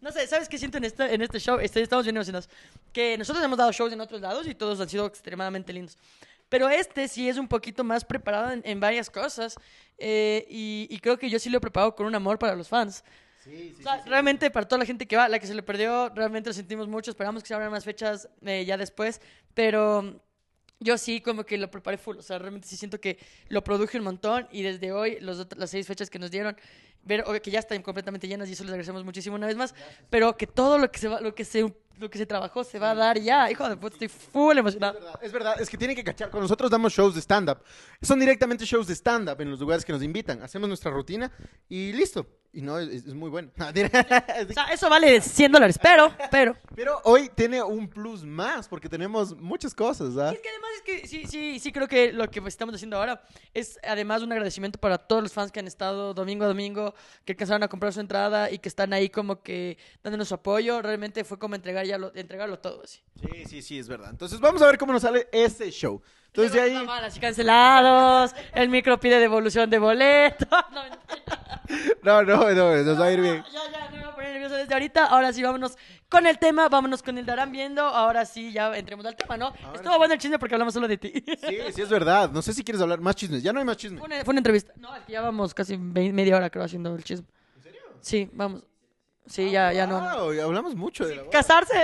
no 0.00 0.12
sé, 0.12 0.26
¿sabes 0.26 0.48
qué 0.48 0.56
siento 0.58 0.78
en 0.78 0.84
este, 0.84 1.14
en 1.14 1.20
este 1.22 1.38
show? 1.40 1.58
Este- 1.58 1.82
estamos 1.82 2.04
bien 2.04 2.16
emocionados. 2.16 2.48
Que 2.92 3.16
nosotros 3.18 3.44
hemos 3.44 3.58
dado 3.58 3.70
shows 3.72 3.92
en 3.92 4.00
otros 4.00 4.20
lados 4.20 4.46
y 4.46 4.54
todos 4.54 4.80
han 4.80 4.88
sido 4.88 5.06
extremadamente 5.06 5.72
lindos. 5.72 5.96
Pero 6.50 6.68
este 6.68 7.08
sí 7.08 7.28
es 7.30 7.38
un 7.38 7.48
poquito 7.48 7.82
más 7.84 8.04
preparado 8.04 8.52
en, 8.52 8.60
en 8.66 8.78
varias 8.78 9.08
cosas. 9.08 9.54
eh, 9.96 10.46
y, 10.50 10.86
y 10.90 10.98
creo 11.00 11.18
que 11.18 11.30
yo 11.30 11.38
sí 11.38 11.48
lo 11.48 11.56
he 11.58 11.60
preparado 11.60 11.94
con 11.94 12.06
un 12.06 12.14
amor 12.14 12.38
para 12.38 12.54
los 12.54 12.68
fans. 12.68 13.02
Sí, 13.42 13.72
sí, 13.74 13.80
O 13.80 13.82
sea, 13.82 14.02
realmente 14.04 14.50
para 14.50 14.68
toda 14.68 14.80
la 14.80 14.84
gente 14.84 15.06
que 15.06 15.16
va, 15.16 15.26
la 15.28 15.38
que 15.38 15.46
se 15.46 15.54
le 15.54 15.62
perdió, 15.62 16.10
realmente 16.10 16.50
lo 16.50 16.54
sentimos 16.54 16.88
mucho. 16.88 17.10
Esperamos 17.10 17.42
que 17.42 17.48
se 17.48 17.54
abran 17.54 17.70
más 17.70 17.84
fechas 17.84 18.28
eh, 18.44 18.66
ya 18.66 18.76
después. 18.76 19.22
Pero 19.54 20.20
yo 20.78 20.98
sí 20.98 21.20
como 21.22 21.44
que 21.44 21.56
lo 21.56 21.70
preparé 21.70 21.96
full. 21.96 22.18
O 22.18 22.22
sea, 22.22 22.38
realmente 22.38 22.68
sí 22.68 22.76
siento 22.76 23.00
que 23.00 23.18
lo 23.48 23.64
produje 23.64 23.96
un 23.96 24.04
montón. 24.04 24.46
Y 24.52 24.62
desde 24.62 24.92
hoy, 24.92 25.18
los, 25.20 25.46
las 25.56 25.70
seis 25.70 25.86
fechas 25.86 26.10
que 26.10 26.18
nos 26.18 26.30
dieron, 26.30 26.54
ver 27.02 27.24
que 27.42 27.50
ya 27.50 27.58
están 27.58 27.82
completamente 27.82 28.28
llenas 28.28 28.48
y 28.48 28.52
eso 28.52 28.62
les 28.64 28.70
agradecemos 28.70 29.04
muchísimo 29.04 29.36
una 29.36 29.46
vez 29.46 29.56
más. 29.56 29.74
Pero 30.08 30.36
que 30.36 30.46
todo 30.46 30.78
lo 30.78 30.90
que 30.90 30.98
se 30.98 31.08
va, 31.08 31.20
lo 31.20 31.34
que 31.34 31.44
se, 31.44 31.74
lo 31.98 32.10
que 32.10 32.18
se 32.18 32.26
trabajó 32.26 32.64
se 32.64 32.78
va 32.78 32.90
a 32.90 32.94
dar 32.94 33.18
ya. 33.18 33.50
Hijo 33.50 33.68
de 33.68 33.76
puta, 33.76 33.94
estoy 33.94 34.08
full 34.08 34.56
emocionado. 34.58 34.98
Es 34.98 35.02
verdad, 35.04 35.20
es 35.22 35.32
verdad, 35.32 35.60
es 35.60 35.70
que 35.70 35.76
tienen 35.76 35.96
que 35.96 36.04
cachar. 36.04 36.30
Con 36.30 36.40
nosotros 36.40 36.70
damos 36.70 36.92
shows 36.92 37.14
de 37.14 37.20
stand-up. 37.20 37.58
Son 38.02 38.18
directamente 38.18 38.64
shows 38.64 38.86
de 38.86 38.94
stand-up 38.94 39.40
en 39.40 39.50
los 39.50 39.60
lugares 39.60 39.84
que 39.84 39.92
nos 39.92 40.02
invitan. 40.02 40.42
Hacemos 40.42 40.68
nuestra 40.68 40.90
rutina 40.90 41.30
y 41.68 41.92
listo. 41.92 42.26
Y 42.52 42.62
no, 42.62 42.78
es, 42.78 43.06
es 43.06 43.14
muy 43.14 43.30
bueno. 43.30 43.50
O 43.60 44.52
sea, 44.52 44.66
eso 44.72 44.88
vale 44.90 45.20
100 45.20 45.52
dólares, 45.52 45.78
pero, 45.80 46.12
pero. 46.30 46.56
Pero 46.74 46.98
hoy 47.04 47.28
tiene 47.34 47.62
un 47.62 47.88
plus 47.88 48.24
más 48.24 48.66
porque 48.66 48.88
tenemos 48.88 49.36
muchas 49.36 49.74
cosas. 49.74 50.16
¿ah? 50.16 50.30
Y 50.32 50.36
es 50.36 50.40
que 50.40 50.48
además 50.48 50.70
es 50.76 50.82
que 50.82 51.06
sí, 51.06 51.26
sí, 51.26 51.58
sí 51.58 51.72
creo 51.72 51.86
que 51.86 52.10
lo 52.10 52.30
que 52.30 52.40
estamos 52.46 52.74
haciendo 52.74 52.96
ahora 52.96 53.22
es 53.52 53.78
además 53.82 54.22
un 54.22 54.32
agradecimiento 54.32 54.80
para 54.80 54.96
todos 54.96 55.22
los 55.22 55.32
fans 55.32 55.52
que 55.52 55.60
han 55.60 55.66
estado 55.66 56.14
domingo 56.14 56.44
a 56.44 56.48
domingo, 56.48 56.89
que 57.24 57.32
alcanzaron 57.32 57.62
a 57.62 57.68
comprar 57.68 57.92
su 57.92 58.00
entrada 58.00 58.50
y 58.50 58.58
que 58.58 58.68
están 58.68 58.92
ahí 58.92 59.08
como 59.08 59.42
que 59.42 59.78
dándonos 60.02 60.28
su 60.28 60.34
apoyo. 60.34 60.82
Realmente 60.82 61.24
fue 61.24 61.38
como 61.38 61.54
entregarlo 61.54 62.58
todo. 62.58 62.82
Sí, 62.86 63.00
sí, 63.46 63.62
sí, 63.62 63.78
es 63.78 63.88
verdad. 63.88 64.10
Entonces 64.10 64.40
vamos 64.40 64.62
a 64.62 64.66
ver 64.66 64.78
cómo 64.78 64.92
nos 64.92 65.02
sale 65.02 65.28
ese 65.32 65.70
show. 65.70 66.02
Entonces 66.32 66.52
de 66.52 66.60
ahí... 66.60 66.86
Así 67.02 67.18
cancelados, 67.18 68.34
el 68.54 68.68
micro 68.68 68.98
pide 69.00 69.18
devolución 69.18 69.68
de 69.70 69.78
boleto. 69.78 70.46
No. 72.02 72.22
No, 72.22 72.22
no, 72.24 72.50
no, 72.52 72.76
nos 72.82 73.00
va 73.00 73.04
a 73.04 73.12
ir 73.12 73.20
bien. 73.20 73.44
Ya, 73.52 73.60
ya, 73.70 73.90
no 73.90 73.96
me 73.96 74.02
voy 74.02 74.10
a 74.10 74.14
poner 74.14 74.32
nervioso 74.32 74.56
desde 74.56 74.72
ahorita. 74.74 75.06
Ahora 75.06 75.32
sí, 75.32 75.40
vámonos 75.42 75.76
con 76.08 76.26
el 76.26 76.38
tema, 76.38 76.68
vámonos 76.68 77.02
con 77.02 77.16
el 77.16 77.24
Darán 77.24 77.52
viendo. 77.52 77.82
Ahora 77.82 78.24
sí, 78.24 78.52
ya 78.52 78.76
entremos 78.76 79.06
al 79.06 79.14
tema, 79.14 79.36
¿no? 79.36 79.52
Estuvo 79.74 79.96
bueno 79.96 80.14
el 80.14 80.18
chisme 80.20 80.38
porque 80.38 80.54
hablamos 80.56 80.74
solo 80.74 80.88
de 80.88 80.98
ti. 80.98 81.12
Sí, 81.46 81.58
sí, 81.72 81.82
es 81.82 81.88
verdad. 81.88 82.30
No 82.30 82.42
sé 82.42 82.52
si 82.52 82.64
quieres 82.64 82.82
hablar 82.82 83.00
más 83.00 83.14
chismes. 83.14 83.42
Ya 83.42 83.52
no 83.52 83.60
hay 83.60 83.64
más 83.64 83.76
chismes. 83.76 84.00
Fue 84.00 84.06
una, 84.06 84.24
fue 84.24 84.32
una 84.32 84.40
entrevista. 84.40 84.72
No, 84.76 84.94
es 84.96 85.04
que 85.04 85.12
ya 85.12 85.20
vamos 85.20 85.54
casi 85.54 85.78
media 85.78 86.36
hora, 86.36 86.50
creo, 86.50 86.64
haciendo 86.64 86.94
el 86.94 87.04
chisme. 87.04 87.26
¿En 87.56 87.62
serio? 87.62 87.80
Sí, 88.00 88.28
vamos. 88.32 88.64
Sí, 89.26 89.50
ya, 89.50 89.72
ya 89.72 89.86
no. 89.86 90.00
Wow, 90.00 90.34
y 90.34 90.40
hablamos 90.40 90.74
mucho 90.74 91.06
de 91.06 91.14
la 91.16 91.22
boda. 91.22 91.30
Casarse. 91.30 91.74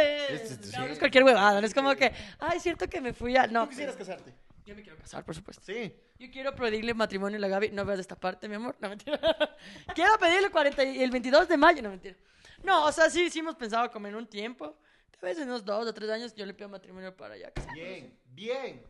Sí, 0.47 0.49
sí, 0.49 0.57
sí. 0.65 0.73
No, 0.77 0.87
no 0.87 0.93
es 0.93 0.99
cualquier 0.99 1.23
huevada. 1.25 1.61
No 1.61 1.67
es 1.67 1.75
como 1.75 1.95
que, 1.95 2.13
ay, 2.41 2.57
es 2.57 2.63
cierto 2.63 2.89
que 2.89 3.01
me 3.01 3.13
fui 3.13 3.37
a. 3.37 3.47
No, 3.47 3.65
¿Tú 3.65 3.71
quisieras 3.71 3.97
casarte? 3.97 4.35
yo 4.65 4.75
me 4.75 4.83
quiero 4.83 4.99
casar, 4.99 5.25
por 5.25 5.35
supuesto. 5.35 5.63
Sí. 5.65 5.95
Yo 6.19 6.29
quiero 6.31 6.55
pedirle 6.55 6.93
matrimonio 6.95 7.37
a 7.37 7.41
la 7.41 7.47
Gaby. 7.49 7.71
No 7.71 7.85
veas 7.85 8.01
esta 8.01 8.17
parte, 8.17 8.49
mi 8.49 8.57
amor. 8.57 8.75
No, 8.81 8.89
mentira. 8.89 9.21
quiero 9.95 10.19
pedirle 10.19 10.51
40 10.51 10.83
y- 10.85 11.03
el 11.03 11.11
22 11.13 11.47
de 11.47 11.57
mayo. 11.57 11.83
No, 11.83 11.91
mentira. 11.91 12.17
No, 12.65 12.87
o 12.87 12.91
sea, 12.93 13.09
sí, 13.11 13.31
sí 13.31 13.39
hemos 13.39 13.55
pensado 13.55 13.91
como 13.93 14.09
en 14.09 14.17
un 14.17 14.27
tiempo. 14.27 14.77
Tal 15.13 15.21
vez 15.31 15.39
en 15.39 15.45
unos 15.49 15.65
dos 15.65 15.87
o 15.87 15.95
tres 15.95 16.11
años 16.11 16.35
yo 16.35 16.45
le 16.47 16.53
pido 16.55 16.69
matrimonio 16.69 17.15
para 17.17 17.35
allá. 17.35 17.53
Bien, 17.75 18.19
bien. 18.27 18.83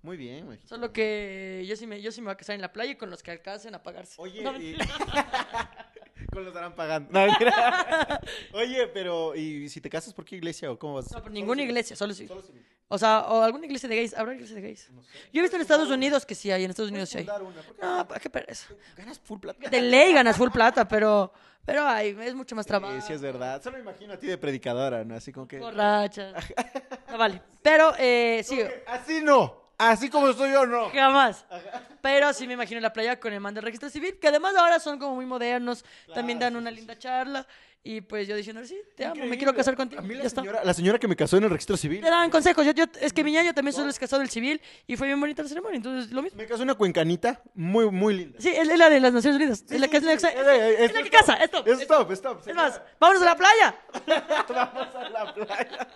Muy 0.00 0.16
bien, 0.16 0.46
güey. 0.46 0.58
Solo 0.64 0.92
que 0.92 1.64
yo 1.68 1.76
sí, 1.76 1.86
me, 1.86 2.00
yo 2.00 2.10
sí 2.12 2.20
me 2.20 2.26
voy 2.26 2.34
a 2.34 2.36
casar 2.36 2.54
en 2.54 2.62
la 2.62 2.72
playa 2.72 2.92
y 2.92 2.96
con 2.96 3.10
los 3.10 3.22
que 3.22 3.32
alcancen 3.32 3.74
a 3.74 3.82
pagarse. 3.82 4.14
Oye, 4.18 4.42
No, 4.42 4.56
y... 4.56 4.76
con 6.38 6.44
los 6.44 6.54
estarán 6.54 6.74
pagando. 6.74 7.10
No. 7.12 7.26
Oye, 8.58 8.86
pero 8.88 9.34
¿y 9.34 9.68
si 9.68 9.80
te 9.80 9.90
casas 9.90 10.14
por 10.14 10.24
qué 10.24 10.36
iglesia 10.36 10.70
o 10.70 10.78
cómo 10.78 10.94
vas? 10.94 11.10
No, 11.12 11.22
por 11.22 11.30
ninguna 11.30 11.62
iglesia, 11.62 11.96
solo 11.96 12.14
sí. 12.14 12.26
Solo 12.26 12.42
civil. 12.42 12.64
O 12.88 12.96
sea, 12.96 13.26
o 13.28 13.42
alguna 13.42 13.66
iglesia 13.66 13.88
de 13.88 13.96
gays. 13.96 14.14
¿Habrá 14.14 14.34
iglesia 14.34 14.56
de 14.56 14.62
gays? 14.62 14.88
Yo 15.32 15.40
he 15.40 15.42
visto 15.42 15.56
en 15.56 15.62
Estados 15.62 15.90
Unidos 15.90 16.24
que 16.24 16.34
sí 16.34 16.50
hay, 16.50 16.64
en 16.64 16.70
Estados 16.70 16.90
Unidos 16.90 17.08
sí 17.10 17.18
hay. 17.18 17.24
Una, 17.24 17.38
¿por 17.38 17.76
qué 17.76 17.82
No, 17.82 18.08
¿para 18.08 18.20
qué 18.20 18.30
pereza? 18.30 18.68
Ganas 18.96 19.18
full 19.18 19.38
plata. 19.40 19.68
De 19.68 19.82
ley 19.82 20.12
ganas 20.14 20.36
full 20.36 20.50
plata, 20.50 20.86
pero, 20.88 21.32
pero 21.64 21.86
ay, 21.86 22.16
es 22.22 22.34
mucho 22.34 22.56
más 22.56 22.64
trabajo. 22.66 22.94
Sí, 23.00 23.08
sí, 23.08 23.12
es 23.12 23.20
verdad. 23.20 23.62
Solo 23.62 23.76
me 23.76 23.82
imagino 23.82 24.14
a 24.14 24.16
ti 24.16 24.26
de 24.26 24.38
predicadora, 24.38 25.04
¿no? 25.04 25.16
Así 25.16 25.32
como 25.32 25.46
que... 25.46 25.58
Borracha. 25.58 26.32
No 27.10 27.18
vale. 27.18 27.42
Pero, 27.62 27.92
eh, 27.98 28.42
sí. 28.44 28.60
Así 28.86 29.20
no. 29.22 29.67
Así 29.78 30.10
como 30.10 30.28
estoy 30.28 30.50
yo, 30.52 30.66
no. 30.66 30.90
Jamás. 30.90 31.44
Pero 32.02 32.32
sí 32.32 32.46
me 32.46 32.54
imagino 32.54 32.80
la 32.80 32.92
playa 32.92 33.18
con 33.20 33.32
el 33.32 33.40
man 33.40 33.54
del 33.54 33.62
registro 33.62 33.88
civil, 33.88 34.18
que 34.20 34.28
además 34.28 34.54
ahora 34.56 34.80
son 34.80 34.98
como 34.98 35.14
muy 35.14 35.24
modernos, 35.26 35.84
también 36.14 36.38
dan 36.38 36.56
una 36.56 36.70
linda 36.70 36.98
charla. 36.98 37.46
Y 37.84 38.00
pues 38.00 38.26
yo 38.26 38.34
diciendo, 38.34 38.62
sí, 38.66 38.76
te 38.96 39.06
amo, 39.06 39.24
me 39.24 39.38
quiero 39.38 39.54
casar 39.54 39.76
contigo. 39.76 40.00
A 40.00 40.04
mí 40.04 40.14
Ya 40.14 40.20
la 40.20 40.26
está. 40.26 40.40
señora, 40.42 40.64
la 40.64 40.74
señora 40.74 40.98
que 40.98 41.06
me 41.06 41.14
casó 41.14 41.36
en 41.36 41.44
el 41.44 41.50
registro 41.50 41.76
civil. 41.76 42.00
Te 42.02 42.10
daban 42.10 42.28
consejos. 42.28 42.66
Yo, 42.66 42.72
yo, 42.72 42.84
es 43.00 43.12
que 43.12 43.22
mi 43.22 43.30
ñaño 43.32 43.54
también 43.54 43.72
solo 43.72 43.88
es 43.88 43.98
casado 43.98 44.18
del 44.20 44.28
civil 44.28 44.60
y 44.86 44.96
fue 44.96 45.06
bien 45.06 45.18
bonita 45.20 45.42
la 45.44 45.48
ceremonia, 45.48 45.76
entonces 45.76 46.10
lo 46.12 46.20
mismo. 46.20 46.36
Me 46.36 46.46
casó 46.46 46.64
una 46.64 46.74
cuencanita 46.74 47.40
muy, 47.54 47.88
muy 47.90 48.14
linda. 48.16 48.38
Sí, 48.40 48.48
es, 48.50 48.68
es 48.68 48.78
la 48.78 48.90
de 48.90 48.98
las 49.00 49.12
Naciones 49.12 49.36
Unidas. 49.40 49.64
es 49.70 49.80
la 49.80 49.86
que 49.88 49.96
es 49.98 50.02
la, 50.02 50.18
Sí, 50.18 50.26
es, 50.26 50.92
la 50.92 51.02
que 51.04 51.08
casa. 51.10 51.34
Esto. 51.34 51.64
Es 51.64 51.80
stop, 51.80 52.10
stop. 52.10 52.48
Es 52.48 52.54
más, 52.54 52.82
vámonos 52.98 53.22
a 53.22 53.26
la 53.26 53.36
playa. 53.36 53.76
Vamos 54.48 54.94
a 54.96 55.08
la 55.08 55.34
playa. 55.34 55.88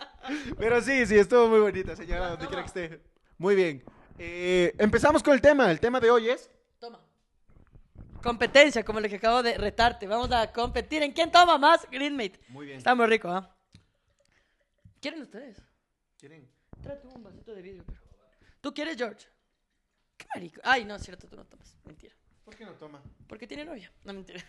Pero 0.56 0.80
sí, 0.80 1.04
sí, 1.04 1.18
estuvo 1.18 1.48
muy 1.48 1.60
bonita, 1.60 1.96
señora, 1.96 2.28
donde 2.30 2.46
quiera 2.46 2.62
que 2.62 2.68
esté. 2.68 3.00
Muy 3.42 3.56
bien. 3.56 3.82
Eh, 4.20 4.72
empezamos 4.78 5.20
con 5.20 5.34
el 5.34 5.40
tema. 5.40 5.68
El 5.68 5.80
tema 5.80 5.98
de 5.98 6.08
hoy 6.12 6.28
es. 6.28 6.48
Toma. 6.78 7.00
Competencia, 8.22 8.84
como 8.84 9.00
lo 9.00 9.08
que 9.08 9.16
acabo 9.16 9.42
de 9.42 9.58
retarte. 9.58 10.06
Vamos 10.06 10.30
a 10.30 10.52
competir 10.52 11.02
en 11.02 11.10
quién 11.10 11.28
toma 11.28 11.58
más 11.58 11.84
Greenmate. 11.90 12.38
Muy 12.50 12.66
bien. 12.66 12.78
Está 12.78 12.94
muy 12.94 13.06
rico, 13.06 13.28
¿ah? 13.28 13.52
¿Quieren 15.00 15.22
ustedes? 15.22 15.60
¿Quieren? 16.16 16.48
Trae 16.84 16.98
tú 16.98 17.08
un 17.08 17.24
vasito 17.24 17.52
de 17.52 17.62
vidrio, 17.62 17.82
pero. 17.84 17.98
¿Tú 18.60 18.72
quieres, 18.72 18.96
George? 18.96 19.26
¿Qué 20.16 20.24
marico? 20.32 20.60
Ay, 20.62 20.84
no, 20.84 20.94
es 20.94 21.02
cierto, 21.02 21.26
tú 21.26 21.34
no 21.34 21.44
tomas. 21.44 21.76
Mentira. 21.84 22.14
¿Por 22.44 22.56
qué 22.56 22.64
no 22.64 22.72
toma? 22.72 23.00
Porque 23.28 23.46
tiene 23.46 23.64
novia. 23.64 23.90
No, 24.04 24.12
mentira. 24.12 24.42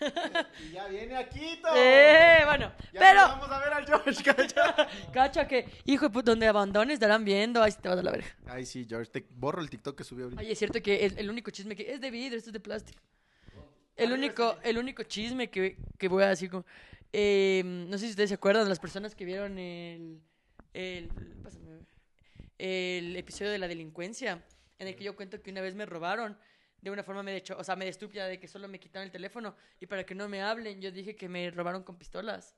Y 0.67 0.71
ya 0.71 0.87
viene 0.87 1.15
Aquito. 1.15 1.67
eh, 1.75 2.41
bueno. 2.45 2.71
Ya 2.91 2.99
pero. 2.99 3.19
Vamos 3.21 3.51
a 3.51 3.59
ver 3.59 3.73
al 3.73 3.85
George, 3.85 4.23
cacha. 4.35 4.87
Cacha 5.13 5.47
que, 5.47 5.69
hijo 5.85 6.07
de 6.07 6.11
puta, 6.11 6.31
donde 6.31 6.47
abandones 6.47 6.95
estarán 6.95 7.23
viendo. 7.23 7.61
Ay, 7.61 7.71
si 7.71 7.79
te 7.79 7.89
vas 7.89 7.99
a 7.99 8.03
la 8.03 8.11
verga. 8.11 8.27
Ay, 8.47 8.65
sí, 8.65 8.85
George. 8.89 9.11
Te 9.11 9.25
borro 9.35 9.61
el 9.61 9.69
TikTok 9.69 9.97
que 9.97 10.03
subió 10.03 10.25
ahorita. 10.25 10.41
Ay, 10.41 10.51
es 10.51 10.57
cierto 10.57 10.81
que 10.81 11.05
el, 11.05 11.17
el 11.19 11.29
único 11.29 11.51
chisme 11.51 11.75
que 11.75 11.93
es 11.93 12.01
de 12.01 12.09
vidrio, 12.09 12.37
esto 12.37 12.49
es 12.49 12.53
de 12.53 12.59
plástico. 12.59 12.99
El 13.95 14.11
único, 14.11 14.57
el 14.63 14.77
único 14.77 15.03
chisme 15.03 15.49
que, 15.49 15.77
que 15.99 16.07
voy 16.07 16.23
a 16.23 16.29
decir 16.29 16.49
como, 16.49 16.65
eh, 17.11 17.61
no 17.63 17.97
sé 17.97 18.05
si 18.05 18.11
ustedes 18.11 18.29
se 18.29 18.35
acuerdan 18.35 18.63
de 18.63 18.69
las 18.69 18.79
personas 18.79 19.13
que 19.13 19.23
vieron 19.23 19.59
el, 19.59 20.19
el, 20.73 21.09
pásame, 21.43 21.85
el 22.57 23.15
episodio 23.15 23.51
de 23.51 23.59
la 23.59 23.67
delincuencia, 23.67 24.43
en 24.79 24.87
el 24.87 24.95
que 24.95 25.03
yo 25.03 25.15
cuento 25.15 25.41
que 25.41 25.51
una 25.51 25.61
vez 25.61 25.75
me 25.75 25.85
robaron 25.85 26.37
de 26.83 26.91
una 26.91 27.03
forma 27.03 27.23
medio, 27.23 27.39
cho- 27.39 27.57
o 27.57 27.63
sea, 27.63 27.75
medio 27.77 27.91
estúpida, 27.91 28.27
de 28.27 28.39
que 28.39 28.47
solo 28.47 28.67
me 28.67 28.79
quitaron 28.79 29.05
el 29.05 29.11
teléfono 29.11 29.55
y 29.79 29.85
para 29.87 30.05
que 30.05 30.13
no 30.13 30.27
me 30.27 30.41
hablen, 30.41 30.81
yo 30.81 30.91
dije 30.91 31.15
que 31.15 31.29
me 31.29 31.49
robaron 31.49 31.83
con 31.83 31.97
pistolas. 31.97 32.55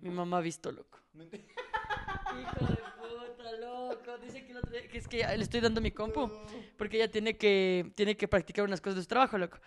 Mi 0.00 0.10
mamá 0.10 0.38
ha 0.38 0.40
visto, 0.40 0.70
loco. 0.70 1.00
Hijo 1.14 2.66
de 2.66 2.76
puta, 2.98 3.52
loco. 3.58 4.18
Dice 4.18 4.44
que, 4.44 4.52
el 4.52 4.58
otro 4.58 4.70
día- 4.70 4.88
que 4.88 4.98
es 4.98 5.08
que 5.08 5.18
le 5.36 5.42
estoy 5.42 5.60
dando 5.60 5.80
mi 5.80 5.90
compu 5.90 6.30
porque 6.76 6.96
ella 6.98 7.10
tiene 7.10 7.36
que, 7.36 7.90
tiene 7.94 8.16
que 8.16 8.28
practicar 8.28 8.64
unas 8.64 8.80
cosas 8.80 8.96
de 8.96 9.02
su 9.02 9.08
trabajo, 9.08 9.36
loco. 9.38 9.58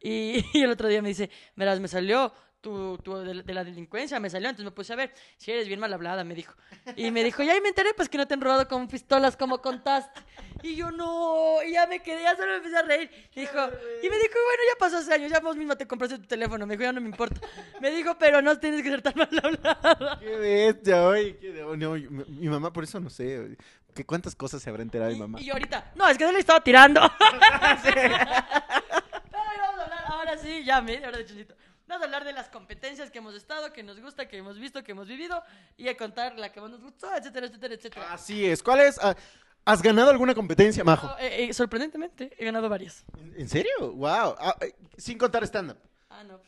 Y, 0.00 0.44
y 0.54 0.62
el 0.62 0.70
otro 0.70 0.86
día 0.88 1.02
me 1.02 1.08
dice, 1.08 1.28
verás, 1.56 1.80
me 1.80 1.88
salió 1.88 2.32
tu, 2.60 2.98
tu 2.98 3.16
de, 3.18 3.42
de 3.42 3.54
la 3.54 3.62
delincuencia, 3.64 4.18
me 4.20 4.28
salió, 4.30 4.48
entonces 4.48 4.64
me 4.64 4.72
puse 4.72 4.92
a 4.92 4.96
ver, 4.96 5.12
si 5.36 5.50
eres 5.52 5.68
bien 5.68 5.78
mal 5.80 5.92
hablada, 5.92 6.24
me 6.24 6.34
dijo. 6.34 6.54
Y 6.96 7.10
me 7.10 7.22
dijo, 7.24 7.42
ya 7.42 7.52
ahí 7.52 7.60
me 7.60 7.68
enteré, 7.68 7.94
pues 7.94 8.08
que 8.08 8.18
no 8.18 8.26
te 8.26 8.34
han 8.34 8.40
robado 8.40 8.66
con 8.68 8.88
pistolas 8.88 9.36
como 9.36 9.60
contaste. 9.62 10.20
Y 10.62 10.74
yo, 10.76 10.90
no, 10.90 11.62
y 11.64 11.72
ya 11.72 11.86
me 11.86 12.00
quedé, 12.02 12.22
ya 12.22 12.34
solo 12.36 12.48
me 12.50 12.56
empecé 12.56 12.76
a 12.76 12.82
reír. 12.82 13.10
Y 13.34 13.40
dijo, 13.40 13.58
y 14.02 14.10
me 14.10 14.16
dijo, 14.16 14.32
bueno, 14.34 14.62
ya 14.72 14.78
pasó 14.78 14.96
hace 14.98 15.14
años, 15.14 15.30
ya 15.30 15.38
vos 15.40 15.56
misma 15.56 15.76
te 15.76 15.86
compraste 15.86 16.18
tu 16.18 16.26
teléfono. 16.26 16.66
Me 16.66 16.74
dijo, 16.74 16.82
ya 16.82 16.92
no 16.92 17.00
me 17.00 17.08
importa. 17.08 17.40
Me 17.80 17.90
dijo, 17.92 18.18
pero 18.18 18.42
no 18.42 18.58
tienes 18.58 18.82
que 18.82 18.90
ser 18.90 19.02
tan 19.02 19.14
mal 19.16 19.28
hablada. 19.42 20.18
Qué 20.18 20.36
bestia, 20.36 21.04
oye. 21.06 21.36
Qué 21.38 21.52
de- 21.52 21.62
no, 21.76 21.92
mi, 21.92 22.08
mi 22.08 22.48
mamá, 22.48 22.72
por 22.72 22.82
eso 22.84 22.98
no 22.98 23.08
sé. 23.08 23.38
oye, 23.38 23.56
que 23.94 24.04
¿Cuántas 24.04 24.34
cosas 24.34 24.60
se 24.62 24.68
habrá 24.70 24.82
enterado 24.82 25.10
mi 25.12 25.16
Y, 25.16 25.20
mamá? 25.20 25.40
y 25.40 25.44
yo 25.44 25.52
ahorita, 25.54 25.92
no, 25.94 26.08
es 26.08 26.18
que 26.18 26.24
no 26.24 26.32
le 26.32 26.40
estaba 26.40 26.62
tirando. 26.62 27.00
Pero 27.84 29.42
hoy 29.42 29.58
vamos 29.60 29.80
a 29.80 29.84
hablar, 29.84 30.04
ahora 30.06 30.36
sí, 30.38 30.64
ya 30.64 30.80
media 30.80 31.08
hora 31.08 31.18
de 31.18 31.24
chulito. 31.26 31.54
Vamos 31.88 32.02
a 32.02 32.04
hablar 32.04 32.24
de 32.24 32.34
las 32.34 32.48
competencias 32.50 33.10
que 33.10 33.18
hemos 33.18 33.34
estado, 33.34 33.72
que 33.72 33.82
nos 33.82 33.98
gusta, 33.98 34.28
que 34.28 34.36
hemos 34.36 34.58
visto, 34.58 34.84
que 34.84 34.92
hemos 34.92 35.08
vivido, 35.08 35.42
y 35.76 35.88
a 35.88 35.96
contar 35.96 36.38
la 36.38 36.52
que 36.52 36.60
más 36.60 36.70
nos 36.70 36.82
gustó, 36.82 37.12
etcétera, 37.16 37.46
etcétera, 37.46 37.74
etcétera. 37.74 38.12
Así 38.12 38.44
es. 38.44 38.62
¿Cuál 38.62 38.80
es? 38.80 38.98
Ah, 39.02 39.16
¿Has 39.64 39.82
ganado 39.82 40.10
alguna 40.10 40.34
competencia, 40.34 40.84
Majo? 40.84 41.06
No, 41.08 41.18
eh, 41.18 41.44
eh, 41.44 41.54
sorprendentemente, 41.54 42.30
he 42.38 42.44
ganado 42.44 42.68
varias. 42.68 43.04
¿En 43.18 43.34
en 43.40 43.48
serio? 43.48 43.72
Wow. 43.94 44.36
Ah, 44.38 44.54
eh, 44.60 44.74
sin 44.98 45.16
contar 45.18 45.42
stand-up. 45.44 45.78
Ah, 46.10 46.22
no. 46.28 46.40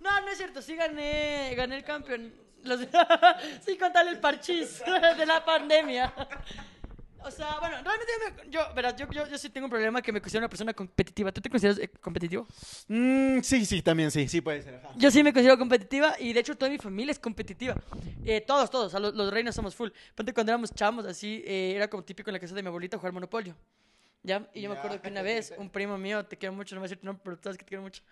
No, 0.00 0.20
no 0.22 0.28
es 0.28 0.38
cierto, 0.38 0.62
sí 0.62 0.76
gané, 0.76 1.52
gané 1.56 1.76
el 1.76 1.84
campeón. 1.84 2.32
Los- 2.62 2.80
sí 3.64 3.76
contarle 3.78 4.12
el 4.12 4.18
parchís 4.20 4.80
de 5.18 5.26
la 5.26 5.44
pandemia. 5.44 6.12
O 7.22 7.30
sea, 7.30 7.58
bueno, 7.60 7.76
realmente 7.82 8.06
yo, 8.06 8.44
me- 8.44 8.50
yo, 8.50 8.74
verás, 8.74 8.96
yo, 8.96 9.10
yo, 9.10 9.26
yo 9.28 9.36
sí 9.38 9.50
tengo 9.50 9.66
un 9.66 9.70
problema 9.70 10.00
que 10.00 10.10
me 10.12 10.20
considero 10.20 10.42
una 10.44 10.48
persona 10.48 10.72
competitiva. 10.72 11.30
¿Tú 11.32 11.40
te 11.40 11.50
consideras 11.50 11.78
eh, 11.78 11.88
competitivo? 11.88 12.46
Mm, 12.88 13.40
sí, 13.42 13.66
sí, 13.66 13.82
también 13.82 14.10
sí. 14.10 14.26
Sí 14.28 14.40
puede 14.40 14.62
ser. 14.62 14.76
ajá. 14.76 14.90
Yo 14.96 15.10
sí 15.10 15.22
me 15.22 15.32
considero 15.32 15.58
competitiva 15.58 16.14
y 16.18 16.32
de 16.32 16.40
hecho 16.40 16.56
toda 16.56 16.70
mi 16.70 16.78
familia 16.78 17.12
es 17.12 17.18
competitiva. 17.18 17.76
Eh, 18.24 18.40
todos, 18.40 18.70
todos, 18.70 18.86
o 18.86 18.90
sea, 18.90 19.00
los, 19.00 19.14
los 19.14 19.30
reinos 19.32 19.54
somos 19.54 19.74
full. 19.74 19.90
Ponte 20.14 20.32
cuando 20.32 20.52
éramos 20.52 20.72
chamos, 20.74 21.04
así, 21.04 21.42
eh, 21.46 21.74
era 21.76 21.88
como 21.88 22.02
típico 22.04 22.30
en 22.30 22.34
la 22.34 22.40
casa 22.40 22.54
de 22.54 22.62
mi 22.62 22.68
abuelita 22.68 22.96
jugar 22.96 23.12
Monopolio. 23.12 23.54
¿Ya? 24.22 24.48
Y 24.54 24.62
yo 24.62 24.68
me 24.70 24.74
Ya. 24.74 24.80
acuerdo 24.80 25.00
que 25.02 25.08
una 25.08 25.22
vez 25.22 25.52
un 25.58 25.70
primo 25.70 25.96
mío, 25.98 26.24
te 26.26 26.36
quiero 26.36 26.54
mucho, 26.54 26.74
no 26.74 26.80
me 26.80 26.82
voy 26.82 26.86
a 26.86 26.88
decir 26.90 27.00
tu 27.00 27.06
nombre, 27.06 27.22
pero 27.24 27.36
tú 27.36 27.42
sabes 27.44 27.58
que 27.58 27.64
te 27.64 27.68
quiero 27.68 27.82
mucho, 27.82 28.02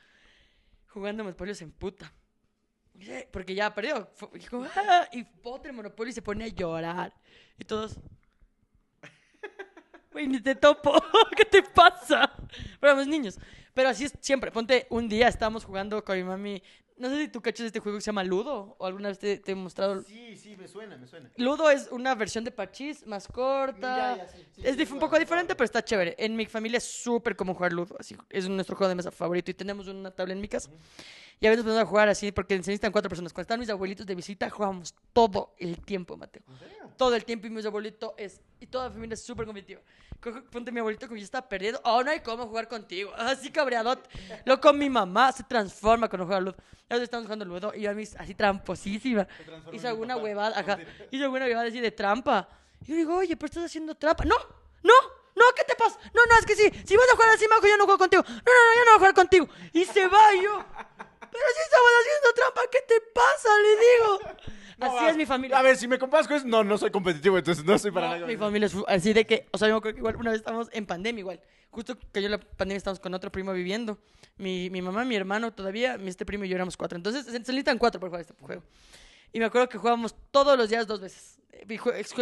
jugando 0.89 1.25
Monopolio 1.25 1.55
se 1.55 1.65
emputa. 1.65 2.13
Sí, 3.01 3.13
Porque 3.31 3.55
ya 3.55 3.73
perdió. 3.75 4.11
Y, 4.35 4.41
como, 4.47 4.65
"Ah", 4.75 5.09
y 5.13 5.23
bota 5.43 5.69
el 5.69 5.75
Monopolio 5.75 6.11
y 6.11 6.15
se 6.15 6.21
pone 6.23 6.45
a 6.45 6.49
llorar. 6.49 7.15
Y 7.59 7.65
todos... 7.65 7.97
Güey, 10.19 10.27
ni 10.27 10.41
te 10.41 10.57
topo. 10.57 11.01
¿Qué 11.37 11.45
te 11.45 11.63
pasa? 11.63 12.33
Pero 12.81 12.93
éramos 12.93 13.07
niños. 13.07 13.39
Pero 13.73 13.89
así 13.89 14.07
es 14.07 14.13
siempre. 14.21 14.51
Ponte, 14.51 14.89
un 14.91 15.09
día 15.09 15.29
estábamos 15.29 15.65
jugando 15.65 16.05
con 16.05 16.17
mi 16.17 16.25
mami. 16.25 16.61
No 16.99 17.09
sé 17.09 17.17
si 17.19 17.29
tú 17.29 17.41
cachas 17.41 17.67
este 17.67 17.81
juego 17.81 17.99
que 17.99 18.03
se 18.03 18.07
llama 18.07 18.25
Ludo. 18.25 18.77
O 18.79 18.87
alguna 18.87 19.09
vez 19.09 19.19
te, 19.19 19.39
te 19.39 19.53
he 19.53 19.55
mostrado. 19.55 20.03
Sí, 20.03 20.37
sí, 20.37 20.57
me 20.57 20.67
suena, 20.67 20.97
me 20.97 21.07
suena. 21.07 21.31
Ludo 21.37 21.71
es 21.71 21.89
una 21.91 22.15
versión 22.15 22.45
de 22.45 22.51
parchís 22.51 23.07
más 23.07 23.29
corta. 23.29 24.17
Ya, 24.17 24.25
ya, 24.25 24.29
sí, 24.29 24.45
sí, 24.53 24.63
es 24.65 24.77
sí, 24.77 24.93
un 24.93 24.99
poco 24.99 25.17
sí, 25.17 25.21
diferente, 25.21 25.55
pero 25.55 25.65
está 25.65 25.85
chévere. 25.85 26.17
En 26.19 26.35
mi 26.35 26.47
familia 26.47 26.79
es 26.79 26.85
súper 26.85 27.37
como 27.37 27.55
jugar 27.55 27.73
Ludo. 27.73 27.97
Así, 27.99 28.17
es 28.31 28.49
nuestro 28.49 28.77
juego 28.77 28.89
de 28.89 28.95
mesa 28.97 29.11
favorito. 29.11 29.51
Y 29.51 29.55
tenemos 29.55 29.87
una 29.87 30.11
tabla 30.11 30.33
en 30.33 30.41
mi 30.41 30.49
casa. 30.49 30.71
Y 31.41 31.47
a 31.47 31.51
veces 31.51 31.65
nos 31.65 31.79
a 31.79 31.87
jugar 31.87 32.09
así 32.09 32.33
porque 32.33 32.55
se 32.55 32.59
necesitan 32.59 32.91
cuatro 32.91 33.09
personas. 33.09 33.33
Cuando 33.33 33.43
están 33.43 33.61
mis 33.61 33.71
abuelitos 33.71 34.05
de 34.05 34.15
visita, 34.15 34.51
jugamos 34.51 34.95
todo 35.13 35.55
el 35.59 35.81
tiempo, 35.81 36.17
Mateo. 36.17 36.43
Todo 36.97 37.15
el 37.15 37.25
tiempo. 37.25 37.47
Y 37.47 37.51
mi 37.51 37.65
abuelito 37.65 38.15
es. 38.19 38.41
Y 38.59 38.67
toda 38.67 38.87
la 38.87 38.91
familia 38.91 39.15
es 39.15 39.23
súper 39.23 39.47
competitiva. 39.47 39.81
Ponte 40.51 40.73
mi 40.73 40.81
abuelito 40.81 41.07
como 41.07 41.17
ya 41.17 41.25
está 41.25 41.49
perdiendo. 41.49 41.81
Oh, 41.85 42.03
no 42.03 42.11
hay 42.11 42.21
cómo 42.21 42.49
jugar 42.49 42.67
contigo. 42.67 43.13
Así 43.17 43.51
cabreadote. 43.51 44.09
Loco, 44.45 44.73
mi 44.73 44.91
mamá 44.91 45.31
se 45.31 45.45
transforma 45.45 46.09
cuando 46.09 46.27
juega 46.27 46.41
Ludo. 46.41 46.57
Veces 46.89 47.05
estamos 47.05 47.27
jugando 47.27 47.45
Ludo 47.45 47.73
y 47.75 47.83
yo 47.83 47.91
a 47.91 47.95
mí 47.95 48.05
así 48.19 48.35
tramposísima. 48.35 49.27
Hizo 49.73 49.89
alguna 49.89 50.15
papá. 50.15 50.25
huevada, 50.25 50.59
ajá. 50.59 50.79
Hizo 51.11 51.25
alguna 51.25 51.45
huevada 51.45 51.69
así 51.69 51.81
de 51.81 51.91
trampa. 51.91 52.49
Y 52.83 52.87
yo 52.87 52.97
digo, 52.97 53.17
oye, 53.17 53.37
pero 53.37 53.47
estás 53.47 53.65
haciendo 53.65 53.95
trampa. 53.95 54.25
No, 54.25 54.37
no, 54.83 54.95
no, 55.37 55.45
¿qué 55.55 55.65
te 55.65 55.75
pasa? 55.75 55.99
No, 56.15 56.25
no, 56.27 56.39
es 56.39 56.47
que 56.47 56.57
sí. 56.57 56.71
Si 56.87 56.97
vas 56.97 57.07
a 57.13 57.15
jugar 57.15 57.29
así, 57.31 57.47
Majo, 57.47 57.67
yo 57.67 57.77
no 57.77 57.85
juego 57.85 57.99
contigo. 57.99 58.23
No, 58.27 58.35
no, 58.35 58.41
no, 58.41 58.75
yo 58.75 58.85
no 58.85 58.91
voy 58.93 58.95
a 58.95 58.99
jugar 58.99 59.15
contigo. 59.15 59.49
Y 59.73 59.85
se 59.85 60.07
va 60.09 60.35
y 60.35 60.43
yo. 60.43 60.65
Pero 61.31 61.45
si 61.55 61.63
estamos 61.63 61.91
haciendo 62.01 62.33
trampa, 62.35 62.61
¿qué 62.73 62.79
te 62.89 63.01
pasa? 63.13 63.49
Le 63.59 63.77
digo. 63.77 64.58
Así 64.81 65.07
es 65.07 65.17
mi 65.17 65.27
familia. 65.27 65.59
A 65.59 65.63
ver, 65.63 65.77
si 65.77 65.89
me 65.89 65.99
comparas 65.99 66.29
con 66.29 66.37
eso, 66.37 66.47
no, 66.47 66.63
no 66.63 66.79
soy 66.79 66.91
competitivo, 66.91 67.37
entonces 67.39 67.65
no 67.65 67.79
soy 67.79 67.91
para 67.91 68.09
nada. 68.09 68.27
mi 68.27 68.37
familia 68.37 68.67
es 68.67 68.77
así 68.87 69.13
de 69.13 69.27
que, 69.27 69.47
o 69.53 69.59
sea, 69.59 69.69
yo 69.69 69.77
acuerdo 69.77 69.95
que 69.95 70.01
igual 70.01 70.17
una 70.17 70.31
vez 70.31 70.41
estábamos 70.41 70.69
en 70.73 70.87
pandemia 70.87 71.21
igual. 71.21 71.41
Justo 71.71 71.99
cayó 72.13 72.29
la 72.29 72.39
pandemia, 72.39 72.79
estábamos 72.79 73.01
con 73.01 73.13
otro 73.15 73.31
primo 73.31 73.53
viviendo. 73.53 73.99
Mi, 74.37 74.71
mi 74.71 74.81
mamá, 74.81 75.05
mi 75.05 75.17
hermano 75.17 75.53
todavía, 75.53 75.99
mi 75.99 76.09
este 76.09 76.25
primo 76.25 76.45
y 76.45 76.49
yo 76.49 76.55
éramos 76.55 76.77
cuatro. 76.77 76.97
Entonces 76.97 77.27
se 77.27 77.39
necesitan 77.39 77.79
cuatro 77.79 78.01
para 78.01 78.09
jugar 78.09 78.21
este 78.23 78.35
juego. 78.41 78.63
Y 79.33 79.39
me 79.39 79.45
acuerdo 79.45 79.69
que 79.69 79.79
jugábamos 79.79 80.15
todos 80.31 80.57
los 80.57 80.71
días 80.71 80.87
dos 80.87 81.01
veces. 81.01 81.39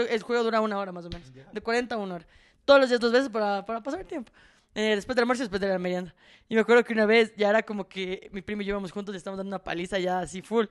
El 0.08 0.22
juego 0.22 0.42
dura 0.42 0.60
una 0.60 0.78
hora 0.78 0.92
más 0.92 1.04
o 1.04 1.10
menos. 1.10 1.32
De 1.32 1.60
40 1.60 1.94
a 1.94 1.98
una 1.98 2.16
hora. 2.16 2.26
Todos 2.64 2.80
los 2.80 2.88
días 2.88 3.00
dos 3.00 3.12
veces 3.12 3.28
para, 3.28 3.64
para 3.64 3.82
pasar 3.82 4.00
el 4.00 4.06
tiempo. 4.06 4.32
Eh, 4.74 4.94
después 4.94 5.16
del 5.16 5.22
almuerzo 5.22 5.42
y 5.42 5.44
después 5.44 5.60
de 5.60 5.68
la 5.68 5.78
merienda. 5.78 6.14
Y 6.48 6.54
me 6.54 6.60
acuerdo 6.60 6.84
que 6.84 6.92
una 6.92 7.06
vez 7.06 7.34
ya 7.36 7.48
era 7.48 7.62
como 7.62 7.88
que 7.88 8.28
mi 8.32 8.42
primo 8.42 8.62
y 8.62 8.66
yo 8.66 8.70
íbamos 8.70 8.92
juntos 8.92 9.14
y 9.14 9.18
estábamos 9.18 9.38
dando 9.38 9.56
una 9.56 9.62
paliza 9.64 9.98
ya 9.98 10.20
así 10.20 10.42
full. 10.42 10.66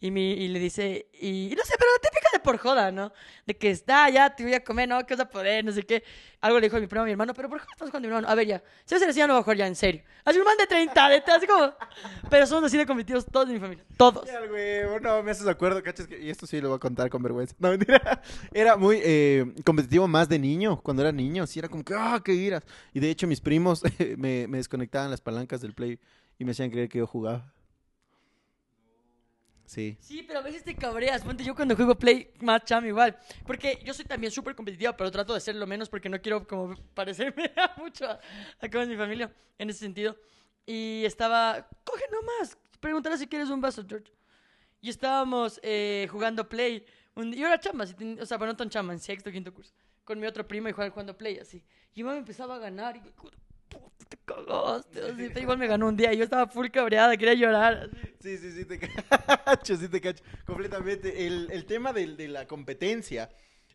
Y, 0.00 0.12
mi, 0.12 0.30
y 0.32 0.46
le 0.46 0.60
dice, 0.60 1.08
y, 1.20 1.52
no 1.56 1.64
sé, 1.64 1.74
pero 1.76 1.90
la 1.90 2.08
típica 2.08 2.28
de 2.32 2.38
por 2.38 2.56
joda, 2.58 2.92
¿no? 2.92 3.12
De 3.46 3.56
que 3.56 3.70
está, 3.70 4.08
ya 4.10 4.30
te 4.30 4.44
voy 4.44 4.54
a 4.54 4.62
comer, 4.62 4.88
¿no? 4.88 5.04
¿Qué 5.04 5.14
vas 5.14 5.26
a 5.26 5.28
poder? 5.28 5.64
No 5.64 5.72
sé 5.72 5.82
qué. 5.82 6.04
Algo 6.40 6.60
le 6.60 6.66
dijo 6.66 6.76
a 6.76 6.80
mi 6.80 6.86
primo 6.86 7.02
a 7.02 7.04
mi 7.04 7.10
hermano, 7.10 7.34
pero 7.34 7.48
¿por 7.48 7.58
qué 7.58 7.66
estamos 7.72 7.90
jugando 7.90 8.08
mi 8.08 8.14
hermano? 8.14 8.28
A 8.28 8.34
ver, 8.36 8.46
ya. 8.46 8.62
Si 8.84 8.94
va 8.94 9.04
a 9.04 9.10
ya 9.10 9.26
no 9.26 9.42
jugar 9.42 9.56
ya, 9.56 9.66
en 9.66 9.74
serio. 9.74 10.02
Así 10.24 10.38
un 10.38 10.44
man 10.44 10.56
de 10.56 10.68
30, 10.68 11.08
de 11.08 11.16
así 11.16 11.46
como. 11.48 11.72
Pero 12.30 12.46
somos 12.46 12.64
así 12.64 12.76
de 12.76 12.86
competitivos 12.86 13.26
todos 13.26 13.48
de 13.48 13.54
mi 13.54 13.60
familia. 13.60 13.84
Todos. 13.96 14.24
Ya, 14.24 14.38
güey, 14.46 14.86
bueno, 14.86 15.20
me 15.24 15.32
haces 15.32 15.48
acuerdo, 15.48 15.82
cachas, 15.82 16.06
y 16.08 16.30
esto 16.30 16.46
sí 16.46 16.60
lo 16.60 16.68
voy 16.68 16.76
a 16.76 16.80
contar 16.80 17.10
con 17.10 17.20
vergüenza. 17.20 17.56
No, 17.58 17.70
mentira. 17.70 18.22
Era 18.52 18.76
muy 18.76 19.00
eh, 19.02 19.52
competitivo 19.64 20.06
más 20.06 20.28
de 20.28 20.38
niño, 20.38 20.80
cuando 20.80 21.02
era 21.02 21.10
niño, 21.10 21.44
sí 21.44 21.58
era 21.58 21.68
como 21.68 21.82
que, 21.82 21.94
ah, 21.96 22.22
qué 22.24 22.34
iras. 22.34 22.62
Y 22.94 23.00
de 23.00 23.10
hecho 23.10 23.26
mis 23.26 23.40
primos 23.40 23.82
me, 24.16 24.46
me 24.46 24.58
desconectaban 24.58 25.10
las 25.10 25.20
palancas 25.20 25.60
del 25.60 25.74
play 25.74 25.98
y 26.38 26.44
me 26.44 26.52
hacían 26.52 26.70
creer 26.70 26.88
que 26.88 26.98
yo 26.98 27.06
jugaba. 27.08 27.52
Sí. 29.68 29.98
Sí, 30.00 30.24
pero 30.26 30.38
a 30.38 30.42
veces 30.42 30.64
te 30.64 30.74
cabreas. 30.74 31.22
Ponte 31.22 31.44
yo 31.44 31.54
cuando 31.54 31.76
juego 31.76 31.94
Play 31.94 32.32
más 32.40 32.64
cham 32.64 32.86
igual. 32.86 33.18
Porque 33.46 33.78
yo 33.84 33.92
soy 33.92 34.06
también 34.06 34.32
súper 34.32 34.54
competitiva, 34.54 34.96
pero 34.96 35.10
trato 35.10 35.34
de 35.34 35.36
hacerlo 35.36 35.66
menos 35.66 35.90
porque 35.90 36.08
no 36.08 36.18
quiero 36.22 36.46
como 36.46 36.74
parecerme 36.94 37.52
mucho 37.76 38.06
a, 38.06 38.18
a 38.60 38.86
mi 38.86 38.96
familia 38.96 39.30
en 39.58 39.68
ese 39.68 39.80
sentido. 39.80 40.16
Y 40.64 41.04
estaba, 41.04 41.68
coge 41.84 42.04
nomás, 42.10 42.56
pregúntale 42.80 43.18
si 43.18 43.26
quieres 43.26 43.50
un 43.50 43.60
vaso, 43.60 43.84
George. 43.86 44.10
Y 44.80 44.88
estábamos 44.88 45.60
eh, 45.62 46.08
jugando 46.10 46.48
Play. 46.48 46.86
Yo 47.14 47.46
era 47.46 47.60
chamba, 47.60 47.84
así 47.84 47.92
ten- 47.92 48.18
o 48.18 48.24
sea, 48.24 48.38
bueno, 48.38 48.54
no 48.54 48.56
tan 48.56 48.70
chamba, 48.70 48.94
en 48.94 49.00
sexto, 49.00 49.30
quinto 49.30 49.52
curso. 49.52 49.74
Con 50.02 50.18
mi 50.18 50.26
otro 50.26 50.48
primo 50.48 50.70
y 50.70 50.72
jugando, 50.72 51.14
Play, 51.18 51.38
así. 51.40 51.62
Y 51.94 52.02
me 52.02 52.16
empezaba 52.16 52.54
a 52.54 52.58
ganar 52.58 52.96
y, 52.96 53.02
te 54.08 54.16
cagaste. 54.24 55.00
Así, 55.02 55.40
igual 55.40 55.58
me 55.58 55.66
ganó 55.66 55.86
un 55.88 55.96
día 55.96 56.12
yo 56.12 56.24
estaba 56.24 56.46
full 56.46 56.68
cabreada, 56.68 57.16
quería 57.16 57.34
llorar. 57.34 57.90
Sí, 58.20 58.36
sí, 58.38 58.52
sí, 58.52 58.64
te 58.64 58.78
cacho, 59.44 59.76
sí 59.76 59.88
te 59.88 60.00
cacho. 60.00 60.24
Completamente. 60.46 61.26
El, 61.26 61.48
el 61.50 61.64
tema 61.66 61.92
del- 61.92 62.16
de, 62.16 62.28
la 62.28 62.46
competencia. 62.46 63.30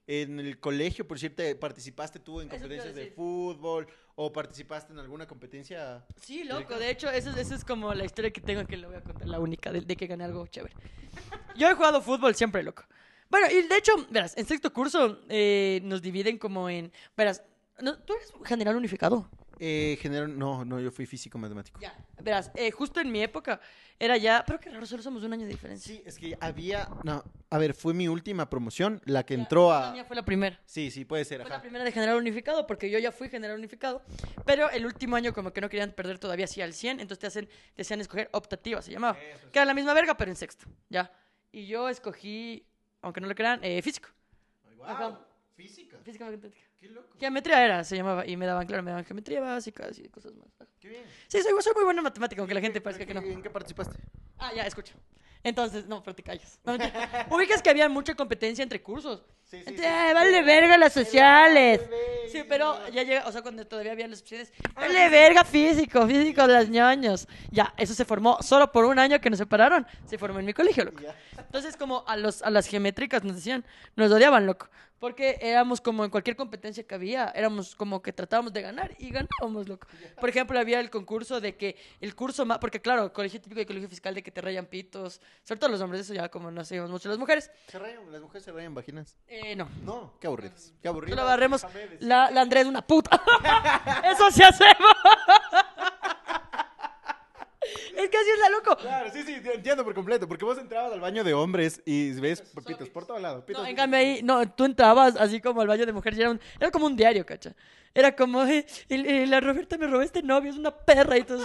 En 0.06 0.38
el 0.38 0.60
colegio, 0.60 1.08
por 1.08 1.18
cierto, 1.18 1.42
¿participaste 1.62 2.20
tú 2.20 2.42
en 2.42 2.50
competencias 2.50 2.94
de 2.94 3.08
fútbol 3.12 3.88
o 4.16 4.34
participaste 4.34 4.92
en 4.92 5.00
alguna 5.00 5.26
competencia? 5.26 6.06
Sí, 6.22 6.44
loco. 6.44 6.78
De 6.78 6.90
hecho, 6.90 7.10
esa 7.10 7.40
esa 7.40 7.56
es 7.56 7.64
como 7.64 7.94
la 7.94 8.04
historia 8.04 8.30
que 8.30 8.42
tengo 8.42 8.66
que 8.68 8.76
le 8.76 8.86
voy 8.86 8.98
a 8.98 9.02
contar, 9.02 9.26
la 9.30 9.40
única, 9.40 9.72
de, 9.72 9.80
de 9.80 9.96
que 9.96 10.06
gané 10.08 10.26
algo 10.26 10.46
chévere. 10.48 10.74
Yo 11.56 11.70
he 11.70 11.74
jugado 11.74 12.02
fútbol 12.02 12.36
siempre, 12.36 12.64
loco. 12.64 12.84
Bueno, 13.30 13.48
y 13.50 13.66
de 13.66 13.78
hecho, 13.78 13.94
verás, 14.10 14.38
en 14.38 14.46
sexto 14.46 14.74
curso 14.74 15.22
eh, 15.30 15.80
nos 15.84 16.02
dividen 16.02 16.38
como 16.38 16.70
en... 16.70 16.92
Verás, 17.16 17.42
¿tú 17.78 18.14
eres 18.14 18.34
general 18.44 18.76
unificado? 18.76 19.30
Eh, 19.66 19.98
general, 20.02 20.38
no, 20.38 20.66
no, 20.66 20.78
yo 20.78 20.92
fui 20.92 21.06
físico 21.06 21.38
matemático. 21.38 21.80
Ya. 21.80 21.96
Verás, 22.22 22.52
eh, 22.54 22.70
justo 22.70 23.00
en 23.00 23.10
mi 23.10 23.24
época 23.24 23.62
era 23.98 24.18
ya... 24.18 24.44
Pero 24.46 24.60
qué 24.60 24.70
raro, 24.70 24.86
solo 24.86 25.02
somos 25.02 25.24
un 25.24 25.32
año 25.32 25.46
de 25.46 25.52
diferencia. 25.54 25.96
Sí, 25.96 26.04
es 26.06 26.18
que 26.18 26.38
había, 26.42 26.90
no, 27.06 27.24
a 27.50 27.58
ver, 27.58 27.74
fue 27.74 27.94
mi 27.94 28.10
última 28.10 28.50
promoción, 28.50 29.02
la 29.06 29.26
que 29.26 29.36
entró 29.36 29.70
La 29.70 29.88
a... 29.88 29.92
mía 29.94 30.04
fue 30.04 30.18
la 30.18 30.26
primera. 30.26 30.60
Sí, 30.66 30.92
sí, 30.92 31.06
puede 31.06 31.24
ser, 31.24 31.40
Fue 31.44 31.50
la 31.50 31.62
primera 31.62 31.86
de 31.86 31.94
general 31.94 32.18
unificado, 32.18 32.68
porque 32.68 32.90
yo 32.90 33.00
ya 33.00 33.14
fui 33.14 33.30
general 33.30 33.58
unificado. 33.58 34.02
Pero 34.46 34.70
el 34.70 34.86
último 34.86 35.16
año 35.16 35.32
como 35.32 35.54
que 35.54 35.62
no 35.62 35.70
querían 35.70 35.94
perder 35.94 36.20
todavía 36.20 36.44
así 36.44 36.62
al 36.62 36.74
100, 36.74 37.00
entonces 37.00 37.20
te 37.20 37.28
hacen, 37.28 37.50
te 37.74 37.84
hacían 37.84 38.02
escoger 38.02 38.30
optativa, 38.34 38.82
se 38.82 38.92
llamaba. 38.92 39.18
Que 39.18 39.60
era 39.60 39.66
la 39.66 39.74
misma 39.74 39.94
verga, 39.94 40.18
pero 40.18 40.30
en 40.30 40.36
sexto, 40.36 40.66
¿ya? 40.90 41.10
Y 41.54 41.68
yo 41.68 41.88
escogí, 41.88 42.66
aunque 43.02 43.22
no 43.22 43.28
lo 43.28 43.36
crean, 43.36 43.62
eh, 43.64 43.82
físico. 43.82 44.10
Ajá. 44.86 45.18
Física, 45.56 45.98
Física 46.04 46.26
matemática. 46.26 46.64
qué 46.80 46.88
loco, 46.90 47.16
Geometría 47.20 47.64
era, 47.64 47.84
se 47.84 47.96
llamaba, 47.96 48.26
y 48.26 48.36
me 48.38 48.46
daban, 48.48 48.66
claro, 48.66 48.82
me 48.82 48.90
daban 48.92 49.06
geometría 49.06 49.40
básica 49.40 49.88
y 49.96 50.10
cosas 50.10 50.34
más. 50.34 50.48
Qué 50.80 50.90
bien. 50.90 51.04
Sí, 51.28 51.42
soy, 51.42 51.52
soy 51.62 51.74
muy 51.76 51.84
buena 51.84 52.00
en 52.00 52.04
matemática, 52.06 52.42
aunque 52.42 52.56
la 52.56 52.62
gente 52.62 52.82
parezca 52.82 53.06
que 53.06 53.14
no. 53.14 53.22
¿En 53.22 53.42
qué 53.42 53.50
participaste? 53.50 53.96
Ah, 54.40 54.52
ya, 54.56 54.64
escucha. 54.66 54.94
Entonces, 55.44 55.86
no, 55.88 56.02
pero 56.02 56.16
te 56.16 56.24
callas. 56.24 56.60
No. 56.64 56.74
Ubicas 57.36 57.62
que 57.62 57.70
había 57.70 57.88
mucha 57.90 58.16
competencia 58.16 58.64
entre 58.64 58.82
cursos. 58.82 59.24
Sí, 59.44 59.58
sí, 59.62 59.70
Entre, 59.70 59.86
sí. 59.86 59.92
"Ay, 59.94 60.14
vale 60.14 60.42
verga 60.42 60.78
las 60.78 60.94
sociales. 60.94 61.82
Sí, 62.32 62.44
pero 62.48 62.88
ya 62.90 63.04
llega, 63.04 63.28
o 63.28 63.32
sea, 63.32 63.42
cuando 63.44 63.68
todavía 63.68 63.92
había 63.92 64.08
las 64.08 64.22
opciones, 64.22 64.52
vale 64.74 65.10
verga 65.10 65.44
físico, 65.44 66.08
físico 66.08 66.48
de 66.48 66.54
las 66.54 66.70
ñoños. 66.70 67.28
Ya, 67.52 67.74
eso 67.78 67.94
se 67.94 68.06
formó 68.06 68.42
solo 68.42 68.72
por 68.72 68.86
un 68.86 68.98
año 68.98 69.20
que 69.22 69.30
nos 69.30 69.38
separaron. 69.38 69.86
Se 70.06 70.18
formó 70.18 70.40
en 70.40 70.46
mi 70.46 70.54
colegio, 70.54 70.86
loco. 70.86 71.04
Entonces, 71.54 71.78
como 71.78 72.04
a, 72.08 72.18
los, 72.18 72.42
a 72.42 72.50
las 72.50 72.66
geométricas 72.66 73.24
nos 73.24 73.36
decían, 73.36 73.64
nos 73.96 74.12
odiaban, 74.12 74.48
loco. 74.48 74.70
Porque 74.98 75.38
éramos 75.40 75.82
como 75.82 76.04
en 76.04 76.10
cualquier 76.10 76.36
competencia 76.36 76.84
que 76.84 76.96
había, 76.96 77.26
éramos 77.36 77.76
como 77.76 78.02
que 78.02 78.12
tratábamos 78.12 78.52
de 78.54 78.64
ganar 78.64 78.96
y 78.98 79.12
ganábamos, 79.12 79.68
loco. 79.68 79.88
Por 80.20 80.30
ejemplo, 80.30 80.60
había 80.60 80.80
el 80.80 80.90
concurso 80.90 81.40
de 81.40 81.56
que 81.56 81.76
el 82.02 82.16
curso 82.16 82.44
más, 82.44 82.58
porque 82.58 82.82
claro, 82.82 83.14
colegio 83.14 83.40
típico 83.40 83.60
de 83.60 83.68
colegio 83.68 83.88
fiscal 83.88 84.16
de 84.16 84.24
que 84.24 84.32
te 84.32 84.42
rayan 84.42 84.66
pitos, 84.66 85.22
sobre 85.44 85.60
todo 85.60 85.70
los 85.70 85.80
hombres, 85.82 86.02
eso 86.02 86.16
ya 86.16 86.28
como 86.30 86.50
no 86.50 86.62
hacíamos 86.62 86.90
mucho 86.90 87.08
las 87.08 87.20
mujeres. 87.20 87.52
¿Se 87.68 87.78
rayan, 87.78 88.12
las 88.12 88.22
mujeres 88.24 88.46
se 88.46 88.52
rayan 88.52 88.74
vaginas? 88.74 89.16
Eh, 89.28 89.56
no. 89.56 89.70
No, 89.84 90.14
qué 90.20 90.26
aburridas, 90.26 90.74
qué 90.82 90.88
aburridas. 90.88 91.20
Solo 91.20 91.28
barremos 91.28 91.68
la, 92.00 92.32
la 92.32 92.42
Andrea 92.42 92.64
es 92.64 92.68
una 92.68 92.82
puta. 92.82 93.22
Eso 94.12 94.32
sí 94.32 94.42
hacemos. 94.42 94.96
Es 97.96 98.10
que 98.10 98.18
así 98.18 98.30
es 98.34 98.40
la 98.40 98.50
loco. 98.50 98.76
Claro, 98.78 99.10
sí, 99.12 99.24
sí, 99.24 99.36
entiendo 99.54 99.84
por 99.84 99.94
completo, 99.94 100.28
porque 100.28 100.46
vos 100.46 100.58
entrabas 100.58 100.92
al 100.94 101.00
baño 101.00 101.24
de 101.24 101.34
hombres 101.34 101.82
y 101.86 102.12
ves 102.20 102.42
pitos 102.66 102.90
por 102.90 103.06
todo 103.06 103.20
lado. 103.20 103.38
No, 103.38 103.46
pitos- 103.46 103.68
en 103.68 103.76
cambio 103.76 104.00
ahí, 104.00 104.22
no, 104.24 104.50
tú 104.52 104.66
entrabas 104.66 105.16
así 105.18 105.40
como 105.42 105.62
al 105.62 105.68
baño 105.68 105.86
de 105.86 105.94
mujeres 105.94 106.18
y 106.20 106.22
era, 106.22 106.32
un- 106.32 106.42
era 106.60 106.72
como 106.72 106.86
un 106.86 106.96
diario, 106.96 107.26
cacha. 107.26 107.54
Era 107.96 108.16
como, 108.16 108.44
eh, 108.46 108.66
el- 108.90 109.06
el- 109.06 109.30
la 109.30 109.40
Roberta 109.40 109.78
me 109.78 109.86
robó 109.88 110.02
este 110.02 110.24
novio, 110.24 110.50
es 110.50 110.58
una 110.58 110.72
perra. 110.72 111.18
Y 111.18 111.24
tú, 111.24 111.40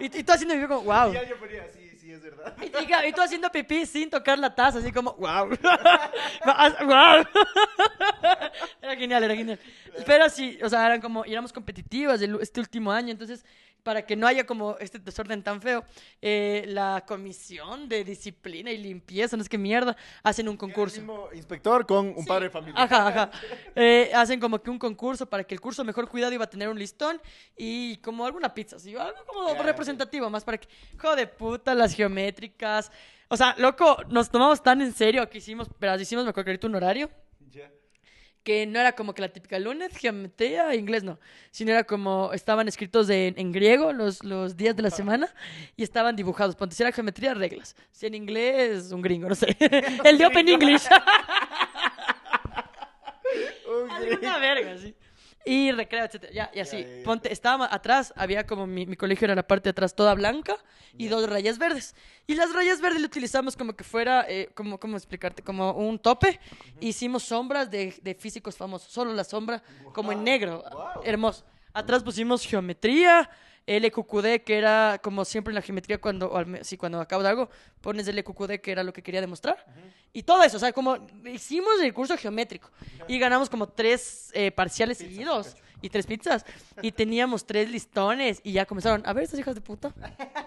y, 0.00 0.04
y 0.18 0.22
tú 0.22 0.32
haciendo 0.32 0.54
pipí 0.54 0.66
como, 0.66 0.82
wow. 0.82 1.12
Y 1.12 1.16
alguien 1.16 1.38
ponía, 1.38 1.66
sí, 1.72 1.90
sí, 1.98 2.12
es 2.12 2.22
verdad. 2.22 2.54
Y, 2.60 2.64
y- 2.66 3.08
y 3.08 3.12
tú 3.12 3.22
haciendo 3.22 3.50
pipí 3.50 3.86
sin 3.86 4.10
tocar 4.10 4.38
la 4.38 4.54
taza, 4.54 4.80
así 4.80 4.92
como, 4.92 5.14
wow. 5.14 5.48
wow. 6.84 7.24
Era 8.82 8.96
genial, 8.96 9.24
era 9.24 9.34
genial. 9.34 9.58
Pero 10.06 10.28
sí, 10.28 10.58
o 10.62 10.68
sea, 10.68 10.84
eran 10.86 11.00
como, 11.00 11.24
y 11.24 11.32
éramos 11.32 11.52
competitivas 11.52 12.20
el- 12.20 12.38
este 12.40 12.60
último 12.60 12.92
año, 12.92 13.10
entonces, 13.10 13.44
para 13.84 14.04
que 14.04 14.16
no 14.16 14.26
haya 14.26 14.44
como 14.44 14.76
este 14.80 14.98
desorden 14.98 15.42
tan 15.42 15.60
feo, 15.60 15.84
eh, 16.20 16.64
la 16.66 17.04
comisión 17.06 17.88
de 17.88 18.02
disciplina 18.02 18.72
y 18.72 18.78
limpieza, 18.78 19.36
no 19.36 19.42
es 19.42 19.48
que 19.48 19.58
mierda, 19.58 19.94
hacen 20.22 20.48
un 20.48 20.56
concurso. 20.56 20.96
El 20.96 21.02
mismo 21.02 21.28
inspector 21.32 21.86
con 21.86 22.14
un 22.16 22.24
padre 22.24 22.46
de 22.46 22.50
familia. 22.50 22.82
Ajá, 22.82 23.08
ajá. 23.08 23.30
Eh, 23.76 24.10
hacen 24.14 24.40
como 24.40 24.60
que 24.60 24.70
un 24.70 24.78
concurso 24.78 25.26
para 25.26 25.44
que 25.44 25.54
el 25.54 25.60
curso 25.60 25.84
mejor 25.84 26.08
cuidado 26.08 26.32
iba 26.32 26.44
a 26.44 26.50
tener 26.50 26.68
un 26.68 26.78
listón 26.78 27.20
y 27.56 27.98
como 27.98 28.24
alguna 28.24 28.52
pizza, 28.52 28.78
¿sí? 28.78 28.96
algo 28.96 29.24
como 29.26 29.62
representativo, 29.62 30.30
más 30.30 30.44
para 30.44 30.58
que, 30.58 30.66
hijo 30.94 31.14
de 31.14 31.26
puta, 31.26 31.74
las 31.74 31.94
geométricas. 31.94 32.90
O 33.28 33.36
sea, 33.36 33.54
loco, 33.58 33.98
nos 34.08 34.30
tomamos 34.30 34.62
tan 34.62 34.80
en 34.80 34.92
serio 34.94 35.28
que 35.28 35.38
hicimos, 35.38 35.68
pero 35.78 36.00
hicimos, 36.00 36.24
me 36.24 36.30
acuerdo 36.30 36.46
que 36.46 36.50
ahorita 36.52 36.66
un 36.68 36.74
horario 36.76 37.10
Ya. 37.50 37.70
Que 38.44 38.66
no 38.66 38.78
era 38.78 38.92
como 38.92 39.14
que 39.14 39.22
la 39.22 39.28
típica 39.30 39.58
lunes, 39.58 39.96
geometría, 39.96 40.74
inglés 40.74 41.02
no, 41.02 41.18
sino 41.50 41.72
era 41.72 41.84
como 41.84 42.30
estaban 42.34 42.68
escritos 42.68 43.06
de- 43.08 43.34
en 43.36 43.50
griego 43.52 43.92
los, 43.92 44.22
los 44.22 44.56
días 44.56 44.76
de 44.76 44.82
la 44.82 44.90
semana 44.90 45.28
y 45.76 45.82
estaban 45.82 46.14
dibujados. 46.14 46.54
Ponte, 46.54 46.74
si 46.76 46.82
era 46.82 46.92
geometría, 46.92 47.34
reglas. 47.34 47.74
Si 47.90 48.06
en 48.06 48.14
inglés, 48.14 48.92
un 48.92 49.02
gringo, 49.02 49.28
no 49.28 49.34
sé. 49.34 49.56
El 50.04 50.18
de 50.18 50.26
Open 50.26 50.48
English. 50.48 50.82
Un 53.66 53.90
Alguna 53.90 54.38
verga, 54.38 54.78
sí. 54.78 54.94
Y 55.44 55.72
recreo, 55.72 56.04
etcétera. 56.04 56.32
Ya, 56.32 56.50
y 56.54 56.60
así. 56.60 56.78
Ya, 56.78 56.86
ya, 56.88 56.96
ya. 56.98 57.04
Ponte, 57.04 57.32
estaba 57.32 57.68
atrás, 57.72 58.12
había 58.16 58.46
como 58.46 58.66
mi, 58.66 58.86
mi 58.86 58.96
colegio 58.96 59.26
era 59.26 59.34
la 59.34 59.46
parte 59.46 59.64
de 59.64 59.70
atrás 59.70 59.94
toda 59.94 60.14
blanca 60.14 60.56
y 60.96 61.08
dos 61.08 61.28
rayas 61.28 61.58
verdes. 61.58 61.94
Y 62.26 62.34
las 62.34 62.52
rayas 62.52 62.80
verdes 62.80 63.00
le 63.00 63.06
utilizamos 63.06 63.56
como 63.56 63.74
que 63.74 63.84
fuera, 63.84 64.24
eh, 64.28 64.50
como, 64.54 64.80
¿cómo 64.80 64.96
explicarte? 64.96 65.42
Como 65.42 65.72
un 65.72 65.98
tope. 65.98 66.40
Hicimos 66.80 67.24
sombras 67.24 67.70
de, 67.70 67.94
de 68.02 68.14
físicos 68.14 68.56
famosos, 68.56 68.90
solo 68.90 69.12
la 69.12 69.24
sombra, 69.24 69.62
como 69.92 70.12
en 70.12 70.24
negro. 70.24 70.64
Wow. 70.70 71.02
Hermoso. 71.04 71.44
Atrás 71.72 72.02
pusimos 72.02 72.46
geometría, 72.46 73.28
LQQD, 73.66 74.42
que 74.44 74.58
era 74.58 75.00
como 75.02 75.24
siempre 75.24 75.50
en 75.52 75.54
la 75.56 75.62
geometría, 75.62 75.98
cuando, 76.00 76.28
o 76.30 76.36
al 76.36 76.46
me- 76.46 76.64
sí, 76.64 76.76
cuando 76.76 77.00
acabas 77.00 77.24
de 77.24 77.30
algo, 77.30 77.48
pones 77.80 78.06
LQQD, 78.06 78.60
que 78.60 78.72
era 78.72 78.82
lo 78.82 78.92
que 78.92 79.02
quería 79.02 79.20
demostrar. 79.20 79.64
Y 80.12 80.22
todo 80.22 80.42
eso, 80.42 80.56
o 80.58 80.60
sea, 80.60 80.72
como 80.72 80.98
hicimos 81.24 81.80
el 81.82 81.92
curso 81.94 82.16
geométrico 82.16 82.70
y 83.08 83.18
ganamos 83.18 83.48
como 83.50 83.68
tres 83.68 84.30
eh, 84.34 84.50
parciales 84.50 84.98
seguidos 84.98 85.56
y 85.82 85.88
tres 85.90 86.06
pizzas. 86.06 86.44
Y 86.82 86.92
teníamos 86.92 87.44
tres 87.46 87.70
listones 87.70 88.40
y 88.44 88.52
ya 88.52 88.64
comenzaron, 88.66 89.02
a 89.06 89.12
ver, 89.12 89.24
estas 89.24 89.40
hijas 89.40 89.54
de 89.54 89.60
puta. 89.60 89.92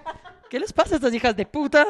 ¿Qué 0.50 0.60
les 0.60 0.72
pasa 0.74 0.96
a 0.96 0.98
estas 0.98 1.14
hijas 1.14 1.36
de 1.36 1.46
puta? 1.46 1.86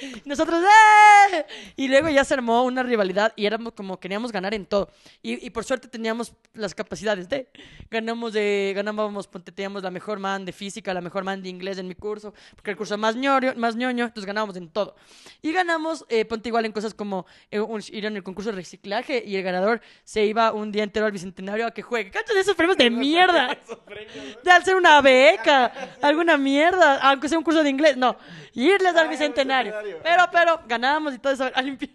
Y 0.00 0.22
nosotros, 0.28 0.62
¡eh! 0.62 1.44
Y 1.76 1.88
luego 1.88 2.08
ya 2.08 2.24
se 2.24 2.34
armó 2.34 2.62
una 2.62 2.82
rivalidad 2.82 3.32
y 3.36 3.46
éramos 3.46 3.72
como 3.74 4.00
queríamos 4.00 4.32
ganar 4.32 4.54
en 4.54 4.64
todo. 4.66 4.88
Y, 5.22 5.44
y 5.46 5.50
por 5.50 5.64
suerte 5.64 5.88
teníamos 5.88 6.32
las 6.54 6.74
capacidades 6.74 7.28
de. 7.28 7.48
Ganamos 7.90 8.32
de, 8.32 8.72
ganábamos, 8.74 9.28
teníamos 9.54 9.82
la 9.82 9.90
mejor 9.90 10.18
man 10.18 10.44
de 10.44 10.52
física, 10.52 10.94
la 10.94 11.00
mejor 11.00 11.24
man 11.24 11.42
de 11.42 11.48
inglés 11.50 11.78
en 11.78 11.86
mi 11.88 11.94
curso, 11.94 12.32
porque 12.54 12.70
el 12.70 12.76
curso 12.76 12.96
más 12.96 13.14
ñoño, 13.16 13.52
más 13.56 13.76
ñoño, 13.76 14.04
entonces 14.06 14.26
ganábamos 14.26 14.56
en 14.56 14.68
todo. 14.70 14.96
Y 15.42 15.52
ganamos, 15.52 16.04
eh, 16.08 16.24
ponte 16.24 16.48
igual 16.48 16.64
en 16.64 16.72
cosas 16.72 16.94
como 16.94 17.26
eh, 17.50 17.60
un- 17.60 17.82
ir 17.90 18.06
en 18.06 18.16
el 18.16 18.22
concurso 18.22 18.50
de 18.50 18.56
reciclaje 18.56 19.22
y 19.26 19.36
el 19.36 19.42
ganador 19.42 19.80
se 20.04 20.24
iba 20.24 20.52
un 20.52 20.72
día 20.72 20.84
entero 20.84 21.04
al 21.06 21.12
bicentenario 21.12 21.66
a 21.66 21.70
que 21.72 21.82
juegue. 21.82 22.10
¿Cachas 22.10 22.36
esos 22.36 22.54
premios 22.54 22.78
de 22.78 22.88
mierda? 22.90 23.58
de 24.44 24.50
hacer 24.50 24.76
una 24.76 25.00
beca, 25.02 25.72
alguna 26.00 26.36
mierda, 26.38 26.98
aunque 27.02 27.28
sea 27.28 27.36
un 27.38 27.44
curso 27.44 27.62
de 27.62 27.68
inglés, 27.70 27.81
no, 27.96 28.16
irles 28.54 28.94
al 28.94 29.04
Ay, 29.04 29.08
bicentenario. 29.08 29.74
Pero, 30.02 30.24
pero, 30.32 30.60
ganábamos 30.66 31.14
y 31.14 31.18
todo 31.18 31.32
eso 31.32 31.50
a 31.54 31.62
limpiar. 31.62 31.90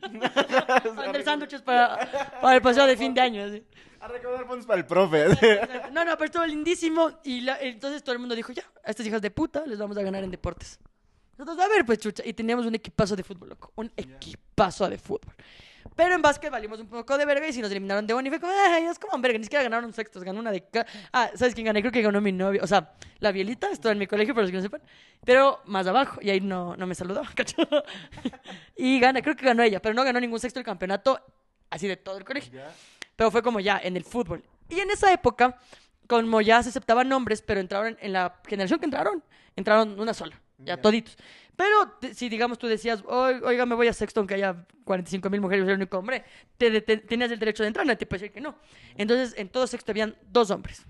vender 0.95 1.23
sándwiches 1.23 1.61
para, 1.61 1.97
para 2.41 2.55
el 2.55 2.61
paseo 2.61 2.85
de 2.85 2.97
fin 2.97 3.13
de 3.13 3.21
año. 3.21 3.43
así. 3.43 3.63
A 3.99 4.07
recaudar 4.07 4.45
fondos 4.45 4.65
para 4.65 4.79
el 4.79 4.85
profe. 4.85 5.25
No, 5.91 6.05
no, 6.05 6.11
pero 6.13 6.25
estuvo 6.25 6.45
lindísimo 6.45 7.11
y 7.23 7.41
la- 7.41 7.59
entonces 7.59 8.03
todo 8.03 8.13
el 8.13 8.19
mundo 8.19 8.35
dijo, 8.35 8.51
ya, 8.51 8.63
a 8.83 8.91
estas 8.91 9.05
hijas 9.07 9.21
de 9.21 9.31
puta 9.31 9.65
les 9.65 9.79
vamos 9.79 9.97
a 9.97 10.01
ganar 10.03 10.23
en 10.23 10.29
deportes. 10.31 10.79
Nosotros, 11.37 11.65
a 11.65 11.69
ver, 11.69 11.85
pues 11.85 11.99
chucha, 11.99 12.23
y 12.25 12.33
teníamos 12.33 12.65
un 12.65 12.75
equipazo 12.75 13.15
de 13.15 13.23
fútbol, 13.23 13.49
loco, 13.49 13.71
un 13.75 13.91
equipazo 13.95 14.87
de 14.89 14.97
fútbol. 14.97 15.35
Pero 15.97 16.13
en 16.13 16.21
básquet 16.21 16.51
valimos 16.51 16.79
un 16.79 16.87
poco 16.87 17.17
de 17.17 17.25
verga 17.25 17.47
y 17.47 17.51
si 17.51 17.59
nos 17.59 17.71
eliminaron 17.71 18.05
de 18.05 18.13
y 18.13 18.29
fue 18.29 18.39
como, 18.39 18.53
ay, 18.69 18.85
es 18.85 18.99
como 18.99 19.19
verga, 19.19 19.39
ni 19.39 19.45
siquiera 19.45 19.63
ganaron 19.63 19.85
un 19.85 19.93
sexto, 19.93 20.21
ganó 20.21 20.39
una 20.39 20.51
de... 20.51 20.63
Ah, 21.11 21.31
¿sabes 21.33 21.55
quién 21.55 21.65
gané? 21.65 21.81
Creo 21.81 21.91
que 21.91 22.03
ganó 22.03 22.21
mi 22.21 22.31
novio. 22.31 22.61
O 22.63 22.67
sea, 22.67 22.93
la 23.17 23.31
Bielita, 23.31 23.71
estuvo 23.71 23.91
en 23.91 23.97
mi 23.97 24.05
colegio, 24.05 24.35
para 24.35 24.43
los 24.43 24.51
que 24.51 24.57
no 24.57 24.61
sepan. 24.61 24.83
Pero 25.25 25.59
más 25.65 25.87
abajo, 25.87 26.19
y 26.21 26.29
ahí 26.29 26.39
no, 26.39 26.77
no 26.77 26.85
me 26.85 26.93
saludó, 26.93 27.23
¿cacho? 27.35 27.67
y 28.75 28.99
gana, 28.99 29.23
creo 29.23 29.35
que 29.35 29.43
ganó 29.43 29.63
ella, 29.63 29.81
pero 29.81 29.95
no 29.95 30.03
ganó 30.03 30.19
ningún 30.19 30.39
sexto 30.39 30.59
del 30.59 30.65
campeonato, 30.65 31.19
así 31.71 31.87
de 31.87 31.97
todo 31.97 32.19
el 32.19 32.23
colegio. 32.23 32.61
Pero 33.15 33.31
fue 33.31 33.41
como 33.41 33.59
ya 33.59 33.79
en 33.83 33.97
el 33.97 34.03
fútbol. 34.03 34.43
Y 34.69 34.79
en 34.79 34.91
esa 34.91 35.11
época, 35.11 35.57
como 36.05 36.41
ya 36.41 36.61
se 36.61 36.69
aceptaban 36.69 37.09
nombres, 37.09 37.41
pero 37.41 37.59
entraron 37.59 37.97
en 37.99 38.13
la 38.13 38.39
generación 38.47 38.79
que 38.79 38.85
entraron, 38.85 39.23
entraron 39.55 39.99
una 39.99 40.13
sola, 40.13 40.39
ya 40.57 40.77
toditos. 40.81 41.17
Pero 41.55 41.89
te- 41.99 42.13
si, 42.13 42.29
digamos, 42.29 42.57
tú 42.59 42.67
decías, 42.67 43.03
"Oi- 43.05 43.41
oiga, 43.43 43.65
me 43.65 43.75
voy 43.75 43.87
a 43.87 43.93
sexto 43.93 44.19
aunque 44.19 44.35
haya 44.35 44.65
45 44.83 45.29
mil 45.29 45.41
mujeres 45.41 45.63
y 45.63 45.65
soy 45.65 45.71
el 45.73 45.77
único 45.79 45.97
hombre, 45.97 46.23
te, 46.57 46.81
te- 46.81 46.97
tenías 46.97 47.31
el 47.31 47.39
derecho 47.39 47.63
de 47.63 47.67
entrar, 47.67 47.85
nadie 47.85 47.97
te 47.97 48.05
puede 48.05 48.21
decir 48.21 48.33
que 48.33 48.41
no. 48.41 48.55
Entonces, 48.95 49.33
en 49.37 49.49
todo 49.49 49.65
sexto 49.67 49.91
habían 49.91 50.15
dos 50.29 50.51
hombres, 50.51 50.85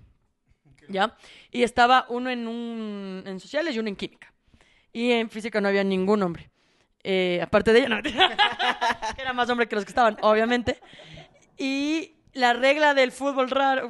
¿ya? 0.90 1.16
Y 1.52 1.64
estaba 1.64 2.06
uno 2.10 2.30
en, 2.30 2.48
un, 2.48 3.24
en 3.26 3.40
sociales 3.40 3.76
y 3.76 3.80
uno 3.80 3.88
en 3.90 3.96
química. 3.96 4.34
Y 4.92 5.12
en 5.12 5.30
física 5.30 5.62
no 5.62 5.68
había 5.68 5.84
ningún 5.84 6.22
hombre. 6.24 6.50
Eh, 7.04 7.40
aparte 7.42 7.72
de 7.72 7.80
ella, 7.80 7.90
no. 7.90 8.02
que 9.16 9.22
era 9.22 9.32
más 9.34 9.50
hombre 9.50 9.68
que 9.68 9.76
los 9.76 9.86
que 9.86 9.90
estaban, 9.92 10.18
obviamente. 10.22 10.82
Y 11.58 12.16
la 12.34 12.54
regla 12.54 12.94
del 12.94 13.12
fútbol 13.12 13.50
raro 13.50 13.90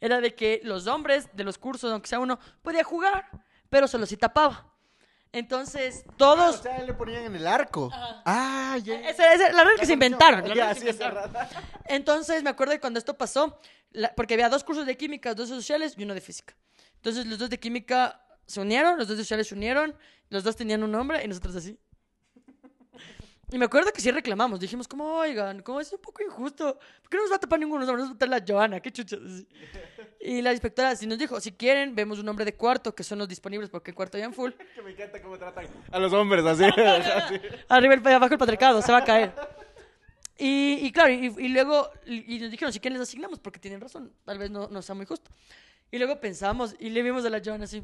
era 0.00 0.20
de 0.20 0.34
que 0.34 0.60
los 0.62 0.86
hombres 0.86 1.28
de 1.34 1.44
los 1.44 1.58
cursos, 1.58 1.90
aunque 1.92 2.08
sea 2.08 2.20
uno, 2.20 2.38
podía 2.62 2.84
jugar, 2.84 3.28
pero 3.68 3.88
solo 3.88 4.06
si 4.06 4.16
tapaba. 4.16 4.69
Entonces, 5.32 6.02
Ah, 6.06 6.10
o 6.10 6.14
todos... 6.16 6.56
sea, 6.60 6.82
le 6.82 6.92
ponían 6.94 7.24
en 7.24 7.36
el 7.36 7.46
arco. 7.46 7.90
Ah, 7.92 8.76
ya. 8.82 8.94
Esa 9.08 9.32
esa 9.32 9.46
es 9.48 9.54
la 9.54 9.62
regla 9.64 9.78
que 9.80 9.86
se 9.86 9.92
inventaron. 9.92 10.40
la 10.48 10.54
Ya, 10.54 10.66
regla 10.66 10.74
que 10.74 10.74
se 10.74 10.80
sí, 10.80 10.88
es 10.88 10.94
inventaron. 10.96 11.32
verdad. 11.32 11.50
Entonces, 11.86 12.42
me 12.42 12.50
acuerdo 12.50 12.72
de 12.72 12.80
cuando 12.80 12.98
esto 12.98 13.16
pasó, 13.16 13.60
la- 13.92 14.12
porque 14.14 14.34
había 14.34 14.48
dos 14.48 14.64
cursos 14.64 14.86
de 14.86 14.96
química, 14.96 15.34
dos 15.34 15.48
de 15.48 15.54
sociales 15.56 15.94
y 15.96 16.02
uno 16.04 16.14
de 16.14 16.20
física. 16.20 16.56
Entonces, 16.96 17.26
los 17.26 17.38
dos 17.38 17.48
de 17.50 17.58
química 17.60 18.20
se 18.46 18.60
unieron, 18.60 18.98
los 18.98 19.06
dos 19.08 19.16
de 19.16 19.22
sociales 19.22 19.46
se 19.48 19.54
unieron, 19.54 19.96
los 20.30 20.42
dos 20.44 20.56
tenían 20.56 20.82
un 20.82 20.90
nombre 20.90 21.24
y 21.24 21.28
nosotros 21.28 21.54
así. 21.56 21.78
Y 23.52 23.58
me 23.58 23.64
acuerdo 23.64 23.92
que 23.92 24.00
sí 24.00 24.10
reclamamos, 24.10 24.60
dijimos 24.60 24.86
como, 24.86 25.04
oigan, 25.04 25.62
como 25.62 25.80
es 25.80 25.92
un 25.92 26.00
poco 26.00 26.22
injusto, 26.22 26.78
¿por 27.02 27.10
qué 27.10 27.16
no 27.16 27.24
nos 27.24 27.32
va 27.32 27.36
a 27.36 27.40
tapar 27.40 27.58
ninguno? 27.58 27.84
Nos 27.84 28.00
va 28.00 28.06
a 28.06 28.12
tapar 28.12 28.28
la 28.28 28.44
Joana, 28.46 28.80
qué 28.80 28.92
chucha. 28.92 29.16
Así. 29.16 29.46
Y 30.20 30.42
la 30.42 30.52
inspectora 30.52 30.94
sí 30.94 31.06
nos 31.06 31.18
dijo, 31.18 31.40
si 31.40 31.52
quieren, 31.52 31.94
vemos 31.94 32.18
un 32.18 32.26
nombre 32.26 32.44
de 32.44 32.54
cuarto, 32.54 32.94
que 32.94 33.02
son 33.02 33.18
los 33.18 33.26
disponibles 33.26 33.68
porque 33.70 33.90
en 33.90 33.94
cuarto 33.96 34.18
ya 34.18 34.26
en 34.26 34.34
full. 34.34 34.52
Que 34.74 34.82
me 34.82 34.92
encanta 34.92 35.20
cómo 35.20 35.36
tratan 35.36 35.66
a 35.90 35.98
los 35.98 36.12
hombres 36.12 36.44
así. 36.44 36.64
así. 36.76 37.40
Arriba 37.68 37.94
el, 37.94 38.06
abajo 38.06 38.32
el 38.32 38.38
patriarcado, 38.38 38.82
se 38.82 38.92
va 38.92 38.98
a 38.98 39.04
caer. 39.04 39.32
Y, 40.38 40.78
y 40.86 40.92
claro, 40.92 41.10
y, 41.10 41.34
y 41.38 41.48
luego 41.48 41.90
y 42.06 42.38
nos 42.38 42.50
dijeron, 42.50 42.72
si 42.72 42.80
quieren 42.80 42.98
les 42.98 43.08
asignamos, 43.08 43.40
porque 43.40 43.58
tienen 43.58 43.80
razón, 43.80 44.12
tal 44.24 44.38
vez 44.38 44.50
no, 44.50 44.68
no 44.68 44.80
sea 44.80 44.94
muy 44.94 45.06
justo. 45.06 45.30
Y 45.90 45.98
luego 45.98 46.20
pensamos 46.20 46.74
y 46.78 46.90
le 46.90 47.02
vimos 47.02 47.24
a 47.24 47.30
la 47.30 47.42
Joana 47.44 47.64
así, 47.64 47.82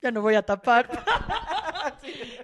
ya 0.00 0.10
no 0.10 0.22
voy 0.22 0.34
a 0.34 0.42
tapar. 0.42 0.88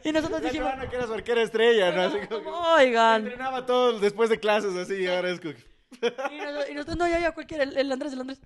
Y 0.04 0.12
nosotros 0.12 0.42
La 0.42 0.50
dijimos, 0.50 0.72
que 0.88 0.96
era 0.96 1.06
su 1.06 1.14
arquera 1.14 1.42
estrella, 1.42 1.92
¿no? 1.92 2.02
Así 2.02 2.26
como 2.28 2.50
oigan. 2.74 3.22
entrenaba 3.22 3.66
todos 3.66 4.00
después 4.00 4.30
de 4.30 4.38
clases 4.38 4.74
así 4.76 4.94
y 4.94 5.06
ahora 5.06 5.30
es 5.30 5.40
como 5.40 5.52
Y 5.52 6.38
nosotros, 6.38 6.70
y 6.70 6.74
nosotros, 6.74 6.96
no, 6.96 7.08
ya, 7.08 7.20
ya, 7.20 7.32
cualquiera, 7.32 7.64
el, 7.64 7.76
el 7.76 7.92
Andrés, 7.92 8.12
el 8.12 8.20
Andrés. 8.20 8.40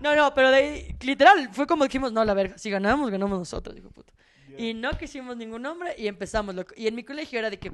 No, 0.00 0.14
no, 0.14 0.32
pero 0.34 0.50
de 0.50 0.56
ahí, 0.56 0.96
literal, 1.00 1.48
fue 1.52 1.66
como 1.66 1.84
dijimos, 1.84 2.12
no, 2.12 2.24
la 2.24 2.34
verga, 2.34 2.58
si 2.58 2.70
ganamos, 2.70 3.10
ganamos 3.10 3.38
nosotros, 3.38 3.74
dijo 3.74 3.90
puta. 3.90 4.12
Y 4.58 4.74
no 4.74 4.90
quisimos 4.92 5.36
ningún 5.36 5.62
nombre 5.62 5.94
y 5.98 6.06
empezamos. 6.06 6.54
loco. 6.54 6.72
Y 6.76 6.86
en 6.86 6.94
mi 6.94 7.04
colegio 7.04 7.38
era 7.38 7.50
de 7.50 7.58
que 7.58 7.70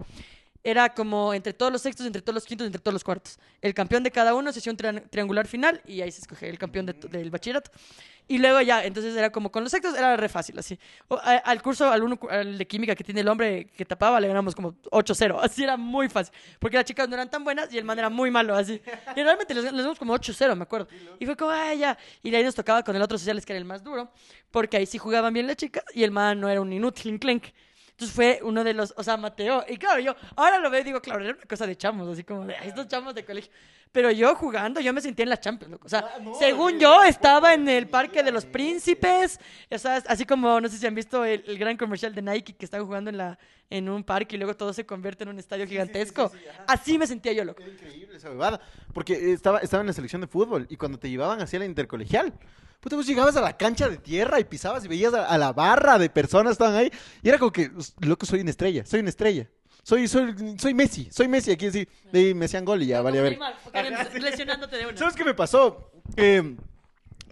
era 0.64 0.94
como 0.94 1.34
entre 1.34 1.52
todos 1.52 1.72
los 1.72 1.82
sextos, 1.82 2.06
entre 2.06 2.22
todos 2.22 2.34
los 2.34 2.44
quintos, 2.44 2.66
entre 2.66 2.80
todos 2.80 2.92
los 2.92 3.02
cuartos. 3.04 3.38
El 3.60 3.74
campeón 3.74 4.02
de 4.04 4.10
cada 4.10 4.34
uno 4.34 4.52
se 4.52 4.60
hacía 4.60 4.70
un 4.72 4.76
trian- 4.76 5.08
triangular 5.10 5.46
final 5.46 5.80
y 5.86 6.00
ahí 6.02 6.12
se 6.12 6.20
escogía 6.20 6.48
el 6.48 6.58
campeón 6.58 6.86
del 6.86 7.30
bachillerato. 7.30 7.70
Y 8.28 8.38
luego 8.38 8.60
ya, 8.60 8.84
entonces 8.84 9.16
era 9.16 9.30
como 9.32 9.50
con 9.50 9.64
los 9.64 9.72
sextos, 9.72 9.98
era 9.98 10.16
re 10.16 10.28
fácil, 10.28 10.56
así. 10.56 10.78
Al 11.44 11.60
curso, 11.60 11.90
al, 11.90 12.04
uno, 12.04 12.16
de 12.56 12.66
química 12.68 12.94
que 12.94 13.02
tiene 13.02 13.20
el 13.22 13.28
hombre 13.28 13.66
que 13.76 13.84
tapaba, 13.84 14.20
le 14.20 14.28
ganamos 14.28 14.54
como 14.54 14.74
8-0. 14.92 15.40
Así 15.42 15.64
era 15.64 15.76
muy 15.76 16.08
fácil. 16.08 16.32
Porque 16.60 16.76
las 16.76 16.84
chicas 16.86 17.08
no 17.08 17.14
eran 17.16 17.28
tan 17.28 17.42
buenas 17.42 17.74
y 17.74 17.78
el 17.78 17.84
man 17.84 17.98
era 17.98 18.08
muy 18.08 18.30
malo, 18.30 18.54
así. 18.54 18.80
Y 19.16 19.22
realmente 19.22 19.52
les, 19.54 19.64
les 19.64 19.72
ganamos 19.74 19.98
como 19.98 20.14
8-0, 20.14 20.54
me 20.54 20.62
acuerdo. 20.62 20.86
Y 21.18 21.26
fue 21.26 21.36
como, 21.36 21.50
ay, 21.50 21.78
ya. 21.80 21.98
Y 22.22 22.30
de 22.30 22.36
ahí 22.36 22.44
nos 22.44 22.54
tocaba 22.54 22.84
con 22.84 22.94
el 22.94 23.02
otro 23.02 23.18
sociales, 23.18 23.44
que 23.44 23.52
era 23.52 23.58
el 23.58 23.64
más 23.64 23.82
duro, 23.82 24.12
porque 24.52 24.76
ahí 24.76 24.86
sí 24.86 24.98
jugaban 24.98 25.34
bien 25.34 25.48
las 25.48 25.56
chicas 25.56 25.82
y 25.92 26.04
el 26.04 26.12
man 26.12 26.38
no 26.40 26.48
era 26.48 26.60
un 26.60 26.72
inútil, 26.72 27.14
enclenque. 27.14 27.52
Entonces 28.02 28.14
fue 28.16 28.40
uno 28.42 28.64
de 28.64 28.74
los, 28.74 28.92
o 28.96 29.02
sea, 29.04 29.16
Mateo. 29.16 29.64
Y 29.68 29.76
claro, 29.76 30.00
yo 30.00 30.16
ahora 30.34 30.58
lo 30.58 30.68
veo 30.70 30.80
y 30.80 30.84
digo, 30.84 31.00
claro, 31.00 31.22
era 31.24 31.34
una 31.34 31.44
cosa 31.44 31.66
de 31.66 31.76
chamos, 31.76 32.08
así 32.08 32.24
como 32.24 32.44
de 32.46 32.56
"Ay, 32.56 32.68
estos 32.68 32.88
chamos 32.88 33.14
de 33.14 33.24
colegio. 33.24 33.52
Pero 33.92 34.10
yo 34.10 34.34
jugando, 34.34 34.80
yo 34.80 34.92
me 34.92 35.00
sentía 35.02 35.22
en 35.22 35.28
la 35.28 35.38
Champions, 35.38 35.70
loco. 35.72 35.86
O 35.86 35.88
sea, 35.88 36.00
Ah, 36.16 36.18
no, 36.18 36.34
según 36.34 36.78
yo, 36.80 37.02
estaba 37.02 37.52
en 37.54 37.68
el 37.68 37.86
Parque 37.88 38.22
de 38.22 38.32
los. 38.32 38.44
Príncipes. 38.46 39.38
Ya 39.70 39.78
sabes, 39.78 40.02
así 40.08 40.24
como, 40.26 40.60
no 40.60 40.68
sé 40.68 40.78
si 40.78 40.86
han 40.86 40.94
visto 40.94 41.24
el, 41.24 41.44
el 41.46 41.58
gran 41.58 41.76
comercial 41.76 42.14
de 42.14 42.22
Nike 42.22 42.54
que 42.54 42.64
están 42.64 42.84
jugando 42.84 43.10
en, 43.10 43.18
la, 43.18 43.38
en 43.70 43.88
un 43.88 44.02
parque 44.02 44.34
y 44.36 44.38
luego 44.38 44.56
todo 44.56 44.72
se 44.72 44.84
convierte 44.86 45.22
en 45.24 45.30
un 45.30 45.38
estadio 45.38 45.64
sí, 45.64 45.68
sí, 45.68 45.74
gigantesco. 45.74 46.30
sí. 46.30 46.38
Así 46.66 46.98
me 46.98 47.06
sentía 47.06 47.32
yo, 47.34 47.44
loco. 47.44 47.62
Era 47.62 47.70
increíble 47.72 48.16
esa 48.16 48.30
bebada. 48.30 48.60
Porque 48.94 49.32
estaba, 49.32 49.58
estaba 49.60 49.82
en 49.82 49.86
la 49.88 49.92
selección 49.92 50.20
de 50.22 50.26
fútbol 50.26 50.66
y 50.70 50.76
cuando 50.76 50.98
te 50.98 51.08
llevaban 51.10 51.40
hacia 51.42 51.58
la 51.58 51.66
intercolegial, 51.66 52.32
puta, 52.82 52.96
vos 52.96 53.06
llegabas 53.06 53.36
a 53.36 53.40
la 53.40 53.56
cancha 53.56 53.88
de 53.88 53.96
tierra 53.96 54.40
y 54.40 54.44
pisabas 54.44 54.84
y 54.84 54.88
veías 54.88 55.14
a, 55.14 55.24
a 55.26 55.38
la 55.38 55.52
barra 55.52 55.98
de 55.98 56.10
personas 56.10 56.50
que 56.50 56.64
estaban 56.64 56.74
ahí. 56.74 56.92
Y 57.22 57.28
era 57.28 57.38
como 57.38 57.52
que, 57.52 57.70
loco, 58.00 58.26
soy 58.26 58.40
una 58.40 58.50
estrella, 58.50 58.84
soy 58.84 59.00
una 59.00 59.08
estrella. 59.10 59.48
Soy, 59.84 60.06
soy, 60.08 60.34
soy 60.58 60.74
Messi, 60.74 61.08
soy 61.10 61.28
Messi 61.28 61.52
aquí. 61.52 61.68
De 61.70 61.88
ahí 62.12 62.34
me 62.34 62.44
hacían 62.46 62.64
gol 62.64 62.82
y 62.82 62.86
ya, 62.86 63.00
vale, 63.00 63.18
a 63.18 63.22
ver. 63.22 63.32
Neymar, 63.32 63.54
porque 63.64 64.20
lesionándote 64.20 64.76
de 64.76 64.86
una. 64.86 64.96
¿Sabes 64.98 65.14
qué 65.14 65.24
me 65.24 65.34
pasó? 65.34 65.90
Eh, 66.16 66.56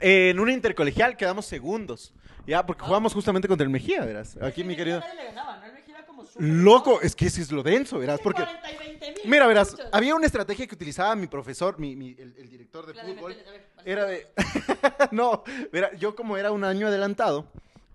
en 0.00 0.40
una 0.40 0.52
intercolegial 0.52 1.16
quedamos 1.16 1.46
segundos. 1.46 2.14
Ya, 2.46 2.64
porque 2.64 2.82
jugamos 2.84 3.12
justamente 3.12 3.46
contra 3.46 3.64
el 3.64 3.70
Mejía, 3.70 4.04
verás. 4.04 4.36
Aquí, 4.40 4.64
mi 4.64 4.74
querido. 4.74 4.98
Nadie 5.00 5.14
le 5.14 5.24
ganaba, 5.26 5.58
¿no? 5.58 5.66
El 5.66 5.72
Mejía 5.74 5.94
era 5.98 6.06
como 6.06 6.24
súper- 6.24 6.42
Loco, 6.42 7.00
es 7.02 7.14
que 7.14 7.26
ese 7.26 7.42
es 7.42 7.52
lo 7.52 7.62
denso, 7.62 7.98
verás. 7.98 8.18
Porque. 8.20 8.42
40 8.42 8.72
y 8.72 8.76
20 8.76 8.88
mil, 8.88 8.89
Mira, 9.24 9.46
verás, 9.46 9.76
había 9.92 10.14
una 10.14 10.26
estrategia 10.26 10.66
que 10.66 10.74
utilizaba 10.74 11.14
mi 11.16 11.26
profesor, 11.26 11.78
mi, 11.78 11.96
mi- 11.96 12.16
el, 12.18 12.34
el 12.36 12.48
director 12.50 12.86
de 12.86 12.94
fútbol. 12.94 13.34
ver, 13.34 13.66
Era 13.84 14.04
de. 14.04 14.26
no, 15.10 15.42
verá, 15.72 15.92
yo 15.94 16.14
como 16.14 16.36
era 16.36 16.50
un 16.52 16.64
año 16.64 16.86
adelantado. 16.86 17.46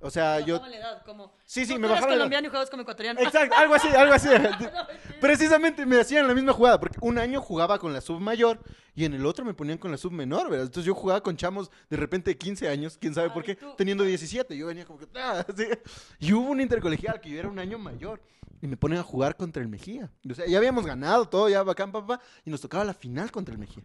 O 0.02 0.12
sea, 0.12 0.40
yo. 0.40 0.60
la 0.60 0.78
edad, 0.78 1.04
como, 1.04 1.34
Sí, 1.46 1.66
sí, 1.66 1.74
no, 1.74 1.80
me 1.80 1.88
tú 1.88 1.94
la 1.94 2.00
edad. 2.00 2.08
colombiano 2.10 2.46
y 2.46 2.50
jugabas 2.50 2.70
como 2.70 2.84
ecuatoriano. 2.84 3.20
Exacto, 3.22 3.56
algo 3.58 3.74
así, 3.76 3.88
algo 3.88 4.14
así. 4.14 4.30
Precisamente 5.22 5.86
me 5.86 6.00
hacían 6.00 6.28
la 6.28 6.34
misma 6.34 6.54
jugada, 6.54 6.80
porque 6.80 6.98
un 7.02 7.18
año 7.18 7.42
jugaba 7.42 7.80
con 7.80 7.94
la 7.94 8.02
sub 8.02 8.20
mayor 8.20 8.60
y 8.96 9.06
en 9.06 9.14
el 9.14 9.26
otro 9.26 9.43
me 9.46 9.54
ponían 9.54 9.78
con 9.78 9.91
la 9.91 9.98
sub 9.98 10.12
menor, 10.12 10.50
¿verdad? 10.50 10.66
Entonces 10.68 10.86
yo 10.86 10.96
jugaba 10.96 11.22
con 11.22 11.36
chamos 11.38 11.70
de 11.89 11.98
repente 11.98 12.32
de 12.32 12.38
15 12.38 12.70
años, 12.70 12.98
quién 13.00 13.14
sabe 13.14 13.30
por 13.30 13.43
qué, 13.43 13.56
tú- 13.56 13.74
teniendo 13.78 14.04
17. 14.04 14.56
Yo 14.58 14.68
venía 14.68 14.86
como 14.86 15.00
que. 15.00 15.08
ah. 15.16 15.46
Y 16.20 16.34
hubo 16.34 16.50
un 16.50 16.62
intercolegial 16.62 17.20
que 17.20 17.30
yo 17.30 17.39
era 17.39 17.50
un 17.50 17.60
año 17.60 17.78
mayor 17.78 18.22
y 18.62 18.68
me 18.68 18.78
ponen 18.78 18.98
a 19.00 19.04
jugar 19.04 19.36
contra 19.36 19.62
el 19.62 19.68
Mejía. 19.68 20.10
O 20.30 20.34
sea, 20.34 20.46
ya 20.48 20.58
habíamos 20.58 20.86
ganado 20.86 21.28
todo, 21.28 21.50
ya 21.50 21.62
bacán, 21.62 21.91
papá, 21.91 22.20
y 22.46 22.50
nos 22.50 22.62
tocaba 22.62 22.84
la 22.86 22.93
final 22.93 23.32
contra 23.32 23.54
el 23.54 23.60
Mejía. 23.60 23.84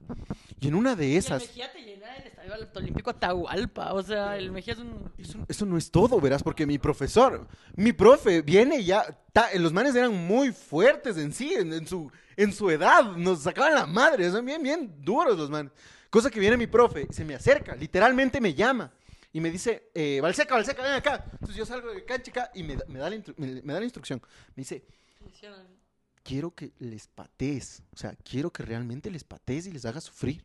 Y 0.61 0.69
en 0.69 0.75
una 0.75 0.95
de 0.95 1.09
Y 1.09 1.13
el 1.13 1.19
esas. 1.19 1.43
Mejía 1.43 1.73
te 1.73 1.83
llena 1.83 2.15
el 2.17 2.27
estadio 2.29 2.55
olímpico 2.77 3.11
Atahualpa. 3.11 3.93
O 3.95 4.03
sea, 4.03 4.37
el 4.37 4.53
Mejía 4.53 4.75
es 4.75 4.79
un. 4.81 5.11
Eso, 5.19 5.39
eso 5.49 5.67
no 5.67 5.77
es 5.77 5.91
todo, 5.91 6.21
verás, 6.21 6.43
porque 6.43 6.67
mi 6.67 6.79
profesor, 6.79 7.47
mi 7.75 7.93
profe, 7.93 8.43
viene 8.43 8.79
y 8.79 8.85
ya. 8.85 9.05
ta- 9.33 9.49
los 9.59 9.73
manes 9.73 9.95
eran 9.97 10.15
muy 10.15 10.53
fuertes 10.53 11.17
en 11.19 11.33
sí, 11.33 11.53
en, 11.55 11.73
en 11.73 11.87
su, 11.87 12.11
en 12.43 12.53
su 12.53 12.71
edad. 12.71 13.17
Nos 13.17 13.43
sacaban 13.43 13.75
la 13.75 13.87
madre, 13.87 14.31
son 14.31 14.45
bien, 14.45 14.63
bien 14.63 14.95
duros 15.05 15.37
los 15.39 15.51
manes. 15.51 15.73
Cosa 16.09 16.31
que 16.31 16.41
viene 16.41 16.57
mi 16.57 16.67
profe, 16.67 17.07
se 17.11 17.25
me 17.25 17.35
acerca, 17.35 17.75
literalmente 17.77 18.41
me 18.41 18.53
llama 18.55 18.93
y 19.33 19.41
me 19.41 19.51
dice, 19.51 19.91
eh, 19.95 20.19
Valseca, 20.21 20.55
Valseca, 20.55 20.83
ven 20.83 20.93
acá. 20.93 21.25
Entonces 21.33 21.57
yo 21.57 21.65
salgo 21.65 21.93
de 21.93 22.05
cancha 22.05 22.31
acá 22.33 22.51
y 22.55 22.63
me, 22.65 22.77
da- 22.77 22.85
me 22.89 22.99
da 22.99 23.09
la 23.11 23.17
me- 23.37 23.63
me 23.63 23.73
da 23.73 23.79
la 23.79 23.85
instrucción. 23.85 24.21
Me 24.57 24.63
dice, 24.63 24.85
quiero 26.23 26.51
que 26.55 26.73
les 26.79 27.07
patees. 27.09 27.83
O 27.93 27.97
sea, 27.97 28.15
quiero 28.25 28.51
que 28.51 28.63
realmente 28.63 29.11
les 29.11 29.25
patees 29.25 29.67
y 29.67 29.73
les 29.73 29.85
hagas 29.85 30.05
sufrir. 30.05 30.45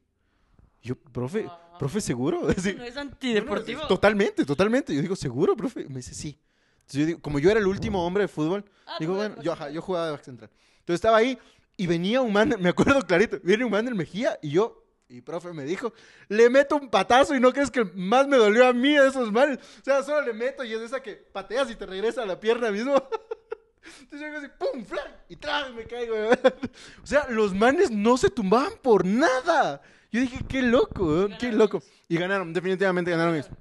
Yo, 0.82 0.96
profe, 0.96 1.48
Ah. 1.50 1.78
profe, 1.80 2.00
¿seguro? 2.02 2.42
No 2.48 2.50
es 2.52 2.66
no, 2.66 2.94
no, 2.94 3.02
antideportivo. 3.02 3.82
es- 3.82 3.88
totalmente, 3.88 4.46
totalmente. 4.46 4.94
Yo 4.94 5.02
digo, 5.02 5.16
¿seguro, 5.16 5.56
profe? 5.56 5.86
Me 5.90 5.96
dice, 5.96 6.14
sí. 6.14 6.40
Entonces 6.82 7.00
yo 7.00 7.06
digo, 7.08 7.22
como 7.22 7.40
yo 7.40 7.50
era 7.50 7.60
el 7.60 7.66
último 7.66 8.06
hombre 8.06 8.24
de 8.24 8.28
fútbol, 8.28 8.64
Ah, 8.86 8.98
digo, 9.00 9.14
tú 9.14 9.18
bueno, 9.18 9.34
eras 9.34 9.46
yo, 9.46 9.54
ajá, 9.54 9.70
yo 9.72 9.82
jugaba 9.82 10.06
de 10.06 10.12
back 10.12 10.24
central. 10.24 10.52
Entonces 10.80 10.96
estaba 10.96 11.18
ahí 11.18 11.40
y 11.78 11.88
venía 11.88 12.22
un 12.22 12.34
man, 12.34 12.56
me 12.60 12.70
acuerdo 12.70 13.02
clarito, 13.02 13.38
viene 13.44 13.66
un 13.66 13.72
man 13.72 13.86
del 13.86 13.96
Mejía 13.96 14.38
y 14.42 14.52
yo, 14.52 14.84
y 15.08 15.22
profe 15.22 15.54
me 15.54 15.64
dijo, 15.66 15.94
le 16.30 16.50
meto 16.50 16.76
un 16.76 16.90
patazo 16.90 17.36
y 17.36 17.40
no 17.40 17.54
crees 17.54 17.70
que 17.70 17.86
más 17.86 18.28
me 18.28 18.38
dolió 18.38 18.68
a 18.68 18.74
mí 18.74 18.94
de 18.96 19.08
esos 19.08 19.32
manes. 19.32 19.60
O 19.60 19.84
sea, 19.84 20.02
solo 20.02 20.22
le 20.22 20.34
meto 20.34 20.64
y 20.64 20.74
es 20.74 20.82
esa 20.82 21.02
que 21.02 21.14
pateas 21.14 21.70
y 21.70 21.76
te 21.76 21.86
regresa 21.86 22.24
a 22.24 22.26
la 22.26 22.40
pierna 22.40 22.72
mismo. 22.72 22.96
Entonces 24.02 24.20
yo 24.20 24.26
hago 24.28 24.38
así, 24.38 24.48
¡pum! 24.58 24.84
¡flac! 24.84 25.26
Y 25.30 25.36
¡tras! 25.36 25.74
me 25.74 25.86
caigo. 25.86 26.16
O 27.04 27.06
sea, 27.06 27.28
los 27.30 27.54
manes 27.54 27.92
no 27.92 28.18
se 28.18 28.32
tumbaban 28.32 28.74
por 28.82 29.06
nada. 29.06 29.82
Yo 30.12 30.22
dije, 30.22 30.40
qué 30.48 30.64
loco, 30.64 31.26
¿eh? 31.26 31.38
qué 31.40 31.52
loco. 31.52 31.84
Y 32.08 32.18
ganaron, 32.18 32.52
definitivamente 32.52 33.12
ganaron 33.12 33.36
eso. 33.36 33.52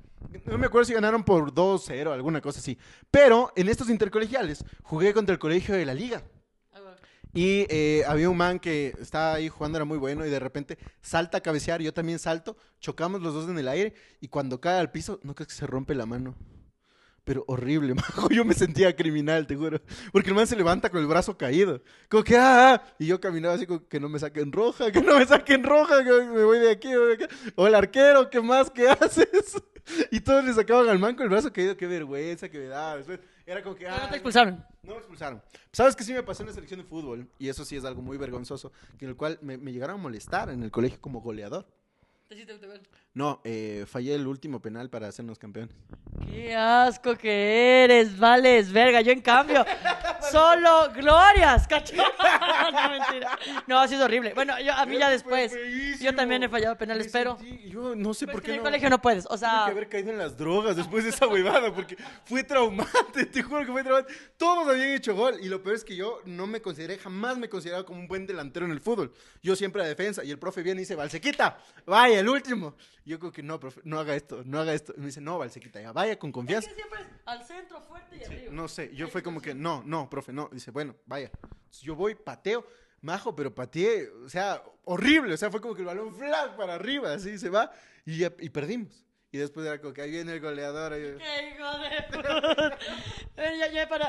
No 0.47 0.57
me 0.57 0.67
acuerdo 0.67 0.87
si 0.87 0.95
ganaron 0.95 1.25
por 1.25 1.53
2-0, 1.53 2.13
alguna 2.13 2.41
cosa 2.41 2.59
así. 2.59 2.79
Pero 3.11 3.53
en 3.55 3.69
estos 3.69 3.91
intercolegiales 3.91 4.65
jugué 4.83 5.13
contra 5.13 5.35
el 5.35 5.39
colegio 5.39 5.75
de 5.75 5.85
la 5.85 5.95
liga. 5.95 6.23
Y 7.35 7.67
eh, 7.69 8.05
había 8.07 8.31
un 8.31 8.37
man 8.37 8.61
que 8.61 8.95
estaba 9.01 9.35
ahí 9.35 9.49
jugando, 9.49 9.77
era 9.77 9.85
muy 9.85 9.99
bueno, 9.99 10.25
y 10.25 10.31
de 10.31 10.39
repente 10.39 10.79
salta 11.03 11.39
a 11.39 11.41
cabecear, 11.41 11.83
yo 11.83 11.93
también 11.93 12.21
salto, 12.21 12.57
chocamos 12.81 13.21
los 13.23 13.35
dos 13.35 13.49
en 13.49 13.59
el 13.59 13.67
aire, 13.67 13.93
y 14.21 14.29
cuando 14.29 14.61
cae 14.61 14.79
al 14.79 14.93
piso, 14.93 15.19
no 15.25 15.35
crees 15.35 15.49
que 15.49 15.55
se 15.55 15.67
rompe 15.67 15.97
la 15.97 16.07
mano. 16.07 16.37
Pero 17.25 17.43
horrible, 17.49 17.95
majo. 17.95 18.29
Yo 18.31 18.45
me 18.45 18.55
sentía 18.55 18.95
criminal, 18.95 19.47
te 19.47 19.57
juro. 19.57 19.81
Porque 20.13 20.29
el 20.29 20.35
man 20.35 20.47
se 20.47 20.57
levanta 20.57 20.91
con 20.91 21.01
el 21.01 21.07
brazo 21.07 21.37
caído. 21.37 21.83
Como 22.09 22.23
que, 22.23 22.37
ah, 22.37 22.75
ah", 22.75 22.83
Y 22.99 23.07
yo 23.07 23.21
caminaba 23.21 23.55
así 23.55 23.67
como 23.67 23.89
que 23.89 23.99
no 23.99 24.09
me 24.09 24.19
saquen 24.19 24.53
roja, 24.53 24.93
que 24.93 25.01
no 25.01 25.19
me 25.19 25.27
saquen 25.27 25.65
roja, 25.65 26.05
que 26.05 26.11
me 26.11 26.45
voy 26.45 26.59
de 26.59 26.71
aquí, 26.71 26.89
me 26.89 26.99
voy 26.99 27.17
de. 27.17 27.29
O 27.57 27.67
el 27.67 27.75
arquero, 27.75 28.29
¿qué 28.29 28.41
más? 28.41 28.71
¿Qué 28.71 28.89
haces? 29.01 29.57
Y 30.11 30.21
todos 30.21 30.45
le 30.45 30.53
sacaban 30.53 30.89
al 30.89 30.99
man 30.99 31.15
con 31.15 31.25
el 31.25 31.31
brazo 31.31 31.53
caído. 31.53 31.77
Qué 31.77 31.87
vergüenza 31.87 32.49
que 32.49 32.59
me. 32.59 32.65
Después 32.99 33.21
era 33.47 33.63
como 33.63 33.75
que, 33.75 33.89
no 33.89 34.09
te 34.09 34.17
expulsaron. 34.17 34.65
no 34.83 34.93
me 34.93 34.99
expulsaron. 34.99 35.43
¿Sabes 35.73 35.95
qué 35.95 36.05
sí 36.05 36.13
me 36.13 36.23
pasó 36.23 36.43
en 36.43 36.49
la 36.49 36.55
selección 36.55 36.81
de 36.81 36.87
fútbol? 36.87 37.29
Y 37.39 37.49
eso 37.49 37.65
sí 37.65 37.77
es 37.77 37.85
algo 37.85 38.03
muy 38.03 38.17
vergonzoso. 38.17 38.73
Que 38.99 39.05
en 39.05 39.11
el 39.11 39.17
cual 39.17 39.39
me, 39.43 39.59
me 39.59 39.73
llegaron 39.73 40.01
a 40.01 40.03
molestar 40.03 40.49
en 40.51 40.63
el 40.63 40.71
colegio 40.71 41.01
como 41.01 41.21
goleador. 41.21 41.67
Te 42.29 42.35
hiciste 42.35 42.53
autogol. 42.53 42.81
No, 43.17 43.41
eh, 43.45 43.85
fallé 43.87 44.17
el 44.17 44.27
último 44.27 44.61
penal 44.61 44.91
para 44.91 45.07
hacernos 45.07 45.39
campeones. 45.39 45.73
Qué 46.29 46.53
asco 46.57 47.17
que 47.17 47.85
eres, 47.85 48.19
vales, 48.19 48.73
verga. 48.73 49.03
Yo, 49.03 49.13
en 49.13 49.21
cambio, 49.21 49.65
solo 50.33 50.91
glorias, 50.93 51.69
cacho. 51.69 51.95
no, 52.73 52.91
mentira. 52.91 53.39
No, 53.69 53.79
así 53.79 53.95
es 53.95 54.01
horrible. 54.01 54.35
Bueno, 54.35 54.59
yo, 54.61 54.73
a 54.73 54.85
mí 54.85 54.99
ya 54.99 55.11
después. 55.11 55.55
Yo 56.01 56.13
también 56.13 56.43
he 56.43 56.49
fallado 56.49 56.77
penales, 56.77 57.09
pero. 57.13 57.39
Yo 57.69 57.95
no 57.95 58.15
sé 58.15 58.27
Pues 58.27 58.35
por 58.35 58.43
qué 58.43 58.49
en 58.51 58.55
el 58.57 58.59
no. 58.63 58.65
colegio 58.65 58.91
no 58.91 59.01
puedes. 59.01 59.27
O 59.27 59.29
Tuve 59.29 59.39
sea, 59.39 59.63
que 59.67 59.71
haber 59.71 59.89
caído 59.89 60.11
en 60.11 60.19
las 60.19 60.37
drogas 60.37 60.75
después 60.75 61.05
de 61.05 61.11
esa 61.11 61.29
huevada, 61.29 61.73
porque 61.73 61.97
fue 62.25 62.43
traumante, 62.43 63.27
te 63.27 63.43
juro 63.45 63.65
que 63.65 63.71
fue 63.71 63.85
traumante. 63.85 64.13
Todos 64.37 64.67
habían 64.67 64.89
hecho 64.91 65.15
gol, 65.15 65.37
y 65.41 65.49
lo 65.49 65.63
peor 65.63 65.77
es 65.77 65.85
que 65.85 65.95
yo 65.95 66.19
no 66.25 66.49
me 66.49 66.61
consideré, 66.61 66.99
jamás 66.99 67.39
me 67.39 67.47
he 67.47 67.49
considerado 67.49 67.85
como 67.87 68.01
un 68.01 68.09
buen 68.09 68.27
delantero 68.27 68.67
en 68.67 68.73
el 68.73 68.81
fútbol. 68.81 69.13
Yo 69.41 69.55
siempre 69.55 69.83
a 69.83 69.87
defensa, 69.87 70.25
y 70.25 70.33
el 70.33 70.39
profe 70.41 70.63
viene 70.63 70.81
y 70.81 70.83
dice, 70.83 70.97
Valsequita, 70.97 71.59
vaya, 71.87 72.19
el 72.19 72.29
último. 72.29 72.75
Yo 73.05 73.19
creo 73.19 73.33
que 73.33 73.43
no, 73.43 73.61
profe, 73.61 73.81
no 73.85 73.99
haga 73.99 74.15
esto, 74.15 74.43
no 74.45 74.59
haga 74.61 74.73
esto. 74.73 74.95
Y 74.97 75.01
me 75.01 75.07
dice, 75.07 75.21
no, 75.21 75.39
Valsequita, 75.39 75.81
ya 75.81 75.93
vaya 75.93 76.19
con 76.19 76.31
es 76.31 76.35
confianza. 76.35 76.69
que 76.69 76.75
siempre 76.75 77.01
es 77.03 77.07
al 77.27 77.45
centro, 77.45 77.81
fuerte 77.83 78.17
y 78.17 78.25
arriba. 78.25 78.53
No 78.53 78.67
sé, 78.67 78.95
yo 78.95 79.09
fue 79.09 79.23
como 79.23 79.41
que, 79.43 79.55
no, 79.55 79.83
no, 79.85 80.09
profe, 80.09 80.33
no. 80.33 80.49
Dice, 80.51 80.71
bueno, 80.71 80.97
vaya. 81.07 81.31
Entonces, 81.43 81.83
yo 81.83 81.95
voy, 81.95 82.15
pateo, 82.15 82.67
majo, 83.03 83.37
pero 83.37 83.55
pateé, 83.55 84.09
o 84.09 84.29
sea, 84.29 84.63
horrible. 84.85 85.35
O 85.35 85.37
sea, 85.37 85.51
fue 85.51 85.61
como 85.61 85.75
que 85.75 85.83
el 85.83 85.87
balón 85.87 86.15
flag 86.15 86.57
para 86.57 86.75
arriba, 86.75 87.13
así 87.13 87.39
se 87.39 87.51
va, 87.51 87.71
y, 88.07 88.25
y 88.25 88.51
perdimos. 88.51 89.04
Y 89.35 89.37
después 89.37 89.67
era 89.67 89.81
como 89.81 89.93
que 89.93 90.07
viene 90.07 90.35
el 90.35 90.41
goleador. 90.41 90.93
¡Qué 90.93 91.57
hijo 91.57 91.79
de 91.81 92.03
puta! 92.03 92.79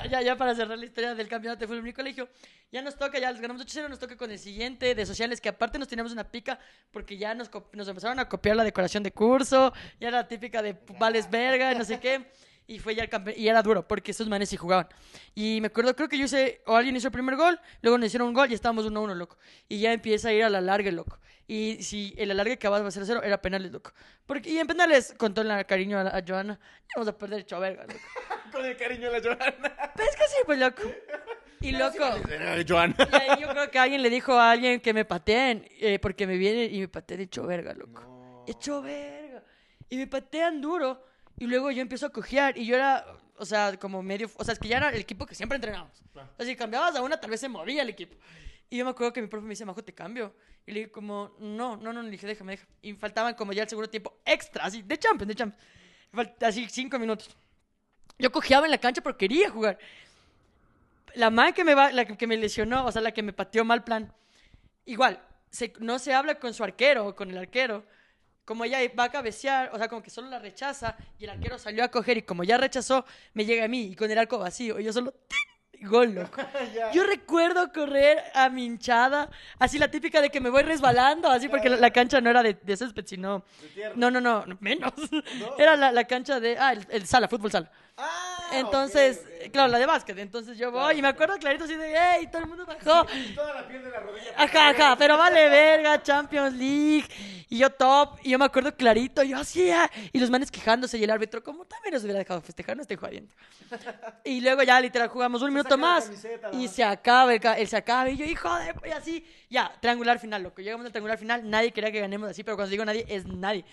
Ya, 0.07 0.21
ya, 0.21 0.37
para, 0.37 0.53
cerrar 0.53 0.77
la 0.77 0.85
historia 0.85 1.15
del 1.15 1.27
campeonato 1.27 1.61
de 1.61 1.65
fútbol 1.65 1.79
en 1.79 1.85
mi 1.85 1.93
colegio, 1.93 2.29
ya 2.71 2.83
nos 2.83 2.95
toca, 2.95 3.17
ya 3.17 3.31
les 3.31 3.41
ganamos 3.41 3.65
8-0, 3.65 3.89
nos 3.89 3.97
toca 3.97 4.15
con 4.17 4.29
el 4.29 4.37
siguiente 4.37 4.93
de 4.93 5.03
sociales, 5.03 5.41
que 5.41 5.49
aparte 5.49 5.79
nos 5.79 5.87
teníamos 5.87 6.11
una 6.13 6.29
pica 6.29 6.59
porque 6.91 7.17
ya 7.17 7.33
nos, 7.33 7.49
nos 7.73 7.87
empezaron 7.87 8.19
a 8.19 8.29
copiar 8.29 8.55
la 8.55 8.63
decoración 8.63 9.01
de 9.01 9.11
curso, 9.11 9.73
ya 9.99 10.09
era 10.09 10.17
la 10.17 10.27
típica 10.27 10.61
de 10.61 10.77
vales 10.99 11.27
verga, 11.31 11.73
no 11.73 11.83
sé 11.85 11.99
qué. 11.99 12.29
Y 12.67 12.79
fue 12.79 12.95
ya 12.95 13.03
el 13.03 13.09
campe- 13.09 13.35
y 13.37 13.47
era 13.47 13.61
duro, 13.61 13.87
porque 13.87 14.11
esos 14.11 14.27
manes 14.27 14.49
sí 14.49 14.57
jugaban. 14.57 14.87
Y 15.35 15.59
me 15.61 15.67
acuerdo, 15.67 15.95
creo 15.95 16.09
que 16.09 16.17
yo 16.17 16.25
hice, 16.25 16.61
o 16.65 16.75
alguien 16.75 16.95
hizo 16.95 17.07
el 17.09 17.11
primer 17.11 17.35
gol, 17.35 17.59
luego 17.81 17.97
nos 17.99 18.07
hicieron 18.07 18.27
un 18.29 18.33
gol 18.33 18.49
y 18.51 18.55
estábamos 18.55 18.85
1-1, 18.85 19.13
loco. 19.15 19.37
Y 19.69 19.79
ya 19.79 19.93
empieza 19.93 20.29
a 20.29 20.33
ir 20.33 20.43
a 20.43 20.49
la 20.49 20.61
larga, 20.61 20.89
loco. 20.91 21.19
Y 21.47 21.77
si 21.83 22.15
el 22.17 22.31
alargue 22.31 22.53
acababa 22.53 22.83
de 22.83 22.89
0-0, 22.89 23.21
era 23.23 23.39
penales, 23.39 23.71
loco. 23.71 23.93
Porque, 24.25 24.49
y 24.49 24.57
en 24.57 24.65
penales, 24.65 25.13
con 25.15 25.31
todo 25.35 25.47
el 25.47 25.65
cariño 25.67 25.99
a, 25.99 26.03
la- 26.05 26.09
a 26.17 26.23
Joana, 26.27 26.59
íbamos 26.95 27.07
a 27.07 27.15
perder 27.15 27.41
hecho 27.41 27.59
verga, 27.59 27.83
loco. 27.83 27.99
Con 28.51 28.65
el 28.65 28.75
cariño 28.77 29.11
de 29.11 29.19
la 29.19 29.23
Joana. 29.23 29.91
Pero 29.95 30.09
es 30.09 30.15
que 30.15 30.23
sí, 30.27 30.37
pues, 30.45 30.57
loco. 30.57 30.81
Y 31.61 31.71
loco. 31.71 31.97
Joana. 32.67 32.95
Y 33.11 33.15
ahí 33.15 33.41
yo 33.41 33.47
creo 33.49 33.69
que 33.69 33.77
alguien 33.77 34.01
le 34.01 34.09
dijo 34.09 34.33
a 34.33 34.51
alguien 34.51 34.79
que 34.79 34.91
me 34.93 35.05
pateen, 35.05 35.67
eh, 35.79 35.99
porque 35.99 36.25
me 36.25 36.37
vienen 36.37 36.73
y 36.73 36.79
me 36.79 36.87
patean 36.87 37.19
hecho 37.21 37.45
verga, 37.45 37.73
loco. 37.73 38.43
Hecho 38.47 38.81
verga. 38.81 39.43
Y 39.89 39.97
me 39.97 40.07
patean 40.07 40.61
duro. 40.61 41.05
Y 41.37 41.47
luego 41.47 41.71
yo 41.71 41.81
empiezo 41.81 42.05
a 42.05 42.09
cojear. 42.09 42.57
Y 42.57 42.65
yo 42.65 42.75
era, 42.75 43.05
o 43.37 43.45
sea, 43.45 43.77
como 43.77 44.01
medio. 44.01 44.29
O 44.37 44.43
sea, 44.43 44.53
es 44.53 44.59
que 44.59 44.67
ya 44.67 44.77
era 44.77 44.89
el 44.89 45.01
equipo 45.01 45.25
que 45.25 45.35
siempre 45.35 45.55
entrenábamos. 45.57 46.01
O 46.15 46.37
sea, 46.37 46.45
si 46.45 46.55
cambiabas 46.55 46.95
a 46.95 47.01
una, 47.01 47.19
tal 47.19 47.29
vez 47.29 47.39
se 47.39 47.49
movía 47.49 47.81
el 47.81 47.89
equipo. 47.89 48.15
Y 48.69 48.77
yo 48.77 48.85
me 48.85 48.91
acuerdo 48.91 49.13
que 49.13 49.21
mi 49.21 49.27
profe 49.27 49.43
me 49.45 49.51
dice, 49.51 49.65
Majo, 49.65 49.83
te 49.83 49.93
cambio. 49.93 50.33
Y 50.65 50.71
le 50.71 50.79
dije, 50.79 50.91
como, 50.91 51.35
no, 51.39 51.77
no, 51.77 51.93
no, 51.93 52.01
le 52.01 52.09
dije, 52.09 52.25
déjame, 52.25 52.53
déjame. 52.53 52.71
Y 52.81 52.93
faltaban 52.93 53.35
como 53.35 53.53
ya 53.53 53.63
el 53.63 53.69
segundo 53.69 53.89
tiempo 53.89 54.17
extra, 54.25 54.65
así, 54.65 54.81
de 54.81 54.97
Champions, 54.97 55.27
de 55.27 55.35
Champions. 55.35 55.63
Así, 56.41 56.67
cinco 56.69 56.97
minutos. 56.97 57.35
Yo 58.17 58.31
cojeaba 58.31 58.65
en 58.65 58.71
la 58.71 58.77
cancha 58.77 59.01
porque 59.03 59.27
quería 59.27 59.49
jugar 59.49 59.77
la 61.15 61.29
man 61.29 61.53
que 61.53 61.63
me 61.63 61.75
va, 61.75 61.91
la 61.91 62.05
que 62.05 62.17
que 62.17 62.27
me 62.27 62.37
lesionó, 62.37 62.85
o 62.85 62.91
sea, 62.91 63.01
la 63.01 63.11
que 63.11 63.21
me 63.23 63.33
pateó 63.33 63.63
mal 63.65 63.83
plan. 63.83 64.11
Igual, 64.85 65.21
se- 65.49 65.73
no 65.79 65.99
se 65.99 66.13
habla 66.13 66.35
con 66.39 66.53
su 66.53 66.63
arquero 66.63 67.07
o 67.07 67.15
con 67.15 67.29
el 67.29 67.37
arquero. 67.37 67.85
Como 68.45 68.63
ella 68.63 68.79
va 68.97 69.05
a 69.05 69.09
cabecear, 69.09 69.71
o 69.73 69.77
sea, 69.77 69.87
como 69.87 70.01
que 70.01 70.09
solo 70.09 70.29
la 70.29 70.39
rechaza 70.39 70.95
y 71.19 71.23
el 71.23 71.31
arquero 71.31 71.57
salió 71.57 71.83
a 71.83 71.89
coger 71.89 72.17
y 72.17 72.21
como 72.21 72.43
ya 72.43 72.57
rechazó, 72.57 73.05
me 73.33 73.43
llega 73.43 73.65
a 73.65 73.67
mí 73.67 73.81
y 73.87 73.95
con 73.95 74.09
el 74.09 74.17
arco 74.17 74.37
vacío. 74.37 74.79
Y 74.79 74.83
yo 74.83 74.93
solo 74.93 75.11
¡ting! 75.11 75.55
gol, 75.85 76.13
loco. 76.13 76.41
Yo 76.93 77.03
recuerdo 77.03 77.71
correr 77.71 78.23
a 78.33 78.49
mi 78.49 78.65
hinchada, 78.65 79.29
así 79.59 79.77
la 79.77 79.89
típica 79.89 80.21
de 80.21 80.29
que 80.29 80.39
me 80.39 80.49
voy 80.49 80.63
resbalando, 80.63 81.29
así 81.29 81.47
porque 81.47 81.69
la, 81.69 81.77
la 81.77 81.91
cancha 81.91 82.21
no 82.21 82.29
era 82.29 82.43
de, 82.43 82.53
de 82.53 82.77
césped, 82.77 83.05
sino... 83.05 83.43
No, 83.95 84.11
no, 84.11 84.21
no, 84.21 84.45
menos. 84.59 84.93
Era 85.57 85.75
la, 85.75 85.91
la 85.91 86.05
cancha 86.05 86.39
de... 86.39 86.57
Ah, 86.57 86.73
el, 86.73 86.85
el 86.89 87.05
sala, 87.05 87.27
fútbol 87.27 87.51
sala. 87.51 87.71
Ah, 87.97 88.49
Entonces. 88.53 89.23
Claro, 89.51 89.69
la 89.71 89.79
de 89.79 89.85
básquet. 89.85 90.17
Entonces 90.19 90.57
yo 90.57 90.71
voy 90.71 90.97
y 90.97 91.01
me 91.01 91.07
acuerdo 91.07 91.37
clarito 91.37 91.63
así 91.65 91.75
de, 91.75 91.93
¡ey! 91.95 92.27
Todo 92.27 92.41
el 92.43 92.47
mundo 92.47 92.65
bajó. 92.65 93.05
Y 93.13 93.33
toda 93.35 93.53
la 93.53 93.67
piel 93.67 93.83
de 93.83 93.89
la 93.89 93.99
rodilla. 93.99 94.31
Ajá, 94.37 94.69
ajá, 94.69 94.95
pero 94.97 95.17
vale 95.17 95.49
verga, 95.49 96.01
Champions 96.01 96.53
League. 96.55 97.07
Y 97.47 97.59
yo 97.59 97.69
top. 97.69 98.17
Y 98.23 98.31
yo 98.31 98.39
me 98.39 98.45
acuerdo 98.45 98.75
clarito, 98.75 99.21
yo 99.23 99.37
así, 99.37 99.69
ah, 99.69 99.89
y 100.11 100.19
los 100.19 100.29
manes 100.31 100.49
quejándose. 100.49 100.97
Y 100.97 101.03
el 101.03 101.11
árbitro, 101.11 101.43
como 101.43 101.63
también 101.65 101.93
los 101.93 102.03
hubiera 102.03 102.17
dejado 102.19 102.41
festejar, 102.41 102.75
no 102.75 102.81
estoy 102.81 102.97
jodiendo. 102.97 103.33
Y 104.23 104.41
luego 104.41 104.63
ya 104.63 104.81
literal 104.81 105.07
jugamos 105.09 105.41
un 105.41 105.49
minuto 105.51 105.77
más. 105.77 106.05
camiseta, 106.05 106.49
Y 106.53 106.67
se 106.67 106.83
acaba, 106.83 107.33
el, 107.33 107.39
ca- 107.39 107.57
el 107.57 107.67
se 107.67 107.77
acaba. 107.77 108.09
Y 108.09 108.17
yo, 108.17 108.25
hijo 108.25 108.53
de. 108.57 108.73
Y 108.89 108.91
así, 108.91 109.25
ya, 109.49 109.71
triangular 109.79 110.19
final, 110.19 110.41
loco. 110.43 110.61
Llegamos 110.61 110.85
al 110.85 110.91
triangular 110.91 111.17
final. 111.17 111.47
Nadie 111.49 111.71
quería 111.71 111.91
que 111.91 111.99
ganemos 111.99 112.29
así, 112.29 112.43
pero 112.43 112.57
cuando 112.57 112.71
digo 112.71 112.83
nadie, 112.83 113.05
es 113.07 113.25
nadie. 113.27 113.63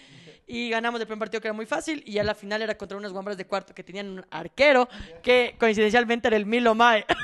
Y 0.46 0.68
ganamos 0.68 1.00
el 1.00 1.06
primer 1.06 1.20
partido 1.20 1.40
que 1.40 1.48
era 1.48 1.54
muy 1.54 1.66
fácil. 1.66 2.02
Y 2.04 2.12
ya 2.12 2.24
la 2.24 2.34
final 2.34 2.60
era 2.60 2.76
contra 2.76 2.98
unas 2.98 3.12
guambras 3.12 3.36
de 3.38 3.46
cuarto 3.46 3.74
que 3.74 3.82
tenían 3.82 4.08
un 4.10 4.26
arquero 4.30 4.86
que 5.22 5.56
coincidencialmente 5.62 6.26
era 6.26 6.36
el 6.36 6.44
Milo 6.46 6.74
Mae. 6.74 7.06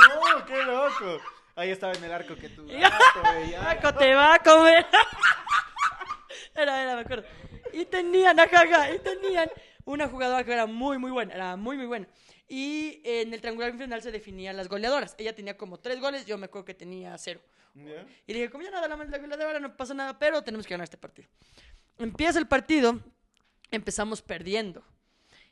No, 0.00 0.46
qué 0.46 0.62
loco. 0.62 1.20
Ahí 1.56 1.70
estaba 1.70 1.92
en 1.94 2.04
el 2.04 2.12
arco 2.12 2.36
que 2.36 2.48
tú. 2.50 2.66
Paco 3.64 3.94
te 3.94 4.14
va 4.14 4.34
a 4.34 4.38
comer. 4.38 4.86
Era, 6.54 6.82
era, 6.82 6.94
me 6.94 7.00
acuerdo. 7.02 7.24
Y 7.72 7.84
tenían, 7.86 8.38
ajá, 8.38 8.92
y 8.92 8.98
tenían 8.98 9.50
una 9.84 10.08
jugadora 10.08 10.44
que 10.44 10.52
era 10.52 10.66
muy, 10.66 10.98
muy 10.98 11.10
buena, 11.10 11.32
era 11.32 11.56
muy, 11.56 11.76
muy 11.76 11.86
buena. 11.86 12.06
Y 12.48 13.00
en 13.04 13.32
el 13.32 13.40
triangular 13.40 13.72
final 13.78 14.02
se 14.02 14.10
definían 14.10 14.56
las 14.56 14.68
goleadoras. 14.68 15.14
Ella 15.16 15.34
tenía 15.34 15.56
como 15.56 15.78
tres 15.78 16.00
goles, 16.00 16.26
yo 16.26 16.36
me 16.36 16.46
acuerdo 16.46 16.66
que 16.66 16.74
tenía 16.74 17.16
cero. 17.16 17.40
Ya. 17.74 18.04
Y 18.26 18.32
le 18.32 18.40
dije, 18.40 18.50
como 18.50 18.64
ya 18.64 18.70
nada, 18.70 18.88
la, 18.88 18.96
la 18.96 19.18
goleadora 19.18 19.60
no 19.60 19.74
pasa 19.76 19.94
nada, 19.94 20.18
pero 20.18 20.42
tenemos 20.42 20.66
que 20.66 20.74
ganar 20.74 20.84
este 20.84 20.98
partido. 20.98 21.28
Empieza 21.98 22.38
el 22.38 22.46
partido, 22.46 23.00
empezamos 23.70 24.20
perdiendo. 24.20 24.84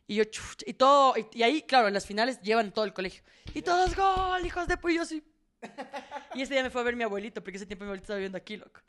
Y 0.08 0.16
yo, 0.16 0.24
chuch, 0.24 0.64
y 0.66 0.72
todo, 0.72 1.14
y, 1.32 1.42
ahí, 1.42 1.62
claro, 1.62 1.86
en 1.86 1.94
las 1.94 2.06
finales 2.06 2.40
llevan 2.40 2.72
todo 2.72 2.86
el 2.86 2.94
colegio. 2.94 3.22
Y 3.52 3.60
todos, 3.60 3.94
gol, 3.94 4.44
hijos 4.44 4.66
de 4.66 4.78
pu-", 4.78 4.90
y 4.90 4.96
yo 4.96 5.02
así. 5.02 5.22
Y 6.34 6.42
ese 6.42 6.54
día 6.54 6.62
me 6.62 6.70
fue 6.70 6.80
a 6.80 6.84
ver 6.84 6.96
mi 6.96 7.04
abuelito, 7.04 7.42
porque 7.42 7.58
ese 7.58 7.66
tiempo 7.66 7.84
mi 7.84 7.88
abuelito 7.88 8.04
estaba 8.04 8.16
viviendo 8.16 8.38
aquí, 8.38 8.56
loco. 8.56 8.80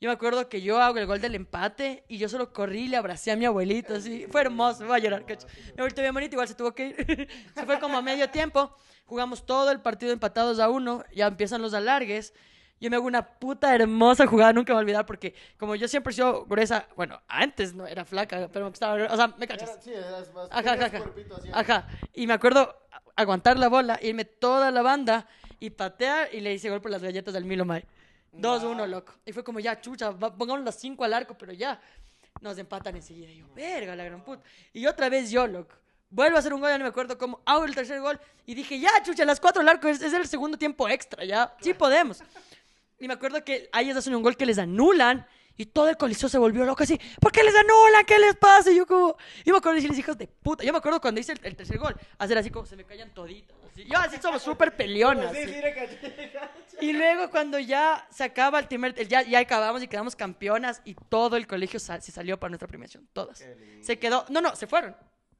Yo 0.00 0.10
me 0.10 0.12
acuerdo 0.12 0.48
que 0.48 0.60
yo 0.60 0.80
hago 0.80 0.98
el 0.98 1.06
gol 1.06 1.20
del 1.20 1.34
empate 1.36 2.04
y 2.08 2.18
yo 2.18 2.28
solo 2.28 2.52
corrí 2.52 2.82
y 2.82 2.88
le 2.88 2.96
abracé 2.96 3.30
a 3.30 3.36
mi 3.36 3.46
abuelito, 3.46 3.94
así. 3.94 4.26
Fue 4.28 4.42
hermoso, 4.42 4.80
me 4.80 4.88
voy 4.88 4.96
a 4.96 5.02
llorar, 5.02 5.24
cacho. 5.24 5.46
Mi 5.68 5.78
abuelito 5.78 6.02
bien 6.02 6.12
bonito, 6.12 6.34
igual 6.34 6.48
se 6.48 6.54
tuvo 6.54 6.74
que 6.74 6.88
ir. 6.88 7.28
se 7.54 7.64
fue 7.64 7.78
como 7.78 7.96
a 7.96 8.02
medio 8.02 8.28
tiempo. 8.28 8.74
Jugamos 9.06 9.46
todo 9.46 9.70
el 9.70 9.80
partido 9.80 10.12
empatados 10.12 10.58
a 10.58 10.68
uno, 10.68 11.04
ya 11.14 11.28
empiezan 11.28 11.62
los 11.62 11.74
alargues. 11.74 12.34
Yo 12.80 12.90
me 12.90 12.96
hago 12.96 13.06
una 13.06 13.24
puta 13.26 13.74
hermosa 13.74 14.26
jugada, 14.26 14.52
nunca 14.52 14.72
me 14.72 14.74
voy 14.74 14.80
a 14.80 14.84
olvidar, 14.84 15.06
porque 15.06 15.34
como 15.58 15.74
yo 15.76 15.88
siempre 15.88 16.10
he 16.10 16.14
sido 16.14 16.44
gruesa, 16.44 16.86
bueno, 16.94 17.22
antes 17.26 17.72
no 17.74 17.86
era 17.86 18.04
flaca, 18.04 18.48
pero 18.52 18.68
estaba, 18.68 18.94
o 19.12 19.16
sea, 19.16 19.28
me 19.38 19.46
cachas. 19.46 19.70
Era- 19.70 19.80
Sí, 19.82 19.92
eras 19.94 20.32
más. 20.34 20.48
Ajá, 20.50 20.72
ajá, 20.72 20.86
ajá. 20.86 21.02
así. 21.38 21.48
Ajá. 21.52 21.88
Y 22.12 22.26
me 22.26 22.34
acuerdo 22.34 22.76
aguantar 23.16 23.58
la 23.58 23.68
bola, 23.68 23.98
irme 24.02 24.26
toda 24.26 24.70
la 24.70 24.82
banda 24.82 25.26
y 25.58 25.70
patear 25.70 26.28
y 26.34 26.40
le 26.40 26.52
hice 26.52 26.68
gol 26.68 26.82
por 26.82 26.90
las 26.90 27.02
galletas 27.02 27.32
del 27.32 27.46
Milo 27.46 27.64
Mai. 27.64 27.82
2-1, 28.32 28.86
loco. 28.86 29.14
Y 29.24 29.32
fue 29.32 29.42
como 29.42 29.60
ya, 29.60 29.80
chucha, 29.80 30.12
pongamos 30.12 30.62
las 30.62 30.74
5 30.74 31.02
al 31.04 31.14
arco, 31.14 31.34
pero 31.38 31.52
ya. 31.52 31.80
Nos 32.42 32.58
empatan 32.58 32.94
enseguida. 32.96 33.30
Y 33.30 33.38
yo, 33.38 33.46
verga, 33.54 33.96
la 33.96 34.04
gran 34.04 34.22
puta. 34.22 34.42
Y 34.74 34.84
otra 34.84 35.08
vez 35.08 35.30
yo, 35.30 35.46
loco. 35.46 35.74
Vuelvo 36.10 36.36
a 36.36 36.40
hacer 36.40 36.52
un 36.52 36.60
gol, 36.60 36.68
ya 36.68 36.76
no 36.76 36.84
me 36.84 36.90
acuerdo 36.90 37.16
cómo. 37.16 37.40
Hago 37.46 37.64
el 37.64 37.74
tercer 37.74 37.98
gol 38.00 38.20
y 38.44 38.54
dije, 38.54 38.78
ya, 38.78 38.90
chucha, 39.02 39.24
las 39.24 39.40
4 39.40 39.62
al 39.62 39.68
arco, 39.70 39.88
es, 39.88 40.02
es 40.02 40.12
el 40.12 40.26
segundo 40.28 40.58
tiempo 40.58 40.86
extra, 40.86 41.24
ya. 41.24 41.54
Sí 41.60 41.72
podemos. 41.72 42.22
Y 42.98 43.08
me 43.08 43.14
acuerdo 43.14 43.44
que 43.44 43.68
a 43.72 43.82
ellos 43.82 43.96
hacen 43.96 44.14
un 44.14 44.22
gol 44.22 44.36
que 44.36 44.46
les 44.46 44.58
anulan. 44.58 45.26
Y 45.58 45.64
todo 45.64 45.88
el 45.88 45.96
coliseo 45.96 46.28
se 46.28 46.36
volvió 46.36 46.66
loco 46.66 46.82
así. 46.82 47.00
¿Por 47.18 47.32
qué 47.32 47.42
les 47.42 47.54
anulan? 47.56 48.04
¿Qué 48.06 48.18
les 48.18 48.36
pasa? 48.36 48.70
Y 48.70 48.76
yo 48.76 48.86
como... 48.86 49.16
Yo 49.42 49.54
me 49.54 49.58
acuerdo 49.58 49.70
de 49.70 49.76
decirles 49.76 49.98
hijos 49.98 50.18
de 50.18 50.26
puta. 50.28 50.62
Yo 50.64 50.70
me 50.70 50.76
acuerdo 50.78 51.00
cuando 51.00 51.18
hice 51.18 51.32
el, 51.32 51.40
el 51.44 51.56
tercer 51.56 51.78
gol. 51.78 51.96
Hacer 52.18 52.36
así 52.36 52.50
como 52.50 52.66
se 52.66 52.76
me 52.76 52.84
callan 52.84 53.08
toditos. 53.14 53.56
así. 53.72 53.84
Yo 53.86 53.98
así 53.98 54.18
somos 54.20 54.42
súper 54.42 54.76
peleonas. 54.76 55.32
Sí. 55.34 55.50
Y 56.82 56.92
luego 56.92 57.30
cuando 57.30 57.58
ya 57.58 58.06
se 58.10 58.24
acaba 58.24 58.58
el 58.58 58.68
primer, 58.68 58.94
ya, 59.08 59.22
ya 59.22 59.38
acabamos 59.38 59.82
y 59.82 59.88
quedamos 59.88 60.14
campeonas 60.14 60.82
y 60.84 60.94
todo 60.94 61.36
el 61.38 61.46
colegio 61.46 61.80
sa- 61.80 62.02
se 62.02 62.12
salió 62.12 62.38
para 62.38 62.50
nuestra 62.50 62.68
premiación, 62.68 63.08
todas. 63.14 63.42
Se 63.80 63.98
quedó, 63.98 64.26
no, 64.28 64.42
no, 64.42 64.54
se 64.56 64.66
fueron. 64.66 64.94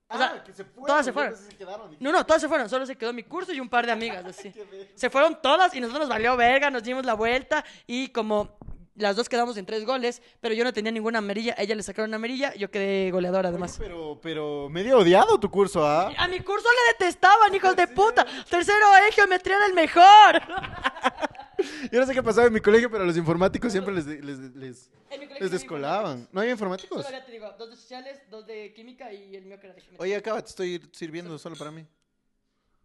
O 0.09 0.17
sea, 0.17 0.35
Ah, 0.37 0.45
que 0.45 0.53
se 0.53 0.65
fueron, 0.65 0.87
todas 0.87 1.05
se 1.05 1.13
fueron. 1.13 1.35
se 1.37 1.57
quedaron. 1.57 1.97
No, 1.99 2.13
no, 2.13 2.25
todas 2.25 2.41
se 2.41 2.49
fueron, 2.49 2.69
solo 2.69 2.87
se 2.87 2.97
quedó 2.97 3.13
mi 3.13 3.25
curso 3.25 3.53
y 3.53 3.59
un 3.61 3.69
par 3.69 3.87
de 3.87 3.93
amigas, 3.99 4.25
así. 4.25 4.53
Se 4.95 5.11
fueron 5.11 5.41
todas 5.43 5.75
y 5.75 5.81
nosotros 5.81 6.09
nos 6.09 6.09
valió 6.09 6.37
verga, 6.37 6.71
nos 6.71 6.83
dimos 6.85 7.05
la 7.05 7.15
vuelta 7.15 7.65
y 7.87 8.09
como 8.09 8.57
las 8.95 9.15
dos 9.17 9.29
quedamos 9.29 9.57
en 9.59 9.67
tres 9.67 9.85
goles, 9.85 10.23
pero 10.41 10.55
yo 10.55 10.65
no 10.65 10.73
tenía 10.73 10.91
ninguna 10.91 11.19
amarilla, 11.19 11.55
ella 11.59 11.75
le 11.75 11.83
sacaron 11.83 12.09
una 12.09 12.17
amarilla, 12.17 12.55
yo 12.55 12.71
quedé 12.71 13.11
goleadora 13.11 13.51
además. 13.51 13.77
Pero, 13.79 14.19
pero, 14.23 14.69
medio 14.71 14.99
odiado 14.99 15.39
tu 15.39 15.51
curso, 15.51 15.87
¿ah? 15.87 16.11
A 16.17 16.29
mi 16.29 16.41
curso 16.41 16.67
le 16.71 16.93
detestaban, 17.05 17.55
hijos 17.55 17.77
de 17.77 17.87
puta. 17.89 18.25
Tercero 18.49 18.87
E, 19.09 19.13
geometría 19.13 19.57
era 19.57 19.67
el 19.67 19.75
mejor. 19.75 20.43
Yo 21.93 22.01
no 22.01 22.07
sé 22.07 22.15
qué 22.15 22.23
pasaba 22.23 22.47
en 22.47 22.53
mi 22.53 22.61
colegio, 22.61 22.91
pero 22.91 23.05
a 23.05 23.07
los 23.07 23.17
informáticos 23.17 23.71
siempre 23.73 23.95
les, 23.95 24.07
les, 24.07 24.39
les, 24.57 24.91
había 25.11 25.49
descolaban. 25.49 26.29
¿No 26.33 26.41
hay 26.41 26.51
informáticos? 26.51 27.05
Solo 27.05 27.25
te 27.25 27.33
digo, 27.33 27.53
dos 27.59 27.71
de 27.71 27.77
sociales, 27.77 28.21
dos 28.31 28.47
de 28.47 28.73
química 28.75 29.13
y 29.13 29.37
el 29.37 29.45
mío 29.47 29.59
que 29.61 29.67
era 29.67 29.75
de 29.75 29.81
geometría. 29.83 30.03
Oye, 30.03 30.17
acá 30.17 30.41
te 30.43 30.49
estoy 30.49 30.83
sirviendo 30.93 31.39
solo 31.39 31.57
para 31.57 31.71
mí. 31.71 31.87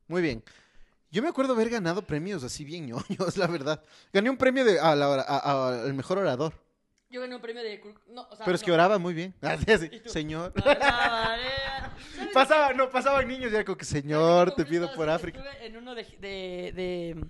Muy 0.08 0.22
bien. 0.22 0.44
Yo 1.10 1.22
me 1.22 1.30
acuerdo 1.30 1.54
haber 1.54 1.70
ganado 1.70 2.02
premios 2.04 2.44
así 2.44 2.64
bien 2.64 2.86
ñoños, 2.88 3.36
la 3.38 3.48
verdad. 3.48 3.84
Gané 4.14 4.30
un 4.30 4.38
premio 4.38 4.64
de 4.64 4.80
a 4.80 4.96
la 4.96 5.10
hora- 5.10 5.26
a- 5.28 5.38
a- 5.52 5.84
al 5.84 5.94
mejor 5.94 6.18
orador. 6.20 6.54
Yo 7.10 7.20
gané 7.20 7.36
un 7.36 7.42
premio 7.42 7.62
de... 7.62 7.82
No, 8.08 8.22
o 8.30 8.36
sea, 8.38 8.46
Pero 8.46 8.56
es 8.56 8.62
no. 8.62 8.66
que 8.66 8.72
oraba 8.72 8.98
muy 8.98 9.14
bien. 9.14 9.34
Así, 9.42 9.70
así, 9.70 9.90
¿Y 9.92 10.00
tú? 10.00 10.10
Señor. 10.10 10.54
Pasaba, 12.34 12.72
no, 12.74 12.90
pasaban 12.90 13.28
niños 13.28 13.52
ya 13.52 13.66
como 13.66 13.78
que, 13.78 13.84
señor, 13.86 14.50
¿Sabes 14.50 14.56
te 14.56 14.66
pido 14.66 14.94
por 14.94 15.10
África. 15.10 15.40
Estuve 15.40 15.66
en 15.66 15.78
uno 15.78 15.94
de, 15.96 16.04
de, 16.04 16.72
de, 16.74 17.26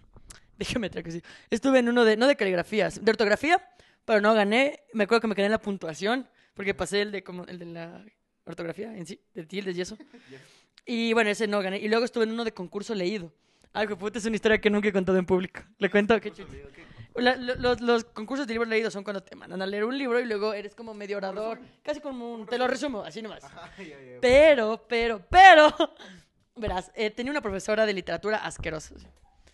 que. 0.66 1.22
Estuve 1.50 1.80
en 1.80 1.90
uno 1.90 2.06
de, 2.06 2.18
no 2.18 2.28
de 2.28 2.36
caligrafía, 2.36 2.90
de 2.90 3.12
ortografía, 3.12 3.60
pero 4.06 4.22
no 4.22 4.34
gané. 4.34 4.84
Me 4.94 5.04
acuerdo 5.06 5.22
que 5.22 5.28
me 5.28 5.36
quedé 5.36 5.46
en 5.46 5.52
la 5.52 5.62
puntuación, 5.62 6.28
porque 6.54 6.74
pasé 6.74 7.02
el 7.02 7.12
de, 7.12 7.24
como, 7.24 7.44
el 7.46 7.60
de 7.60 7.66
la 7.66 8.04
ortografía 8.46 8.96
en 8.96 9.06
sí, 9.06 9.20
de 9.34 9.46
tildes 9.46 9.78
y 9.78 9.82
eso. 9.82 9.98
Y 10.86 11.14
bueno, 11.14 11.30
ese 11.30 11.48
no 11.48 11.62
gané. 11.62 11.78
Y 11.80 11.88
luego 11.88 12.06
estuve 12.06 12.24
en 12.24 12.32
uno 12.32 12.44
de 12.44 12.54
concurso 12.54 12.96
leído. 12.96 13.32
Algo 13.74 13.98
puta, 13.98 14.20
es 14.20 14.26
una 14.26 14.36
historia 14.36 14.60
que 14.60 14.70
nunca 14.70 14.90
he 14.90 14.92
contado 14.94 15.18
en 15.18 15.26
público. 15.26 15.62
Le 15.78 15.90
cuento 15.90 16.20
que 16.20 16.32
La- 17.16 17.36
lo- 17.38 17.56
los, 17.56 17.80
los 17.82 18.04
concursos 18.06 18.48
de 18.48 18.54
libros 18.54 18.68
leídos 18.70 18.92
son 18.94 19.04
cuando 19.04 19.22
te 19.24 19.36
mandan 19.36 19.62
a 19.62 19.66
leer 19.66 19.86
un 19.86 19.98
libro 19.98 20.20
y 20.20 20.26
luego 20.26 20.54
eres 20.54 20.76
como 20.76 20.94
medio 20.94 21.18
orador. 21.18 21.60
Casi 21.84 22.00
como 22.02 22.34
un... 22.34 22.46
Te 22.48 22.58
lo 22.58 22.68
resumo, 22.68 23.02
así 23.04 23.22
nomás. 23.22 23.44
Pero, 24.22 24.86
pero, 24.90 25.22
pero, 25.30 25.74
verás, 26.56 26.92
eh, 26.96 27.10
tenía 27.12 27.32
una 27.32 27.42
profesora 27.42 27.86
de 27.86 27.94
literatura 27.94 28.38
asquerosa, 28.38 28.96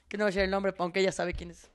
que 0.08 0.18
no 0.18 0.24
voy 0.24 0.30
a 0.30 0.32
decir 0.32 0.42
el 0.44 0.50
nombre, 0.52 0.74
aunque 0.78 1.00
ella 1.00 1.12
sabe 1.12 1.34
quién 1.34 1.52
es. 1.52 1.70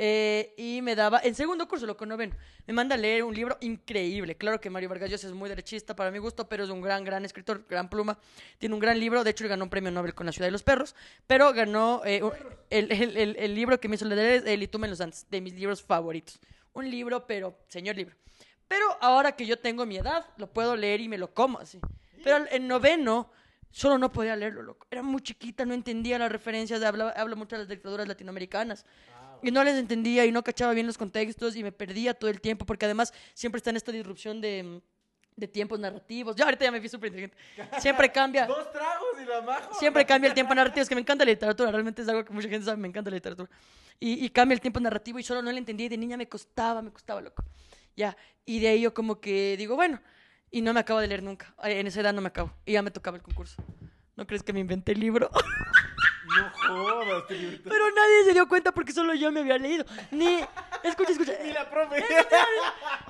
Eh, 0.00 0.54
y 0.56 0.80
me 0.82 0.94
daba, 0.94 1.20
en 1.24 1.34
segundo 1.34 1.66
curso, 1.66 1.84
lo 1.84 1.96
que 1.96 2.06
no 2.06 2.16
ven, 2.16 2.32
me 2.68 2.72
manda 2.72 2.94
a 2.94 2.98
leer 2.98 3.24
un 3.24 3.34
libro 3.34 3.58
increíble. 3.60 4.36
Claro 4.36 4.60
que 4.60 4.70
Mario 4.70 4.88
Vargas 4.88 5.10
Llosa 5.10 5.26
es 5.26 5.32
muy 5.32 5.48
derechista 5.48 5.96
para 5.96 6.12
mi 6.12 6.18
gusto, 6.18 6.48
pero 6.48 6.62
es 6.62 6.70
un 6.70 6.80
gran, 6.80 7.02
gran 7.02 7.24
escritor, 7.24 7.64
gran 7.68 7.90
pluma. 7.90 8.16
Tiene 8.58 8.74
un 8.76 8.80
gran 8.80 9.00
libro, 9.00 9.24
de 9.24 9.30
hecho, 9.30 9.48
ganó 9.48 9.64
un 9.64 9.70
premio 9.70 9.90
Nobel 9.90 10.14
con 10.14 10.26
La 10.26 10.30
Ciudad 10.32 10.46
de 10.46 10.52
los 10.52 10.62
Perros, 10.62 10.94
pero 11.26 11.52
ganó 11.52 12.02
eh, 12.04 12.22
el, 12.70 12.92
el- 12.92 13.16
el- 13.16 13.36
el 13.36 13.54
libro 13.56 13.80
que 13.80 13.88
me 13.88 13.96
hizo 13.96 14.04
leer 14.04 14.34
es 14.34 14.46
El 14.46 14.62
y 14.62 14.68
tú 14.68 14.78
me 14.78 14.86
los 14.86 15.00
antes, 15.00 15.26
de 15.30 15.40
mis 15.40 15.54
libros 15.54 15.82
favoritos. 15.82 16.38
Un 16.74 16.88
libro, 16.88 17.26
pero, 17.26 17.58
señor 17.66 17.96
libro. 17.96 18.14
Pero 18.68 18.86
ahora 19.00 19.32
que 19.32 19.46
yo 19.46 19.58
tengo 19.58 19.84
mi 19.84 19.96
edad, 19.96 20.26
lo 20.36 20.46
puedo 20.52 20.76
leer 20.76 21.00
y 21.00 21.08
me 21.08 21.18
lo 21.18 21.34
como 21.34 21.58
así. 21.58 21.80
Pero 22.22 22.44
en 22.50 22.68
noveno, 22.68 23.32
solo 23.70 23.98
no 23.98 24.12
podía 24.12 24.36
leerlo, 24.36 24.62
loco. 24.62 24.86
Era 24.90 25.02
muy 25.02 25.20
chiquita, 25.22 25.64
no 25.64 25.74
entendía 25.74 26.18
las 26.18 26.30
referencias, 26.30 26.82
habla, 26.82 27.10
habla 27.10 27.36
mucho 27.36 27.56
de 27.56 27.62
las 27.62 27.68
dictaduras 27.68 28.08
latinoamericanas. 28.08 28.84
Y 29.42 29.50
no 29.50 29.62
les 29.62 29.76
entendía 29.76 30.26
y 30.26 30.32
no 30.32 30.42
cachaba 30.42 30.72
bien 30.72 30.86
los 30.86 30.98
contextos 30.98 31.54
y 31.54 31.62
me 31.62 31.70
perdía 31.70 32.14
todo 32.14 32.28
el 32.30 32.40
tiempo 32.40 32.66
porque 32.66 32.86
además 32.86 33.14
siempre 33.34 33.58
está 33.58 33.70
en 33.70 33.76
esta 33.76 33.92
disrupción 33.92 34.40
de, 34.40 34.80
de 35.36 35.48
tiempos 35.48 35.78
narrativos. 35.78 36.34
Yo 36.34 36.44
ahorita 36.44 36.64
ya 36.64 36.72
me 36.72 36.80
vi 36.80 36.88
súper 36.88 37.08
inteligente. 37.08 37.36
Siempre 37.78 38.10
cambia. 38.12 38.46
Dos 38.46 38.70
tragos 38.72 39.08
y 39.22 39.24
la 39.24 39.40
majo. 39.40 39.74
Siempre 39.74 40.04
cambia 40.04 40.28
el 40.28 40.34
tiempo 40.34 40.54
narrativo. 40.54 40.82
Es 40.82 40.88
que 40.88 40.94
me 40.96 41.00
encanta 41.00 41.24
la 41.24 41.30
literatura. 41.30 41.70
Realmente 41.70 42.02
es 42.02 42.08
algo 42.08 42.24
que 42.24 42.32
mucha 42.32 42.48
gente 42.48 42.64
sabe. 42.64 42.78
Me 42.78 42.88
encanta 42.88 43.10
la 43.10 43.16
literatura. 43.16 43.48
Y, 44.00 44.24
y 44.24 44.30
cambia 44.30 44.54
el 44.54 44.60
tiempo 44.60 44.80
narrativo 44.80 45.18
y 45.18 45.22
solo 45.22 45.40
no 45.40 45.52
le 45.52 45.58
entendía. 45.58 45.86
Y 45.86 45.88
de 45.88 45.96
niña 45.96 46.16
me 46.16 46.28
costaba, 46.28 46.82
me 46.82 46.90
costaba, 46.90 47.20
loco. 47.20 47.44
Ya. 47.96 48.16
Y 48.44 48.58
de 48.58 48.68
ahí 48.68 48.80
yo 48.80 48.92
como 48.92 49.20
que 49.20 49.56
digo, 49.56 49.76
bueno. 49.76 50.00
Y 50.50 50.62
no 50.62 50.72
me 50.72 50.80
acabo 50.80 51.00
de 51.00 51.08
leer 51.08 51.22
nunca. 51.22 51.54
En 51.62 51.86
esa 51.86 52.00
edad 52.00 52.14
no 52.14 52.20
me 52.20 52.28
acabo. 52.28 52.52
Y 52.64 52.72
ya 52.72 52.82
me 52.82 52.90
tocaba 52.90 53.16
el 53.16 53.22
concurso. 53.22 53.62
¿No 54.16 54.26
crees 54.26 54.42
que 54.42 54.52
me 54.52 54.60
inventé 54.60 54.92
el 54.92 55.00
libro? 55.00 55.30
No 56.36 56.50
jodas, 56.68 57.26
te. 57.26 57.60
Pero 57.64 57.90
nadie 57.90 58.24
se 58.24 58.32
dio 58.32 58.46
cuenta 58.48 58.72
porque 58.72 58.92
solo 58.92 59.14
yo 59.14 59.32
me 59.32 59.40
había 59.40 59.56
leído. 59.58 59.84
Ni... 60.10 60.40
Escucha, 60.82 61.12
escucha. 61.12 61.32
Ni 61.42 61.52
la 61.52 61.68
profe. 61.68 62.04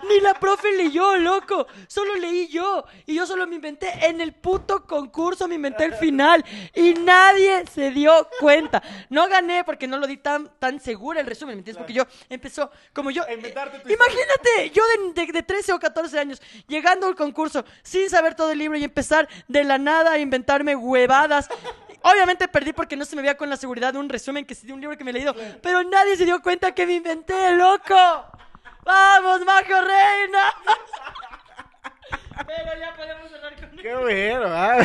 Ni 0.08 0.20
la 0.20 0.34
profe 0.34 0.72
leyó, 0.72 1.16
loco. 1.16 1.66
Solo 1.88 2.14
leí 2.14 2.48
yo. 2.48 2.84
Y 3.06 3.14
yo 3.14 3.26
solo 3.26 3.46
me 3.46 3.56
inventé 3.56 4.06
en 4.06 4.20
el 4.20 4.32
puto 4.32 4.86
concurso, 4.86 5.48
me 5.48 5.56
inventé 5.56 5.84
el 5.84 5.94
final. 5.94 6.44
Y 6.74 6.94
nadie 6.94 7.64
se 7.66 7.90
dio 7.90 8.28
cuenta. 8.40 8.82
No 9.10 9.28
gané 9.28 9.64
porque 9.64 9.86
no 9.88 9.98
lo 9.98 10.06
di 10.06 10.16
tan, 10.18 10.48
tan 10.58 10.80
segura 10.80 11.20
el 11.20 11.26
resumen, 11.26 11.56
¿me 11.56 11.60
entiendes? 11.60 11.78
Porque 11.78 11.92
yo 11.94 12.04
empezó, 12.28 12.70
como 12.92 13.10
yo... 13.10 13.24
Inventarte 13.28 13.80
tu 13.80 13.88
Imagínate, 13.90 14.70
yo 14.72 14.82
de, 15.14 15.26
de- 15.26 15.32
de 15.32 15.42
13 15.42 15.72
o 15.72 15.78
14 15.80 16.18
años, 16.18 16.40
llegando 16.68 17.06
al 17.06 17.16
concurso, 17.16 17.64
sin 17.82 18.08
saber 18.08 18.34
todo 18.34 18.52
el 18.52 18.58
libro 18.58 18.78
y 18.78 18.84
empezar 18.84 19.28
de 19.48 19.64
la 19.64 19.76
nada 19.78 20.12
a 20.12 20.18
inventarme 20.18 20.76
huevadas. 20.76 21.48
Obviamente 22.02 22.48
perdí 22.48 22.72
porque 22.72 22.96
no 22.96 23.04
se 23.04 23.16
me 23.16 23.22
veía 23.22 23.36
con 23.36 23.50
la 23.50 23.56
seguridad 23.56 23.92
de 23.92 23.98
un 23.98 24.08
resumen 24.08 24.44
que 24.44 24.54
sí 24.54 24.66
de 24.66 24.72
un 24.72 24.80
libro 24.80 24.96
que 24.96 25.04
me 25.04 25.10
he 25.10 25.14
leído. 25.14 25.34
Pero 25.62 25.82
nadie 25.84 26.16
se 26.16 26.24
dio 26.24 26.40
cuenta 26.40 26.74
que 26.74 26.86
me 26.86 26.94
inventé, 26.94 27.56
loco. 27.56 27.94
¡Vamos, 28.84 29.44
Majo 29.44 29.80
Reina! 29.82 30.54
Pero 32.46 32.80
ya 32.80 32.94
podemos 32.96 33.32
hablar 33.32 33.56
con 33.60 33.76
Qué 33.76 33.96
bueno, 33.96 34.44
¿ah? 34.46 34.78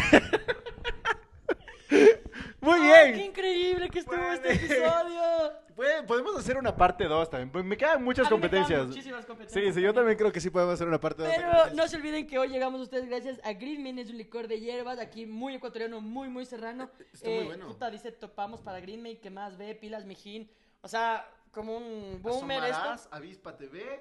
Muy 2.64 2.80
¡Ay, 2.80 3.12
¡Qué 3.12 3.12
bien. 3.18 3.26
increíble 3.30 3.90
que 3.90 4.00
estuvo 4.00 4.16
este 4.32 4.54
episodio! 4.54 5.54
Puede- 5.76 6.04
Podemos 6.04 6.38
hacer 6.38 6.56
una 6.58 6.76
parte 6.76 7.06
2 7.06 7.30
también. 7.30 7.52
pues 7.52 7.66
me 7.66 7.76
quedan 7.76 8.04
muchas 8.04 8.28
A 8.28 8.30
mí 8.30 8.36
me 8.38 8.42
quedan 8.50 8.62
competencias. 8.62 8.88
muchísimas 8.88 9.26
competencias 9.26 9.66
Sí, 9.66 9.74
sí, 9.74 9.82
yo 9.82 9.94
también 9.94 10.18
creo 10.18 10.32
que 10.32 10.40
sí 10.40 10.50
podemos 10.52 10.76
hacer 10.76 10.88
una 10.88 11.00
parte 11.00 11.24
2. 11.24 11.32
Pero 11.36 11.52
no 11.76 11.88
se 11.88 11.96
olviden 11.98 12.28
que 12.28 12.38
hoy 12.38 12.50
llegamos 12.50 12.80
a 12.80 12.84
ustedes 12.84 13.08
gracias 13.10 13.40
a 13.44 13.54
Greenman, 13.54 13.98
es 14.00 14.10
un 14.12 14.18
licor 14.18 14.48
de 14.48 14.60
hierbas, 14.60 15.00
aquí 15.00 15.26
muy 15.26 15.56
ecuatoriano, 15.56 16.00
muy, 16.00 16.30
muy 16.30 16.46
serrano. 16.46 16.90
Está 17.12 17.30
muy 17.30 17.44
bueno. 17.46 17.68
Puta, 17.68 17.90
dice, 17.90 18.12
topamos 18.12 18.62
para 18.62 18.80
Greenman, 18.80 19.18
que 19.18 19.30
más 19.32 19.58
ve, 19.58 19.74
pilas, 19.76 20.06
mijín. 20.06 20.50
O 20.82 20.88
sea, 20.88 21.28
como 21.54 21.78
un 21.78 22.20
boomer 22.22 22.58
Asomarás, 22.64 23.04
esto. 23.04 23.16
Avispa 23.16 23.56
TV. 23.56 24.00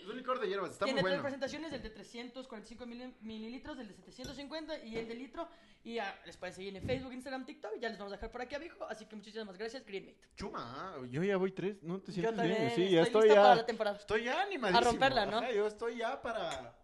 Es 0.00 0.06
un 0.06 0.16
licor 0.16 0.40
de 0.40 0.48
hierbas, 0.48 0.72
está 0.72 0.86
Tiene 0.86 1.02
muy 1.02 1.10
tres 1.10 1.20
bueno. 1.22 1.38
presentaciones, 1.38 1.72
el 1.72 1.82
de 1.82 1.90
345 1.90 2.86
mili- 2.86 3.14
mililitros, 3.20 3.78
el 3.78 3.88
de 3.88 3.94
750 3.94 4.78
y 4.84 4.96
el 4.96 5.06
de 5.06 5.14
litro. 5.14 5.48
Y 5.84 5.94
ya 5.94 6.18
les 6.24 6.36
pueden 6.38 6.54
seguir 6.54 6.74
en 6.74 6.82
Facebook, 6.82 7.12
Instagram, 7.12 7.44
TikTok. 7.44 7.72
Ya 7.78 7.90
les 7.90 7.98
vamos 7.98 8.12
a 8.12 8.16
dejar 8.16 8.30
por 8.32 8.40
aquí 8.40 8.54
abajo. 8.54 8.86
Así 8.88 9.04
que 9.06 9.14
muchísimas 9.16 9.56
gracias, 9.56 9.84
Greenmate. 9.84 10.18
Chuma, 10.34 10.60
ah, 10.96 11.06
yo 11.10 11.22
ya 11.22 11.36
voy 11.36 11.52
tres, 11.52 11.82
¿no 11.82 12.00
te 12.00 12.06
Yo 12.10 12.14
sientes 12.14 12.36
también 12.36 12.58
bien? 12.58 12.74
Sí, 12.74 12.90
ya 12.90 13.02
estoy 13.02 13.22
lista 13.24 13.34
ya. 13.36 13.42
para 13.42 13.54
la 13.56 13.66
temporada. 13.66 13.96
Estoy 13.98 14.24
ya 14.24 14.42
animadísimo. 14.42 14.78
A 14.88 14.90
romperla, 14.90 15.26
¿no? 15.26 15.38
Ajá, 15.38 15.52
yo 15.52 15.66
estoy 15.66 15.98
ya 15.98 16.20
para... 16.22 16.74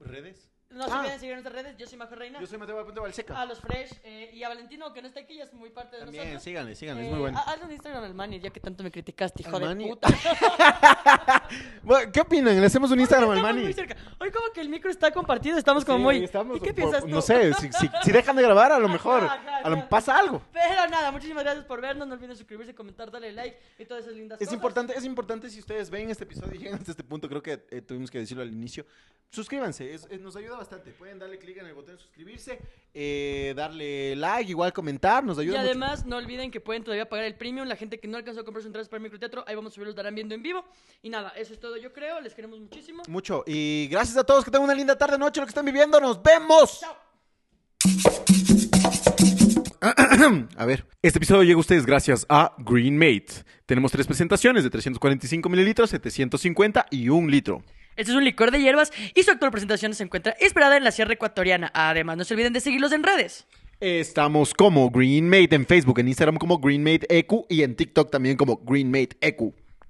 ¿Redes? 0.00 0.50
No 0.50 0.53
se 0.86 0.90
Ah. 0.92 0.98
olviden 1.00 1.20
seguir 1.20 1.34
en 1.36 1.42
nuestras 1.42 1.62
redes. 1.62 1.76
Yo 1.78 1.86
soy 1.86 1.96
Majo 1.98 2.14
Reina. 2.16 2.40
Yo 2.40 2.46
soy 2.46 2.58
Mateo 2.58 2.80
Apunte 2.80 2.98
Valseca. 3.00 3.40
A 3.40 3.46
los 3.46 3.60
Fresh 3.60 4.00
eh, 4.02 4.30
y 4.34 4.42
a 4.42 4.48
Valentino, 4.48 4.92
que 4.92 5.00
no 5.02 5.06
está 5.08 5.20
aquí, 5.20 5.36
ya 5.36 5.44
es 5.44 5.52
muy 5.54 5.70
parte 5.70 5.96
de 5.96 6.02
También, 6.02 6.24
nosotros. 6.24 6.42
síganle, 6.42 6.74
síganle, 6.74 7.02
es 7.02 7.08
Eh, 7.08 7.10
muy 7.10 7.20
bueno. 7.20 7.38
ha- 7.38 7.52
Hazle 7.52 7.64
un 7.66 7.72
Instagram 7.72 8.04
al 8.04 8.14
Manny, 8.14 8.40
ya 8.40 8.50
que 8.50 8.58
tanto 8.60 8.82
me 8.82 8.90
criticaste, 8.90 9.42
hijo 9.42 9.58
de 9.60 9.76
puta. 9.76 10.08
Bueno, 11.82 12.10
¿Qué 12.12 12.20
opinan? 12.20 12.58
¿Le 12.60 12.66
hacemos 12.66 12.90
un 12.90 13.00
Instagram 13.00 13.30
al 13.30 13.42
Manny? 13.42 13.62
muy 13.62 13.72
cerca. 13.72 13.96
Hoy 14.18 14.30
como 14.30 14.50
que 14.52 14.60
el 14.60 14.68
micro 14.68 14.90
está 14.90 15.10
compartido, 15.12 15.58
estamos 15.58 15.84
como 15.84 15.98
Sí, 15.98 16.02
muy... 16.04 16.24
estamos, 16.24 16.56
¿Y 16.56 16.60
qué 16.60 16.66
por- 16.68 16.74
piensas 16.76 17.02
tú? 17.02 17.08
No 17.08 17.20
sé, 17.20 17.52
si, 17.54 17.70
si- 17.72 17.90
si 18.02 18.12
dejan 18.12 18.36
de 18.36 18.42
grabar, 18.42 18.72
a 18.72 18.78
lo 18.78 18.88
mejor 18.98 19.24
Ajá, 19.24 19.34
ajá, 19.34 19.56
a 19.58 19.70
lo- 19.70 19.76
ajá. 19.78 19.88
pasa 19.88 20.18
algo. 20.18 20.42
Pero 20.52 20.88
nada, 20.88 21.10
muchísimas 21.12 21.44
gracias 21.44 21.64
por 21.66 21.80
vernos. 21.80 22.08
No 22.08 22.14
olviden 22.14 22.36
suscribirse, 22.36 22.74
comentar, 22.74 23.10
darle 23.10 23.32
like 23.32 23.58
y 23.78 23.84
todas 23.84 24.04
esas 24.04 24.16
lindas 24.16 24.40
Es 24.40 24.46
cosas. 24.48 24.54
importante, 24.54 24.96
es 24.96 25.04
importante 25.04 25.50
si 25.50 25.60
ustedes 25.60 25.90
ven 25.90 26.10
este 26.10 26.24
episodio 26.24 26.54
y 26.54 26.58
llegan 26.58 26.78
hasta 26.78 26.90
este 26.90 27.04
punto, 27.04 27.28
creo 27.28 27.42
que 27.42 27.64
eh, 27.70 27.82
tuvimos 27.82 28.10
que 28.10 28.18
decirlo 28.18 28.42
al 28.42 28.50
inicio. 28.52 28.86
Suscríbanse, 29.30 29.92
es- 29.92 30.06
es- 30.10 30.20
nos 30.20 30.36
ayuda 30.36 30.52
bastante. 30.56 30.63
Pueden 30.98 31.18
darle 31.18 31.38
clic 31.38 31.56
en 31.58 31.66
el 31.66 31.74
botón 31.74 31.96
de 31.96 32.00
suscribirse, 32.02 32.58
eh, 32.92 33.52
darle 33.56 34.16
like, 34.16 34.50
igual 34.50 34.72
comentar, 34.72 35.22
nos 35.24 35.38
Y 35.38 35.42
ayuda 35.42 35.58
mucho. 35.58 35.70
además, 35.70 36.06
no 36.06 36.16
olviden 36.16 36.50
que 36.50 36.60
pueden 36.60 36.82
todavía 36.84 37.08
pagar 37.08 37.26
el 37.26 37.34
premium. 37.36 37.66
La 37.66 37.76
gente 37.76 37.98
que 38.00 38.08
no 38.08 38.16
alcanzó 38.16 38.40
a 38.40 38.44
comprar 38.44 38.62
sus 38.62 38.68
entradas 38.68 38.88
para 38.88 38.98
el 38.98 39.02
microteatro, 39.04 39.44
ahí 39.46 39.54
vamos 39.54 39.72
a 39.72 39.74
subir, 39.74 39.86
los 39.86 39.96
darán 39.96 40.14
viendo 40.14 40.34
en 40.34 40.42
vivo. 40.42 40.64
Y 41.02 41.10
nada, 41.10 41.30
eso 41.36 41.52
es 41.52 41.60
todo, 41.60 41.76
yo 41.76 41.92
creo. 41.92 42.20
Les 42.20 42.34
queremos 42.34 42.58
muchísimo. 42.58 43.02
Mucho. 43.08 43.44
Y 43.46 43.88
gracias 43.90 44.16
a 44.16 44.24
todos, 44.24 44.44
que 44.44 44.50
tengan 44.50 44.64
una 44.64 44.74
linda 44.74 44.96
tarde, 44.96 45.18
noche, 45.18 45.40
lo 45.40 45.46
que 45.46 45.50
están 45.50 45.64
viviendo. 45.64 46.00
¡Nos 46.00 46.22
vemos! 46.22 46.80
Chao. 46.80 46.96
A 50.56 50.64
ver, 50.64 50.86
este 51.02 51.18
episodio 51.18 51.42
llega 51.42 51.56
a 51.56 51.60
ustedes 51.60 51.84
gracias 51.84 52.24
a 52.28 52.54
Greenmate. 52.58 53.44
Tenemos 53.66 53.92
tres 53.92 54.06
presentaciones 54.06 54.64
de 54.64 54.70
345 54.70 55.48
mililitros, 55.48 55.90
750 55.90 56.86
y 56.90 57.08
un 57.10 57.30
litro. 57.30 57.62
Este 57.96 58.12
es 58.12 58.16
un 58.16 58.24
licor 58.24 58.50
de 58.50 58.60
hierbas 58.60 58.92
y 59.14 59.22
su 59.22 59.30
actual 59.30 59.50
presentación 59.50 59.94
se 59.94 60.02
encuentra 60.02 60.34
esperada 60.40 60.76
en 60.76 60.84
la 60.84 60.90
Sierra 60.90 61.14
Ecuatoriana. 61.14 61.70
Además, 61.74 62.16
no 62.16 62.24
se 62.24 62.34
olviden 62.34 62.52
de 62.52 62.60
seguirlos 62.60 62.92
en 62.92 63.02
redes. 63.02 63.46
Estamos 63.80 64.54
como 64.54 64.90
GreenMate 64.90 65.54
en 65.54 65.66
Facebook, 65.66 65.98
en 65.98 66.08
Instagram 66.08 66.36
como 66.36 66.58
Green 66.58 66.82
Mate 66.82 67.06
GreenMateEQ 67.08 67.46
y 67.48 67.62
en 67.62 67.76
TikTok 67.76 68.10
también 68.10 68.36
como 68.36 68.56
Green 68.64 68.90
Mate 68.90 69.16
GreenMateEQ. 69.20 69.63